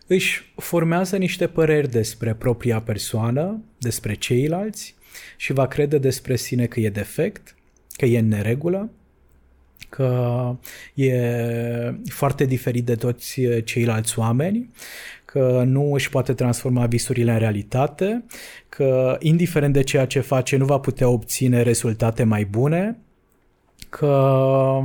Își 0.07 0.53
formează 0.55 1.17
niște 1.17 1.47
păreri 1.47 1.89
despre 1.89 2.33
propria 2.33 2.81
persoană, 2.81 3.63
despre 3.77 4.13
ceilalți 4.13 4.95
și 5.37 5.53
va 5.53 5.67
crede 5.67 5.97
despre 5.97 6.35
sine 6.35 6.65
că 6.65 6.79
e 6.79 6.89
defect, 6.89 7.55
că 7.95 8.05
e 8.05 8.19
în 8.19 8.27
neregulă, 8.27 8.89
că 9.89 10.55
e 10.93 11.15
foarte 12.05 12.45
diferit 12.45 12.85
de 12.85 12.95
toți 12.95 13.41
ceilalți 13.63 14.19
oameni 14.19 14.69
că 15.31 15.63
nu 15.65 15.93
își 15.93 16.09
poate 16.09 16.33
transforma 16.33 16.85
visurile 16.85 17.31
în 17.31 17.37
realitate, 17.37 18.25
că 18.69 19.17
indiferent 19.19 19.73
de 19.73 19.83
ceea 19.83 20.05
ce 20.05 20.19
face 20.19 20.57
nu 20.57 20.65
va 20.65 20.77
putea 20.77 21.07
obține 21.07 21.61
rezultate 21.61 22.23
mai 22.23 22.45
bune, 22.45 22.97
că 23.89 24.81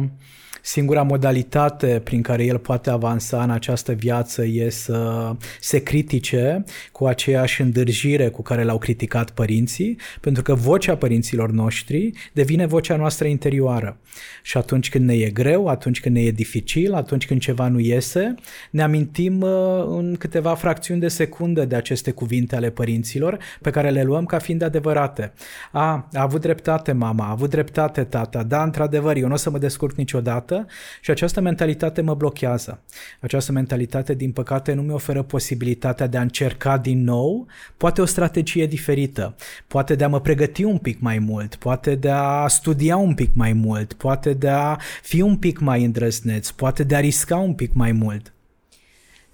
Singura 0.68 1.02
modalitate 1.02 2.00
prin 2.04 2.22
care 2.22 2.44
el 2.44 2.58
poate 2.58 2.90
avansa 2.90 3.42
în 3.42 3.50
această 3.50 3.92
viață 3.92 4.44
e 4.44 4.68
să 4.68 5.30
se 5.60 5.78
critique 5.78 6.64
cu 6.92 7.06
aceeași 7.06 7.60
îndârjire 7.60 8.28
cu 8.28 8.42
care 8.42 8.62
l-au 8.62 8.78
criticat 8.78 9.30
părinții, 9.30 9.98
pentru 10.20 10.42
că 10.42 10.54
vocea 10.54 10.96
părinților 10.96 11.50
noștri 11.50 12.12
devine 12.32 12.66
vocea 12.66 12.96
noastră 12.96 13.26
interioară. 13.26 13.98
Și 14.42 14.56
atunci 14.56 14.88
când 14.88 15.04
ne 15.04 15.14
e 15.14 15.30
greu, 15.30 15.66
atunci 15.66 16.00
când 16.00 16.14
ne 16.14 16.22
e 16.22 16.30
dificil, 16.30 16.94
atunci 16.94 17.26
când 17.26 17.40
ceva 17.40 17.68
nu 17.68 17.78
iese, 17.78 18.34
ne 18.70 18.82
amintim 18.82 19.40
uh, 19.40 19.50
în 19.88 20.16
câteva 20.18 20.54
fracțiuni 20.54 21.00
de 21.00 21.08
secundă 21.08 21.64
de 21.64 21.76
aceste 21.76 22.10
cuvinte 22.10 22.56
ale 22.56 22.70
părinților 22.70 23.38
pe 23.60 23.70
care 23.70 23.90
le 23.90 24.02
luăm 24.02 24.24
ca 24.24 24.38
fiind 24.38 24.62
adevărate. 24.62 25.32
A, 25.72 26.08
a 26.12 26.22
avut 26.22 26.40
dreptate 26.40 26.92
mama, 26.92 27.26
a 27.26 27.30
avut 27.30 27.50
dreptate 27.50 28.04
tata, 28.04 28.42
da, 28.42 28.62
într-adevăr, 28.62 29.16
eu 29.16 29.26
nu 29.26 29.34
o 29.34 29.36
să 29.36 29.50
mă 29.50 29.58
descurc 29.58 29.96
niciodată, 29.96 30.55
și 31.00 31.11
această 31.11 31.40
mentalitate 31.40 32.00
mă 32.00 32.14
blochează. 32.14 32.82
Această 33.20 33.52
mentalitate, 33.52 34.14
din 34.14 34.32
păcate, 34.32 34.72
nu 34.72 34.82
mi 34.82 34.92
oferă 34.92 35.22
posibilitatea 35.22 36.07
de 36.07 36.16
a 36.16 36.20
încerca 36.20 36.78
din 36.78 37.04
nou, 37.04 37.46
poate 37.76 38.00
o 38.00 38.04
strategie 38.04 38.66
diferită, 38.66 39.34
poate 39.66 39.94
de 39.94 40.04
a 40.04 40.09
mă 40.09 40.20
pregăti 40.20 40.62
un 40.62 40.78
pic 40.78 41.00
mai 41.00 41.18
mult, 41.18 41.54
poate 41.54 41.94
de 41.94 42.11
a 42.11 42.46
studia 42.48 42.96
un 42.96 43.14
pic 43.14 43.30
mai 43.34 43.52
mult, 43.52 43.92
poate 43.92 44.32
de 44.32 44.48
a 44.48 44.76
fi 45.02 45.20
un 45.20 45.36
pic 45.36 45.59
mai 45.59 45.84
îndrăzneț, 45.84 46.50
poate 46.50 46.84
de 46.84 46.96
a 46.96 47.00
risca 47.00 47.36
un 47.36 47.54
pic 47.54 47.72
mai 47.72 47.92
mult. 47.92 48.36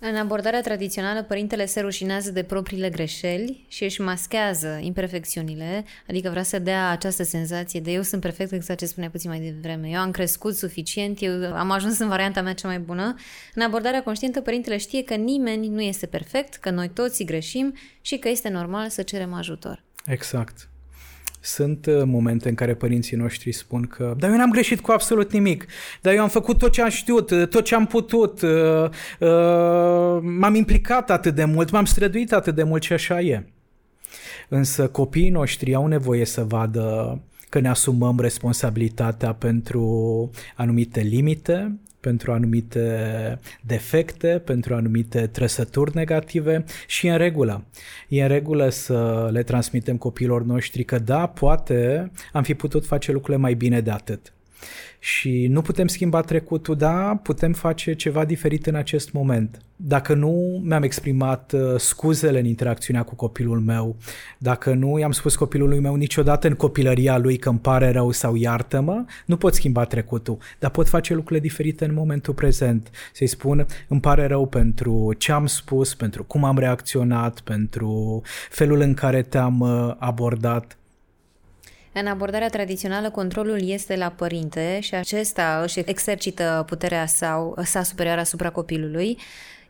În 0.04 0.16
abordarea 0.16 0.60
tradițională, 0.60 1.22
părintele 1.22 1.66
se 1.66 1.80
rușinează 1.80 2.30
de 2.30 2.42
propriile 2.42 2.90
greșeli 2.90 3.64
și 3.68 3.84
își 3.84 4.00
maschează 4.00 4.78
imperfecțiunile, 4.80 5.84
adică 6.08 6.30
vrea 6.30 6.42
să 6.42 6.58
dea 6.58 6.88
această 6.88 7.22
senzație 7.22 7.80
de 7.80 7.90
eu 7.90 8.02
sunt 8.02 8.20
perfect, 8.20 8.52
exact 8.52 8.78
ce 8.78 8.86
spunea 8.86 9.10
puțin 9.10 9.30
mai 9.30 9.40
devreme. 9.40 9.88
Eu 9.88 10.00
am 10.00 10.10
crescut 10.10 10.56
suficient, 10.56 11.22
eu 11.22 11.54
am 11.54 11.70
ajuns 11.70 11.98
în 11.98 12.08
varianta 12.08 12.42
mea 12.42 12.54
cea 12.54 12.68
mai 12.68 12.78
bună. 12.78 13.14
În 13.54 13.62
abordarea 13.62 14.02
conștientă, 14.02 14.40
părintele 14.40 14.76
știe 14.76 15.02
că 15.04 15.14
nimeni 15.14 15.68
nu 15.68 15.80
este 15.80 16.06
perfect, 16.06 16.54
că 16.54 16.70
noi 16.70 16.88
toți 16.88 17.24
greșim 17.24 17.74
și 18.00 18.16
că 18.16 18.28
este 18.28 18.48
normal 18.48 18.88
să 18.88 19.02
cerem 19.02 19.32
ajutor. 19.32 19.82
Exact. 20.06 20.68
Sunt 21.44 21.86
uh, 21.86 22.02
momente 22.04 22.48
în 22.48 22.54
care 22.54 22.74
părinții 22.74 23.16
noștri 23.16 23.52
spun 23.52 23.82
că 23.82 24.14
dar 24.18 24.30
eu 24.30 24.36
n-am 24.36 24.50
greșit 24.50 24.80
cu 24.80 24.90
absolut 24.92 25.32
nimic, 25.32 25.66
dar 26.00 26.14
eu 26.14 26.22
am 26.22 26.28
făcut 26.28 26.58
tot 26.58 26.72
ce 26.72 26.82
am 26.82 26.88
știut, 26.88 27.30
uh, 27.30 27.48
tot 27.48 27.64
ce 27.64 27.74
am 27.74 27.86
putut, 27.86 28.42
uh, 28.42 28.90
m-am 30.20 30.54
implicat 30.54 31.10
atât 31.10 31.34
de 31.34 31.44
mult, 31.44 31.70
m-am 31.70 31.84
străduit 31.84 32.32
atât 32.32 32.54
de 32.54 32.62
mult 32.62 32.82
și 32.82 32.92
așa 32.92 33.20
e. 33.20 33.46
Însă 34.48 34.88
copiii 34.88 35.30
noștri 35.30 35.74
au 35.74 35.86
nevoie 35.86 36.24
să 36.24 36.44
vadă 36.44 37.20
că 37.48 37.60
ne 37.60 37.68
asumăm 37.68 38.20
responsabilitatea 38.20 39.32
pentru 39.34 40.30
anumite 40.56 41.00
limite, 41.00 41.78
pentru 42.02 42.32
anumite 42.32 43.38
defecte, 43.60 44.42
pentru 44.44 44.74
anumite 44.74 45.26
trăsături 45.26 45.94
negative 45.94 46.64
și 46.86 47.06
e 47.06 47.10
în 47.10 47.18
regulă. 47.18 47.64
E 48.08 48.22
în 48.22 48.28
regulă 48.28 48.68
să 48.68 49.28
le 49.32 49.42
transmitem 49.42 49.96
copiilor 49.96 50.42
noștri 50.42 50.84
că 50.84 50.98
da, 50.98 51.26
poate 51.26 52.10
am 52.32 52.42
fi 52.42 52.54
putut 52.54 52.86
face 52.86 53.12
lucrurile 53.12 53.42
mai 53.42 53.54
bine 53.54 53.80
de 53.80 53.90
atât 53.90 54.32
și 55.04 55.46
nu 55.46 55.62
putem 55.62 55.86
schimba 55.86 56.20
trecutul, 56.20 56.76
da, 56.76 57.20
putem 57.22 57.52
face 57.52 57.94
ceva 57.94 58.24
diferit 58.24 58.66
în 58.66 58.74
acest 58.74 59.12
moment. 59.12 59.58
Dacă 59.76 60.14
nu 60.14 60.62
mi-am 60.64 60.82
exprimat 60.82 61.52
uh, 61.52 61.60
scuzele 61.76 62.38
în 62.38 62.44
interacțiunea 62.44 63.02
cu 63.02 63.14
copilul 63.14 63.60
meu, 63.60 63.96
dacă 64.38 64.74
nu 64.74 64.98
i-am 64.98 65.12
spus 65.12 65.36
copilului 65.36 65.78
meu 65.78 65.94
niciodată 65.94 66.46
în 66.46 66.54
copilăria 66.54 67.18
lui 67.18 67.36
că 67.36 67.48
îmi 67.48 67.58
pare 67.58 67.90
rău 67.90 68.10
sau 68.10 68.34
iartă-mă, 68.34 69.04
nu 69.26 69.36
pot 69.36 69.54
schimba 69.54 69.84
trecutul, 69.84 70.38
dar 70.58 70.70
pot 70.70 70.88
face 70.88 71.14
lucrurile 71.14 71.46
diferite 71.46 71.84
în 71.84 71.94
momentul 71.94 72.34
prezent. 72.34 72.90
Să-i 73.12 73.26
spun, 73.26 73.66
îmi 73.88 74.00
pare 74.00 74.26
rău 74.26 74.46
pentru 74.46 75.14
ce 75.18 75.32
am 75.32 75.46
spus, 75.46 75.94
pentru 75.94 76.24
cum 76.24 76.44
am 76.44 76.58
reacționat, 76.58 77.40
pentru 77.40 78.22
felul 78.50 78.80
în 78.80 78.94
care 78.94 79.22
te-am 79.22 79.60
uh, 79.60 79.94
abordat 79.98 80.76
în 81.92 82.06
abordarea 82.06 82.48
tradițională, 82.48 83.10
controlul 83.10 83.68
este 83.68 83.96
la 83.96 84.08
părinte 84.08 84.78
și 84.80 84.94
acesta 84.94 85.60
își 85.64 85.78
exercită 85.84 86.64
puterea 86.66 87.06
sau, 87.06 87.58
sa 87.64 87.82
superioară 87.82 88.20
asupra 88.20 88.50
copilului, 88.50 89.18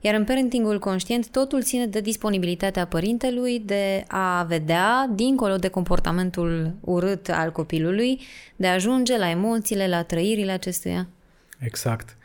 iar 0.01 0.14
în 0.14 0.25
parentingul 0.25 0.79
conștient 0.79 1.29
totul 1.29 1.62
ține 1.62 1.87
de 1.87 2.01
disponibilitatea 2.01 2.87
părintelui 2.87 3.62
de 3.66 4.05
a 4.09 4.43
vedea, 4.43 5.11
dincolo 5.14 5.57
de 5.57 5.68
comportamentul 5.68 6.75
urât 6.81 7.29
al 7.29 7.53
copilului, 7.53 8.20
de 8.57 8.66
a 8.66 8.73
ajunge 8.73 9.18
la 9.18 9.31
emoțiile, 9.31 9.89
la 9.89 10.03
trăirile 10.03 10.53
acestuia. 10.53 11.09
Exact. 11.59 12.16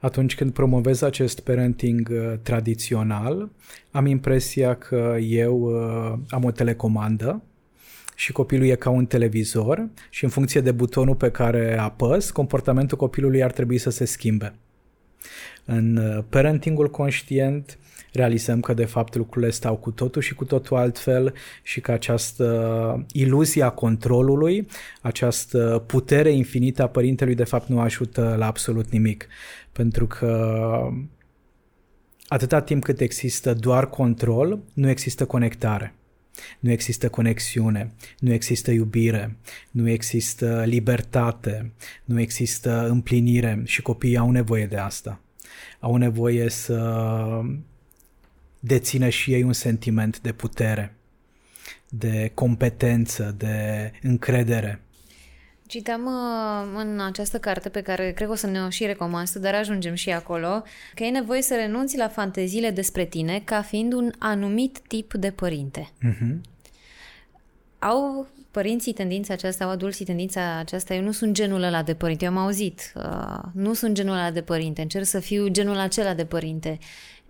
Atunci 0.00 0.34
când 0.34 0.52
promovez 0.52 1.02
acest 1.02 1.40
parenting 1.40 2.08
uh, 2.12 2.32
tradițional, 2.42 3.50
am 3.90 4.06
impresia 4.06 4.74
că 4.74 5.16
eu 5.20 5.60
uh, 5.60 6.18
am 6.28 6.44
o 6.44 6.50
telecomandă 6.50 7.42
și 8.14 8.32
copilul 8.32 8.66
e 8.66 8.74
ca 8.74 8.90
un 8.90 9.06
televizor 9.06 9.88
și 10.10 10.24
în 10.24 10.30
funcție 10.30 10.60
de 10.60 10.72
butonul 10.72 11.14
pe 11.14 11.30
care 11.30 11.78
apăs, 11.78 12.30
comportamentul 12.30 12.96
copilului 12.96 13.42
ar 13.42 13.52
trebui 13.52 13.78
să 13.78 13.90
se 13.90 14.04
schimbe. 14.04 14.54
În 15.64 15.96
uh, 15.96 16.24
parentingul 16.28 16.90
conștient 16.90 17.78
realizăm 18.12 18.60
că 18.60 18.74
de 18.74 18.84
fapt 18.84 19.14
lucrurile 19.14 19.50
stau 19.50 19.76
cu 19.76 19.90
totul 19.90 20.22
și 20.22 20.34
cu 20.34 20.44
totul 20.44 20.76
altfel 20.76 21.34
și 21.62 21.80
că 21.80 21.92
această 21.92 23.06
iluzie 23.12 23.62
a 23.62 23.70
controlului, 23.70 24.66
această 25.02 25.84
putere 25.86 26.30
infinită 26.30 26.82
a 26.82 26.88
părintelui 26.88 27.34
de 27.34 27.44
fapt 27.44 27.68
nu 27.68 27.80
ajută 27.80 28.34
la 28.38 28.46
absolut 28.46 28.90
nimic. 28.90 29.26
Pentru 29.72 30.06
că 30.06 30.78
atâta 32.28 32.60
timp 32.60 32.82
cât 32.82 33.00
există 33.00 33.54
doar 33.54 33.88
control, 33.88 34.58
nu 34.72 34.88
există 34.88 35.24
conectare. 35.24 35.94
Nu 36.60 36.70
există 36.70 37.08
conexiune, 37.08 37.92
nu 38.18 38.32
există 38.32 38.70
iubire, 38.70 39.36
nu 39.70 39.88
există 39.88 40.64
libertate, 40.66 41.72
nu 42.04 42.20
există 42.20 42.88
împlinire 42.88 43.62
și 43.64 43.82
copiii 43.82 44.16
au 44.16 44.30
nevoie 44.30 44.66
de 44.66 44.76
asta. 44.76 45.20
Au 45.80 45.96
nevoie 45.96 46.48
să 46.50 47.40
dețină 48.60 49.08
și 49.08 49.32
ei 49.32 49.42
un 49.42 49.52
sentiment 49.52 50.20
de 50.20 50.32
putere, 50.32 50.94
de 51.88 52.30
competență, 52.34 53.34
de 53.38 53.90
încredere. 54.02 54.83
Citam 55.66 56.06
uh, 56.06 56.82
în 56.84 57.00
această 57.00 57.38
carte 57.38 57.68
pe 57.68 57.80
care 57.80 58.12
cred 58.12 58.26
că 58.26 58.32
o 58.32 58.36
să 58.36 58.46
ne 58.46 58.62
o 58.62 58.68
și 58.68 58.86
recomand, 58.86 59.30
dar 59.30 59.54
ajungem 59.54 59.94
și 59.94 60.10
acolo, 60.10 60.62
că 60.94 61.04
e 61.04 61.10
nevoie 61.10 61.42
să 61.42 61.54
renunți 61.54 61.96
la 61.96 62.08
fanteziile 62.08 62.70
despre 62.70 63.04
tine 63.04 63.42
ca 63.44 63.62
fiind 63.62 63.92
un 63.92 64.12
anumit 64.18 64.78
tip 64.88 65.14
de 65.14 65.30
părinte. 65.30 65.90
Uh-huh. 66.08 66.40
Au 67.78 68.26
părinții 68.50 68.92
tendința 68.92 69.32
aceasta, 69.32 69.64
au 69.64 69.70
adulții 69.70 70.04
tendința 70.04 70.58
aceasta, 70.58 70.94
eu 70.94 71.02
nu 71.02 71.12
sunt 71.12 71.34
genul 71.34 71.62
ăla 71.62 71.82
de 71.82 71.94
părinte, 71.94 72.24
eu 72.24 72.30
am 72.30 72.36
auzit, 72.36 72.92
uh, 72.94 73.38
nu 73.52 73.72
sunt 73.72 73.94
genul 73.94 74.14
ăla 74.14 74.30
de 74.30 74.42
părinte, 74.42 74.82
încerc 74.82 75.04
să 75.04 75.20
fiu 75.20 75.48
genul 75.48 75.76
acela 75.76 76.14
de 76.14 76.24
părinte. 76.24 76.78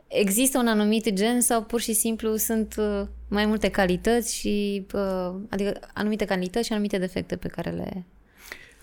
Există 0.07 0.59
un 0.59 0.67
anumit 0.67 1.13
gen 1.13 1.41
sau 1.41 1.63
pur 1.63 1.81
și 1.81 1.93
simplu 1.93 2.37
sunt 2.37 2.75
uh, 2.79 3.03
mai 3.29 3.47
multe 3.47 3.69
calități 3.71 4.37
și 4.37 4.87
uh, 4.95 5.35
adică 5.49 5.81
anumite 5.95 6.25
calități 6.25 6.67
și 6.67 6.73
anumite 6.73 6.99
defecte 6.99 7.37
pe 7.37 7.49
care 7.49 7.71
le 7.71 8.05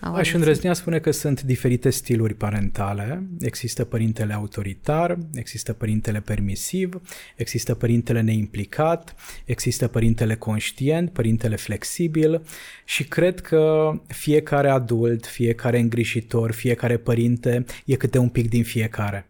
Aș 0.04 0.32
îndrăznea 0.32 0.72
spune 0.72 0.98
că 0.98 1.10
sunt 1.10 1.42
diferite 1.42 1.90
stiluri 1.90 2.34
parentale. 2.34 3.26
Există 3.40 3.84
părintele 3.84 4.32
autoritar, 4.34 5.18
există 5.34 5.72
părintele 5.72 6.20
permisiv, 6.20 7.00
există 7.36 7.74
părintele 7.74 8.20
neimplicat, 8.20 9.14
există 9.44 9.88
părintele 9.88 10.34
conștient, 10.34 11.12
părintele 11.12 11.56
flexibil 11.56 12.42
și 12.84 13.04
cred 13.04 13.40
că 13.40 13.92
fiecare 14.06 14.68
adult, 14.68 15.26
fiecare 15.26 15.78
îngrijitor, 15.78 16.52
fiecare 16.52 16.96
părinte 16.96 17.64
e 17.84 17.94
câte 17.94 18.18
un 18.18 18.28
pic 18.28 18.48
din 18.48 18.64
fiecare. 18.64 19.26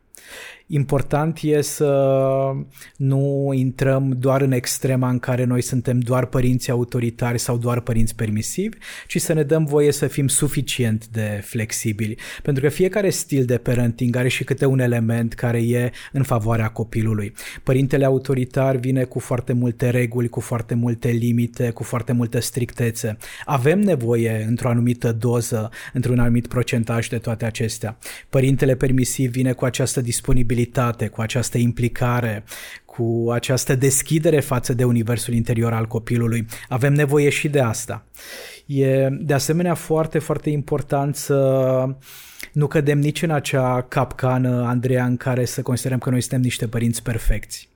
Important 0.74 1.38
e 1.42 1.60
să 1.60 1.92
nu 2.96 3.50
intrăm 3.54 4.16
doar 4.18 4.40
în 4.40 4.52
extrema 4.52 5.08
în 5.08 5.18
care 5.18 5.44
noi 5.44 5.62
suntem 5.62 5.98
doar 5.98 6.26
părinți 6.26 6.70
autoritari 6.70 7.38
sau 7.38 7.58
doar 7.58 7.80
părinți 7.80 8.14
permisivi, 8.14 8.76
ci 9.06 9.20
să 9.20 9.32
ne 9.32 9.42
dăm 9.42 9.64
voie 9.64 9.92
să 9.92 10.06
fim 10.06 10.28
suficient 10.28 11.06
de 11.08 11.40
flexibili. 11.44 12.18
Pentru 12.42 12.62
că 12.62 12.68
fiecare 12.68 13.10
stil 13.10 13.44
de 13.44 13.58
parenting 13.58 14.16
are 14.16 14.28
și 14.28 14.44
câte 14.44 14.66
un 14.66 14.78
element 14.78 15.32
care 15.32 15.58
e 15.58 15.90
în 16.12 16.22
favoarea 16.22 16.68
copilului. 16.68 17.32
Părintele 17.62 18.04
autoritar 18.04 18.76
vine 18.76 19.04
cu 19.04 19.18
foarte 19.18 19.52
multe 19.52 19.90
reguli, 19.90 20.28
cu 20.28 20.40
foarte 20.40 20.74
multe 20.74 21.08
limite, 21.08 21.70
cu 21.70 21.82
foarte 21.82 22.12
multă 22.12 22.40
strictețe. 22.40 23.16
Avem 23.44 23.80
nevoie 23.80 24.44
într-o 24.48 24.68
anumită 24.68 25.12
doză, 25.12 25.70
într-un 25.92 26.18
anumit 26.18 26.46
procentaj 26.46 27.08
de 27.08 27.18
toate 27.18 27.44
acestea. 27.44 27.98
Părintele 28.28 28.74
permisiv 28.74 29.30
vine 29.30 29.52
cu 29.52 29.64
această 29.64 30.00
disponibilitate 30.00 30.60
responsabilitate, 30.62 31.08
cu 31.08 31.20
această 31.20 31.58
implicare, 31.58 32.44
cu 32.84 33.30
această 33.32 33.74
deschidere 33.74 34.40
față 34.40 34.74
de 34.74 34.84
universul 34.84 35.34
interior 35.34 35.72
al 35.72 35.86
copilului. 35.86 36.46
Avem 36.68 36.92
nevoie 36.92 37.28
și 37.28 37.48
de 37.48 37.60
asta. 37.60 38.04
E 38.66 39.08
de 39.10 39.34
asemenea 39.34 39.74
foarte, 39.74 40.18
foarte 40.18 40.50
important 40.50 41.16
să 41.16 41.38
nu 42.52 42.66
cădem 42.66 42.98
nici 42.98 43.22
în 43.22 43.30
acea 43.30 43.82
capcană, 43.88 44.64
Andreea, 44.66 45.04
în 45.04 45.16
care 45.16 45.44
să 45.44 45.62
considerăm 45.62 45.98
că 45.98 46.10
noi 46.10 46.20
suntem 46.20 46.40
niște 46.40 46.66
părinți 46.66 47.02
perfecți 47.02 47.71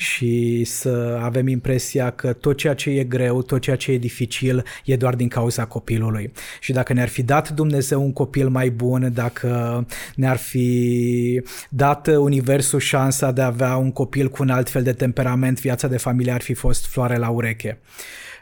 și 0.00 0.64
să 0.64 1.18
avem 1.22 1.48
impresia 1.48 2.10
că 2.10 2.32
tot 2.32 2.56
ceea 2.56 2.74
ce 2.74 2.90
e 2.90 3.04
greu, 3.04 3.42
tot 3.42 3.60
ceea 3.60 3.76
ce 3.76 3.92
e 3.92 3.98
dificil 3.98 4.64
e 4.84 4.96
doar 4.96 5.14
din 5.14 5.28
cauza 5.28 5.64
copilului. 5.64 6.32
Și 6.60 6.72
dacă 6.72 6.92
ne-ar 6.92 7.08
fi 7.08 7.22
dat 7.22 7.48
Dumnezeu 7.48 8.02
un 8.02 8.12
copil 8.12 8.48
mai 8.48 8.70
bun, 8.70 9.10
dacă 9.14 9.86
ne-ar 10.14 10.36
fi 10.36 11.42
dat 11.68 12.06
Universul 12.06 12.78
șansa 12.78 13.32
de 13.32 13.42
a 13.42 13.46
avea 13.46 13.76
un 13.76 13.92
copil 13.92 14.28
cu 14.28 14.42
un 14.42 14.50
alt 14.50 14.70
fel 14.70 14.82
de 14.82 14.92
temperament, 14.92 15.60
viața 15.60 15.88
de 15.88 15.96
familie 15.96 16.32
ar 16.32 16.42
fi 16.42 16.54
fost 16.54 16.86
floare 16.86 17.16
la 17.16 17.28
ureche. 17.28 17.78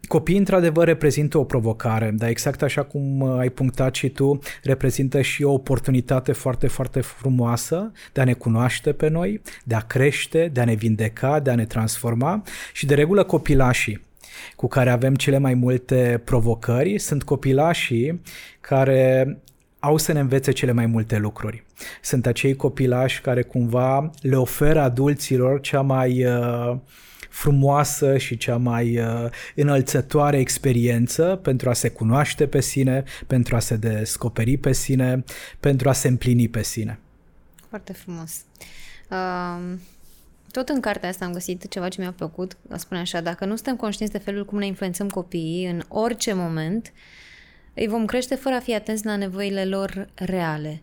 Copiii, 0.07 0.38
într-adevăr, 0.38 0.86
reprezintă 0.86 1.38
o 1.38 1.44
provocare, 1.44 2.11
dar 2.16 2.28
exact 2.28 2.62
așa 2.62 2.82
cum 2.82 3.20
uh, 3.20 3.38
ai 3.38 3.49
punctat 3.49 3.94
și 3.94 4.09
tu, 4.09 4.38
reprezintă 4.62 5.20
și 5.20 5.42
o 5.42 5.53
oportunitate 5.53 6.32
foarte, 6.32 6.66
foarte 6.66 7.01
frumoasă 7.01 7.92
de 8.12 8.20
a 8.20 8.24
ne 8.24 8.32
cunoaște 8.32 8.92
pe 8.92 9.09
noi, 9.09 9.40
de 9.64 9.74
a 9.74 9.80
crește, 9.80 10.51
de 10.53 10.61
a 10.61 10.64
ne 10.64 10.74
vindeca, 10.74 11.40
de 11.40 11.51
a 11.51 11.55
ne 11.55 11.64
transforma 11.64 12.42
și 12.72 12.86
de 12.86 12.94
regulă 12.94 13.24
copilașii 13.24 14.07
cu 14.57 14.68
care 14.68 14.90
avem 14.90 15.14
cele 15.14 15.38
mai 15.38 15.55
multe 15.55 16.20
provocări 16.24 16.99
sunt 16.99 17.22
copilașii 17.22 18.20
care 18.61 19.38
au 19.78 19.96
să 19.96 20.12
ne 20.12 20.20
învețe 20.20 20.53
cele 20.53 20.72
mai 20.72 20.86
multe 20.86 21.18
lucruri. 21.18 21.64
Sunt 22.03 22.26
acei 22.26 22.57
copilași 22.57 23.20
care 23.20 23.42
cumva 23.42 24.11
le 24.20 24.36
oferă 24.36 24.80
adulților 24.80 25.61
cea 25.61 25.80
mai 25.80 26.24
uh, 26.24 26.76
frumoasă 27.39 28.16
și 28.16 28.36
cea 28.36 28.57
mai 28.57 28.99
uh, 28.99 29.30
înălțătoare 29.55 30.39
experiență 30.39 31.41
pentru 31.43 31.68
a 31.68 31.72
se 31.72 31.89
cunoaște 31.89 32.47
pe 32.47 32.61
sine, 32.61 33.05
pentru 33.26 33.57
a 33.57 33.59
se 33.59 33.76
descoperi 33.76 34.57
pe 34.57 34.72
sine, 34.72 35.24
pentru 35.61 35.89
a 35.89 35.93
se 35.93 36.09
împlini 36.09 36.49
pe 36.49 36.62
sine. 36.62 36.99
Foarte 37.68 37.93
frumos. 37.93 38.45
Uh, 39.11 39.78
tot 40.51 40.68
în 40.68 40.80
cartea 40.80 41.09
asta 41.09 41.24
am 41.24 41.32
găsit 41.32 41.68
ceva 41.68 41.89
ce 41.89 42.01
mi-a 42.01 42.12
plăcut, 42.12 42.57
spune 42.76 43.01
așa, 43.01 43.20
dacă 43.20 43.45
nu 43.45 43.55
suntem 43.55 43.76
conștienți 43.76 44.14
de 44.14 44.20
felul 44.20 44.45
cum 44.45 44.59
ne 44.59 44.66
influențăm 44.66 45.09
copiii 45.09 45.66
în 45.66 45.82
orice 45.89 46.32
moment, 46.32 46.93
îi 47.74 47.86
vom 47.86 48.05
crește 48.05 48.34
fără 48.34 48.55
a 48.55 48.61
fi 48.61 48.74
atenți 48.74 49.05
la 49.05 49.16
nevoile 49.16 49.64
lor 49.64 50.09
reale. 50.14 50.82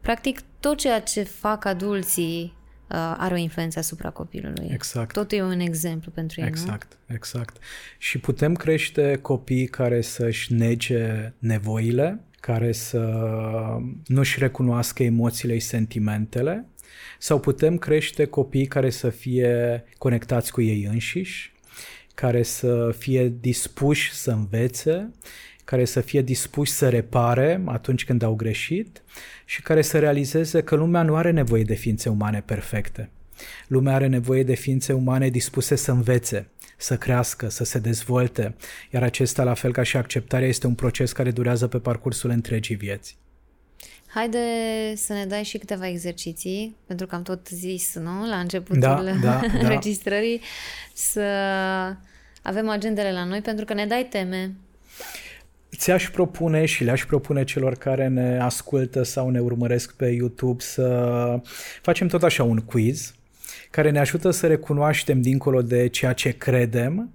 Practic, 0.00 0.40
tot 0.60 0.78
ceea 0.78 1.00
ce 1.00 1.22
fac 1.22 1.64
adulții 1.64 2.54
Uh, 2.63 2.63
are 2.88 3.34
o 3.34 3.36
influență 3.36 3.78
asupra 3.78 4.10
copilului. 4.10 4.68
Exact. 4.72 5.12
Totul 5.12 5.38
e 5.38 5.42
un 5.42 5.60
exemplu 5.60 6.10
pentru 6.10 6.40
ei, 6.40 6.46
Exact, 6.46 6.98
nu? 7.06 7.14
exact. 7.14 7.56
Și 7.98 8.18
putem 8.18 8.54
crește 8.54 9.18
copii 9.22 9.66
care 9.66 10.00
să-și 10.00 10.52
nege 10.52 11.32
nevoile, 11.38 12.20
care 12.40 12.72
să 12.72 13.00
nu-și 14.06 14.38
recunoască 14.38 15.02
emoțiile 15.02 15.58
și 15.58 15.66
sentimentele, 15.66 16.66
sau 17.18 17.40
putem 17.40 17.78
crește 17.78 18.24
copii 18.24 18.66
care 18.66 18.90
să 18.90 19.08
fie 19.08 19.84
conectați 19.98 20.52
cu 20.52 20.60
ei 20.60 20.84
înșiși, 20.84 21.52
care 22.14 22.42
să 22.42 22.94
fie 22.98 23.34
dispuși 23.40 24.12
să 24.12 24.30
învețe, 24.30 25.10
care 25.64 25.84
să 25.84 26.00
fie 26.00 26.22
dispuși 26.22 26.72
să 26.72 26.88
repare 26.88 27.62
atunci 27.64 28.04
când 28.04 28.22
au 28.22 28.34
greșit 28.34 29.02
și 29.44 29.62
care 29.62 29.82
să 29.82 29.98
realizeze 29.98 30.62
că 30.62 30.74
lumea 30.74 31.02
nu 31.02 31.16
are 31.16 31.30
nevoie 31.30 31.62
de 31.62 31.74
ființe 31.74 32.08
umane 32.08 32.40
perfecte. 32.40 33.10
Lumea 33.66 33.94
are 33.94 34.06
nevoie 34.06 34.42
de 34.42 34.54
ființe 34.54 34.92
umane 34.92 35.28
dispuse 35.28 35.74
să 35.74 35.90
învețe, 35.90 36.48
să 36.76 36.96
crească, 36.96 37.48
să 37.48 37.64
se 37.64 37.78
dezvolte, 37.78 38.54
iar 38.90 39.02
acesta, 39.02 39.42
la 39.42 39.54
fel 39.54 39.72
ca 39.72 39.82
și 39.82 39.96
acceptarea, 39.96 40.48
este 40.48 40.66
un 40.66 40.74
proces 40.74 41.12
care 41.12 41.30
durează 41.30 41.66
pe 41.66 41.78
parcursul 41.78 42.30
întregii 42.30 42.76
vieți. 42.76 43.16
Haide 44.06 44.38
să 44.94 45.12
ne 45.12 45.24
dai 45.24 45.44
și 45.44 45.58
câteva 45.58 45.88
exerciții, 45.88 46.76
pentru 46.86 47.06
că 47.06 47.14
am 47.14 47.22
tot 47.22 47.48
zis, 47.48 47.94
nu, 47.94 48.28
la 48.28 48.36
începutul 48.36 48.80
da, 48.80 49.02
da, 49.02 49.12
da. 49.22 49.40
înregistrării, 49.60 50.40
să 50.92 51.22
avem 52.42 52.68
agendele 52.68 53.12
la 53.12 53.24
noi, 53.24 53.40
pentru 53.40 53.64
că 53.64 53.74
ne 53.74 53.86
dai 53.86 54.06
teme. 54.10 54.54
Ți-aș 55.76 56.10
propune 56.10 56.64
și 56.64 56.84
le-aș 56.84 57.04
propune 57.04 57.44
celor 57.44 57.74
care 57.74 58.08
ne 58.08 58.38
ascultă 58.40 59.02
sau 59.02 59.28
ne 59.28 59.40
urmăresc 59.40 59.94
pe 59.94 60.06
YouTube 60.06 60.62
să 60.62 61.40
facem 61.82 62.08
tot 62.08 62.22
așa 62.22 62.42
un 62.42 62.58
quiz 62.58 63.14
care 63.70 63.90
ne 63.90 63.98
ajută 63.98 64.30
să 64.30 64.46
recunoaștem 64.46 65.20
dincolo 65.20 65.62
de 65.62 65.88
ceea 65.88 66.12
ce 66.12 66.30
credem 66.30 67.10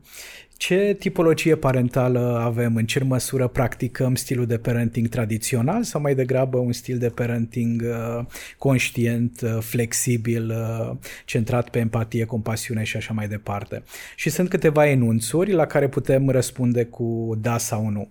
ce 0.59 0.95
tipologie 0.99 1.55
parentală 1.55 2.39
avem, 2.43 2.75
în 2.75 2.85
ce 2.85 3.03
măsură 3.03 3.47
practicăm 3.47 4.15
stilul 4.15 4.45
de 4.45 4.57
parenting 4.57 5.07
tradițional 5.07 5.83
sau 5.83 6.01
mai 6.01 6.15
degrabă 6.15 6.57
un 6.57 6.71
stil 6.71 6.97
de 6.97 7.09
parenting 7.09 7.83
uh, 7.85 8.25
conștient, 8.57 9.41
uh, 9.41 9.57
flexibil, 9.59 10.49
uh, 10.49 10.95
centrat 11.25 11.69
pe 11.69 11.79
empatie, 11.79 12.25
compasiune 12.25 12.83
și 12.83 12.97
așa 12.97 13.13
mai 13.13 13.27
departe. 13.27 13.83
Și 14.15 14.29
sunt 14.29 14.49
câteva 14.49 14.87
enunțuri 14.87 15.51
la 15.51 15.65
care 15.65 15.87
putem 15.87 16.29
răspunde 16.29 16.83
cu 16.85 17.37
da 17.41 17.57
sau 17.57 17.89
nu. 17.89 18.09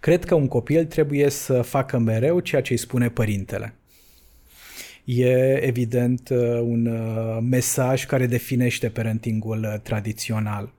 Cred 0.00 0.24
că 0.24 0.34
un 0.34 0.48
copil 0.48 0.84
trebuie 0.84 1.30
să 1.30 1.62
facă 1.62 1.98
mereu 1.98 2.40
ceea 2.40 2.62
ce 2.62 2.72
îi 2.72 2.78
spune 2.78 3.08
părintele. 3.08 3.74
E 5.04 5.64
evident 5.66 6.28
un 6.60 6.82
mesaj 7.48 8.06
care 8.06 8.26
definește 8.26 8.88
parentingul 8.88 9.80
tradițional. 9.82 10.72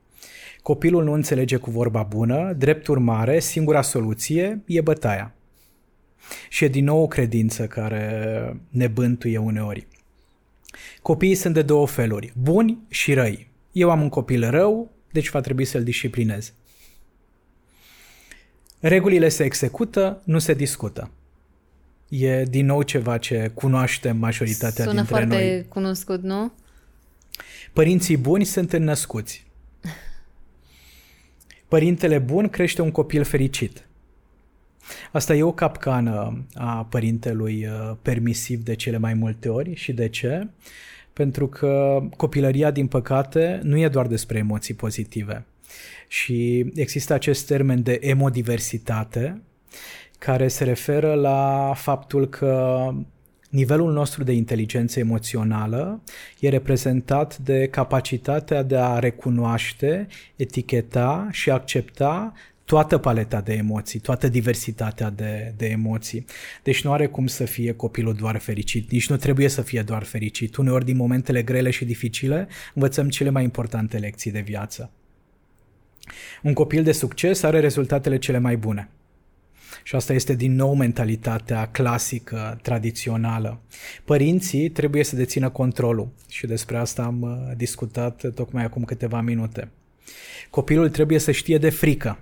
Copilul 0.62 1.04
nu 1.04 1.12
înțelege 1.12 1.56
cu 1.56 1.72
vorba 1.72 2.04
bună, 2.04 2.54
drept 2.58 2.88
urmare, 2.88 3.40
singura 3.40 3.82
soluție 3.82 4.62
e 4.66 4.82
bătaia. 4.82 5.34
Și 6.50 6.64
e 6.64 6.68
din 6.68 6.84
nou 6.84 7.02
o 7.02 7.08
credință 7.08 7.68
care 7.68 8.58
ne 8.70 8.88
bântuie 8.88 9.38
uneori. 9.38 9.88
Copiii 11.02 11.36
sunt 11.36 11.54
de 11.54 11.62
două 11.62 11.88
feluri, 11.88 12.34
buni 12.42 12.78
și 12.90 13.14
răi. 13.14 13.48
Eu 13.72 13.90
am 13.90 14.02
un 14.02 14.10
copil 14.10 14.50
rău, 14.50 14.92
deci 15.12 15.30
va 15.30 15.42
trebui 15.42 15.66
să-l 15.66 15.84
disciplinez. 15.84 16.54
Regulile 18.88 19.30
se 19.30 19.44
execută, 19.44 20.22
nu 20.24 20.40
se 20.40 20.54
discută. 20.54 21.10
E 22.10 22.44
din 22.44 22.66
nou 22.66 22.82
ceva 22.82 23.18
ce 23.18 23.52
cunoaștem 23.54 24.18
majoritatea 24.18 24.86
Sună 24.86 24.96
dintre 24.96 25.26
noi. 25.26 25.38
Sună 25.38 25.44
foarte 25.44 25.66
cunoscut, 25.70 26.22
nu? 26.22 26.52
Părinții 27.74 28.18
buni 28.18 28.44
sunt 28.44 28.74
înnăscuți. 28.74 29.46
Părintele 31.68 32.20
bun 32.20 32.48
crește 32.48 32.82
un 32.82 32.92
copil 32.92 33.24
fericit. 33.24 33.88
Asta 35.12 35.36
e 35.36 35.44
o 35.44 35.52
capcană 35.52 36.46
a 36.54 36.86
părintelui 36.90 37.66
uh, 37.66 37.96
permisiv 38.02 38.64
de 38.64 38.76
cele 38.76 38.98
mai 38.98 39.14
multe 39.14 39.50
ori 39.50 39.76
și 39.76 39.94
de 39.94 40.10
ce? 40.10 40.48
Pentru 41.14 41.48
că 41.48 42.02
copilăria, 42.18 42.72
din 42.72 42.88
păcate, 42.88 43.60
nu 43.64 43.78
e 43.78 43.88
doar 43.88 44.08
despre 44.08 44.38
emoții 44.38 44.74
pozitive. 44.74 45.46
Și 46.08 46.72
există 46.76 47.14
acest 47.14 47.48
termen 47.48 47.84
de 47.84 48.00
emodiversitate, 48.02 49.42
care 50.20 50.48
se 50.48 50.64
referă 50.64 51.14
la 51.14 51.74
faptul 51.76 52.28
că 52.30 52.90
Nivelul 53.56 53.94
nostru 53.94 54.24
de 54.24 54.32
inteligență 54.32 55.00
emoțională 55.00 56.02
e 56.40 56.50
reprezentat 56.50 57.38
de 57.38 57.68
capacitatea 57.68 58.64
de 58.64 58.78
a 58.78 59.00
recunoaște, 59.00 60.08
eticheta 60.36 61.28
și 61.32 61.50
accepta 61.50 62.34
toată 62.66 62.98
paleta 62.98 63.42
de 63.42 63.54
emoții, 63.54 64.00
toată 64.00 64.28
diversitatea 64.28 65.10
de, 65.10 65.54
de 65.58 65.66
emoții. 65.66 66.26
Deci 66.64 66.84
nu 66.84 66.92
are 66.92 67.08
cum 67.08 67.28
să 67.28 67.46
fie 67.46 67.74
copilul 67.74 68.14
doar 68.14 68.38
fericit, 68.38 68.92
nici 68.92 69.10
nu 69.10 69.16
trebuie 69.16 69.48
să 69.48 69.62
fie 69.62 69.82
doar 69.82 70.04
fericit. 70.04 70.56
Uneori 70.56 70.86
din 70.86 70.96
momentele 70.96 71.44
grele 71.44 71.70
și 71.70 71.86
dificile 71.86 72.48
învățăm 72.74 73.10
cele 73.10 73.30
mai 73.30 73.44
importante 73.44 73.98
lecții 73.98 74.32
de 74.32 74.40
viață. 74.40 74.92
Un 76.44 76.54
copil 76.54 76.84
de 76.84 76.92
succes 76.92 77.44
are 77.44 77.60
rezultatele 77.60 78.18
cele 78.18 78.38
mai 78.38 78.58
bune. 78.58 78.90
Și 79.84 79.96
asta 79.96 80.14
este 80.14 80.34
din 80.34 80.56
nou 80.56 80.74
mentalitatea 80.76 81.68
clasică, 81.68 82.60
tradițională. 82.62 83.60
Părinții 84.06 84.70
trebuie 84.70 85.04
să 85.04 85.16
dețină 85.16 85.50
controlul 85.50 86.10
și 86.30 86.48
despre 86.48 86.78
asta 86.78 87.04
am 87.04 87.22
uh, 87.22 87.58
discutat 87.58 88.34
tocmai 88.36 88.64
acum 88.64 88.84
câteva 88.84 89.22
minute. 89.22 89.70
Copilul 90.50 90.90
trebuie 90.90 91.20
să 91.20 91.32
știe 91.32 91.58
de 91.58 91.70
frică, 91.70 92.20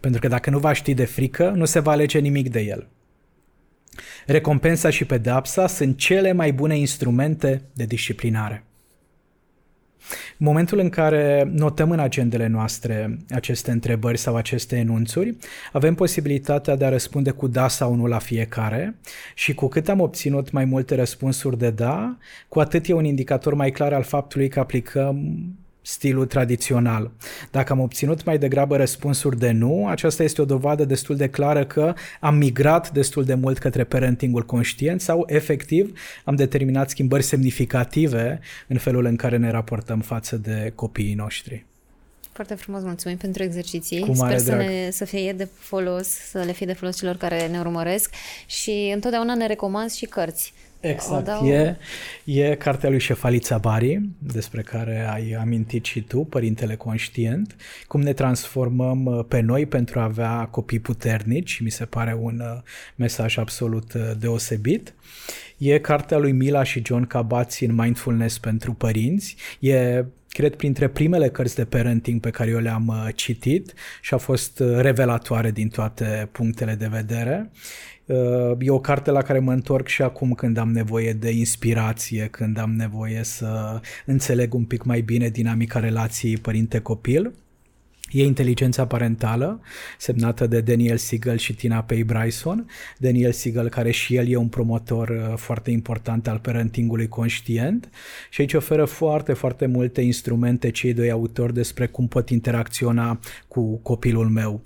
pentru 0.00 0.20
că 0.20 0.28
dacă 0.28 0.50
nu 0.50 0.58
va 0.58 0.72
ști 0.72 0.94
de 0.94 1.04
frică, 1.04 1.50
nu 1.50 1.64
se 1.64 1.80
va 1.80 1.90
alege 1.90 2.18
nimic 2.18 2.50
de 2.50 2.60
el. 2.60 2.88
Recompensa 4.26 4.90
și 4.90 5.04
pedepsa 5.04 5.66
sunt 5.66 5.96
cele 5.96 6.32
mai 6.32 6.52
bune 6.52 6.78
instrumente 6.78 7.62
de 7.72 7.84
disciplinare. 7.84 8.64
În 10.38 10.46
momentul 10.46 10.78
în 10.78 10.88
care 10.88 11.50
notăm 11.52 11.90
în 11.90 11.98
agendele 11.98 12.46
noastre 12.46 13.18
aceste 13.30 13.70
întrebări 13.70 14.18
sau 14.18 14.36
aceste 14.36 14.76
enunțuri, 14.76 15.36
avem 15.72 15.94
posibilitatea 15.94 16.76
de 16.76 16.84
a 16.84 16.88
răspunde 16.88 17.30
cu 17.30 17.46
da 17.46 17.68
sau 17.68 17.94
nu 17.94 18.06
la 18.06 18.18
fiecare 18.18 18.96
și 19.34 19.54
cu 19.54 19.68
cât 19.68 19.88
am 19.88 20.00
obținut 20.00 20.50
mai 20.50 20.64
multe 20.64 20.94
răspunsuri 20.94 21.58
de 21.58 21.70
da, 21.70 22.16
cu 22.48 22.60
atât 22.60 22.88
e 22.88 22.92
un 22.92 23.04
indicator 23.04 23.54
mai 23.54 23.70
clar 23.70 23.92
al 23.92 24.02
faptului 24.02 24.48
că 24.48 24.60
aplicăm 24.60 25.34
stilul 25.82 26.26
tradițional. 26.26 27.10
Dacă 27.50 27.72
am 27.72 27.80
obținut 27.80 28.24
mai 28.24 28.38
degrabă 28.38 28.76
răspunsuri 28.76 29.38
de 29.38 29.50
nu, 29.50 29.88
aceasta 29.88 30.22
este 30.22 30.40
o 30.40 30.44
dovadă 30.44 30.84
destul 30.84 31.16
de 31.16 31.28
clară 31.28 31.64
că 31.64 31.94
am 32.20 32.34
migrat 32.34 32.90
destul 32.92 33.24
de 33.24 33.34
mult 33.34 33.58
către 33.58 33.84
parentingul 33.84 34.44
conștient 34.44 35.00
sau 35.00 35.24
efectiv 35.26 35.98
am 36.24 36.34
determinat 36.34 36.90
schimbări 36.90 37.22
semnificative 37.22 38.40
în 38.68 38.78
felul 38.78 39.04
în 39.04 39.16
care 39.16 39.36
ne 39.36 39.50
raportăm 39.50 40.00
față 40.00 40.36
de 40.36 40.72
copiii 40.74 41.14
noștri. 41.14 41.64
Foarte 42.32 42.54
frumos, 42.54 42.82
mulțumim 42.82 43.16
pentru 43.16 43.42
exerciții. 43.42 44.00
Cu 44.00 44.16
mare 44.16 44.38
Sper 44.38 44.54
drag. 44.54 44.66
să, 44.66 44.72
ne, 44.72 44.90
să 44.90 45.04
fie 45.04 45.32
de 45.32 45.48
folos, 45.58 46.08
să 46.08 46.42
le 46.42 46.52
fie 46.52 46.66
de 46.66 46.72
folos 46.72 46.96
celor 46.96 47.16
care 47.16 47.46
ne 47.46 47.58
urmăresc 47.58 48.14
și 48.46 48.90
întotdeauna 48.94 49.34
ne 49.34 49.46
recomand 49.46 49.90
și 49.90 50.06
cărți. 50.06 50.52
Exact. 50.82 51.24
Dau... 51.24 51.46
E, 51.46 51.76
e 52.24 52.54
cartea 52.54 52.88
lui 52.88 52.98
Șefalița 52.98 53.58
Bari, 53.58 54.00
despre 54.18 54.62
care 54.62 55.08
ai 55.12 55.36
amintit 55.40 55.84
și 55.84 56.00
tu, 56.00 56.20
Părintele 56.20 56.76
Conștient, 56.76 57.56
cum 57.86 58.00
ne 58.00 58.12
transformăm 58.12 59.04
uh, 59.04 59.24
pe 59.28 59.40
noi 59.40 59.66
pentru 59.66 60.00
a 60.00 60.02
avea 60.02 60.48
copii 60.50 60.78
puternici, 60.78 61.60
mi 61.60 61.70
se 61.70 61.84
pare 61.84 62.18
un 62.20 62.40
uh, 62.40 62.62
mesaj 62.96 63.36
absolut 63.36 63.92
uh, 63.92 64.10
deosebit. 64.18 64.94
E 65.58 65.78
cartea 65.78 66.18
lui 66.18 66.32
Mila 66.32 66.62
și 66.62 66.82
John 66.84 67.04
Kabat 67.04 67.56
în 67.60 67.74
Mindfulness 67.74 68.38
pentru 68.38 68.72
părinți. 68.72 69.36
E 69.60 70.04
cred, 70.28 70.54
printre 70.54 70.88
primele 70.88 71.28
cărți 71.28 71.54
de 71.54 71.64
parenting 71.64 72.20
pe 72.20 72.30
care 72.30 72.50
eu 72.50 72.58
le-am 72.58 73.12
citit 73.14 73.72
și 74.00 74.14
a 74.14 74.16
fost 74.16 74.62
revelatoare 74.76 75.50
din 75.50 75.68
toate 75.68 76.28
punctele 76.32 76.74
de 76.74 76.86
vedere. 76.86 77.50
E 78.58 78.70
o 78.70 78.80
carte 78.80 79.10
la 79.10 79.22
care 79.22 79.38
mă 79.38 79.52
întorc 79.52 79.86
și 79.86 80.02
acum 80.02 80.32
când 80.32 80.56
am 80.56 80.70
nevoie 80.70 81.12
de 81.12 81.30
inspirație, 81.30 82.28
când 82.30 82.58
am 82.58 82.70
nevoie 82.70 83.22
să 83.22 83.80
înțeleg 84.06 84.54
un 84.54 84.64
pic 84.64 84.82
mai 84.82 85.00
bine 85.00 85.28
dinamica 85.28 85.78
relației 85.78 86.36
părinte-copil. 86.36 87.32
E 88.12 88.24
Inteligența 88.24 88.86
Parentală, 88.86 89.60
semnată 89.98 90.46
de 90.46 90.60
Daniel 90.60 90.96
Siegel 90.96 91.36
și 91.36 91.54
Tina 91.54 91.82
Pei 91.82 92.04
Bryson. 92.04 92.66
Daniel 92.98 93.32
Siegel, 93.32 93.68
care 93.68 93.90
și 93.90 94.16
el 94.16 94.28
e 94.28 94.36
un 94.36 94.48
promotor 94.48 95.08
uh, 95.08 95.36
foarte 95.36 95.70
important 95.70 96.28
al 96.28 96.38
parentingului 96.38 97.08
conștient 97.08 97.88
și 98.30 98.40
aici 98.40 98.54
oferă 98.54 98.84
foarte, 98.84 99.32
foarte 99.32 99.66
multe 99.66 100.00
instrumente 100.00 100.70
cei 100.70 100.92
doi 100.92 101.10
autori 101.10 101.54
despre 101.54 101.86
cum 101.86 102.08
pot 102.08 102.28
interacționa 102.30 103.18
cu 103.48 103.76
copilul 103.76 104.28
meu 104.28 104.62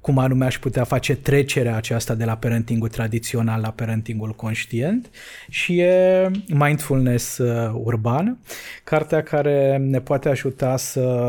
cum 0.00 0.18
anume 0.18 0.44
aș 0.44 0.58
putea 0.58 0.84
face 0.84 1.16
trecerea 1.16 1.76
aceasta 1.76 2.14
de 2.14 2.24
la 2.24 2.36
parentingul 2.36 2.88
tradițional 2.88 3.60
la 3.60 3.70
parentingul 3.70 4.32
conștient 4.32 5.10
și 5.48 5.78
e 5.78 6.30
Mindfulness 6.48 7.38
uh, 7.38 7.72
Urban, 7.74 8.38
cartea 8.84 9.22
care 9.22 9.76
ne 9.76 10.00
poate 10.00 10.28
ajuta 10.28 10.76
să 10.76 11.26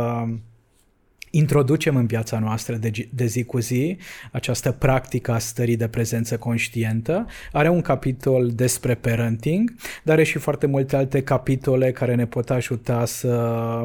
introducem 1.31 1.95
în 1.95 2.05
viața 2.05 2.39
noastră 2.39 2.75
de, 2.75 2.91
de 3.13 3.25
zi 3.25 3.43
cu 3.43 3.59
zi, 3.59 3.97
această 4.31 4.71
practică 4.71 5.31
a 5.31 5.37
stării 5.37 5.77
de 5.77 5.87
prezență 5.87 6.37
conștientă. 6.37 7.25
Are 7.51 7.69
un 7.69 7.81
capitol 7.81 8.51
despre 8.53 8.95
parenting, 8.95 9.73
dar 10.03 10.15
are 10.15 10.23
și 10.23 10.37
foarte 10.37 10.65
multe 10.65 10.95
alte 10.95 11.23
capitole 11.23 11.91
care 11.91 12.15
ne 12.15 12.25
pot 12.25 12.49
ajuta 12.49 13.05
să 13.05 13.83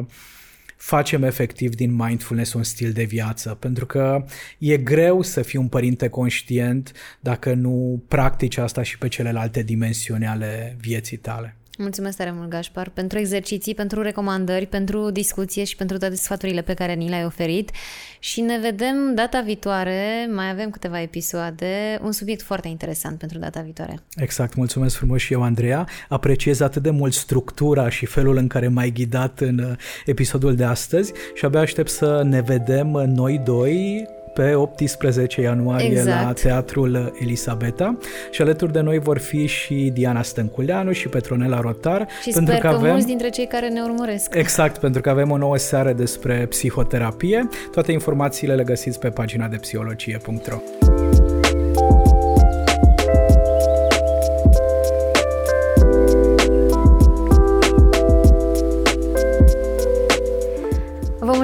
facem 0.77 1.23
efectiv 1.23 1.75
din 1.75 1.95
mindfulness 1.95 2.53
un 2.53 2.63
stil 2.63 2.91
de 2.91 3.03
viață, 3.03 3.57
pentru 3.59 3.85
că 3.85 4.25
e 4.57 4.77
greu 4.77 5.21
să 5.21 5.41
fii 5.41 5.59
un 5.59 5.67
părinte 5.67 6.07
conștient 6.07 6.91
dacă 7.19 7.53
nu 7.53 8.03
practici 8.07 8.57
asta 8.57 8.83
și 8.83 8.97
pe 8.97 9.07
celelalte 9.07 9.61
dimensiuni 9.61 10.27
ale 10.27 10.77
vieții 10.79 11.17
tale. 11.17 11.55
Mulțumesc 11.79 12.17
tare 12.17 12.31
mult, 12.31 12.49
Gașpar, 12.49 12.89
pentru 12.89 13.17
exerciții, 13.17 13.73
pentru 13.73 14.01
recomandări, 14.01 14.65
pentru 14.65 15.09
discuție 15.09 15.63
și 15.63 15.75
pentru 15.75 15.97
toate 15.97 16.15
sfaturile 16.15 16.61
pe 16.61 16.73
care 16.73 16.93
ni 16.93 17.09
le-ai 17.09 17.25
oferit. 17.25 17.71
Și 18.19 18.41
ne 18.41 18.59
vedem 18.59 19.15
data 19.15 19.41
viitoare, 19.41 20.29
mai 20.33 20.49
avem 20.49 20.69
câteva 20.69 21.01
episoade, 21.01 21.99
un 22.01 22.11
subiect 22.11 22.41
foarte 22.41 22.67
interesant 22.67 23.17
pentru 23.17 23.39
data 23.39 23.61
viitoare. 23.61 23.99
Exact, 24.15 24.55
mulțumesc 24.55 24.95
frumos 24.95 25.21
și 25.21 25.33
eu, 25.33 25.43
Andreea. 25.43 25.87
Apreciez 26.09 26.59
atât 26.59 26.81
de 26.81 26.89
mult 26.89 27.13
structura 27.13 27.89
și 27.89 28.05
felul 28.05 28.37
în 28.37 28.47
care 28.47 28.67
m-ai 28.67 28.89
ghidat 28.89 29.39
în 29.39 29.59
uh, 29.59 29.71
episodul 30.05 30.55
de 30.55 30.63
astăzi 30.63 31.13
și 31.33 31.45
abia 31.45 31.59
aștept 31.59 31.89
să 31.89 32.21
ne 32.25 32.41
vedem 32.41 32.87
noi 32.87 33.37
doi 33.37 34.07
pe 34.37 34.53
18 34.53 35.41
ianuarie 35.41 35.87
exact. 35.87 36.25
la 36.25 36.33
Teatrul 36.33 37.13
Elisabeta 37.19 37.97
și 38.31 38.41
alături 38.41 38.71
de 38.71 38.79
noi 38.79 38.99
vor 38.99 39.17
fi 39.17 39.45
și 39.45 39.91
Diana 39.93 40.21
Stânculeanu 40.21 40.91
și 40.91 41.07
Petronela 41.07 41.59
Rotar. 41.59 42.07
Și 42.21 42.29
pentru 42.29 42.51
sper 42.55 42.69
că, 42.69 42.75
avem... 42.75 42.91
mulți 42.91 43.05
dintre 43.05 43.29
cei 43.29 43.47
care 43.47 43.67
ne 43.67 43.81
urmăresc. 43.81 44.35
Exact, 44.35 44.77
pentru 44.77 45.01
că 45.01 45.09
avem 45.09 45.31
o 45.31 45.37
nouă 45.37 45.57
seară 45.57 45.93
despre 45.93 46.45
psihoterapie. 46.49 47.47
Toate 47.71 47.91
informațiile 47.91 48.55
le 48.55 48.63
găsiți 48.63 48.99
pe 48.99 49.09
pagina 49.09 49.47
de 49.47 49.55
psihologie.ro. 49.55 51.06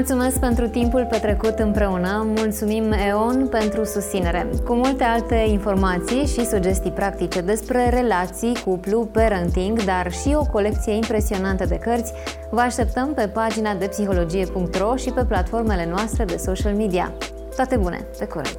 mulțumesc 0.05 0.39
pentru 0.39 0.67
timpul 0.67 1.07
petrecut 1.09 1.59
împreună, 1.59 2.33
mulțumim 2.37 2.91
EON 2.91 3.47
pentru 3.47 3.83
susținere. 3.83 4.49
Cu 4.65 4.73
multe 4.73 5.03
alte 5.03 5.35
informații 5.35 6.25
și 6.25 6.45
sugestii 6.45 6.91
practice 6.91 7.41
despre 7.41 7.89
relații, 7.89 8.57
cuplu, 8.65 9.09
parenting, 9.11 9.83
dar 9.83 10.11
și 10.11 10.35
o 10.35 10.45
colecție 10.51 10.93
impresionantă 10.93 11.65
de 11.65 11.75
cărți, 11.75 12.13
vă 12.49 12.59
așteptăm 12.59 13.13
pe 13.13 13.27
pagina 13.27 13.75
de 13.75 13.87
psihologie.ro 13.87 14.95
și 14.95 15.09
pe 15.11 15.25
platformele 15.25 15.87
noastre 15.89 16.25
de 16.25 16.37
social 16.37 16.73
media. 16.73 17.13
Toate 17.55 17.75
bune! 17.75 18.05
Pe 18.17 18.25
curând! 18.25 18.55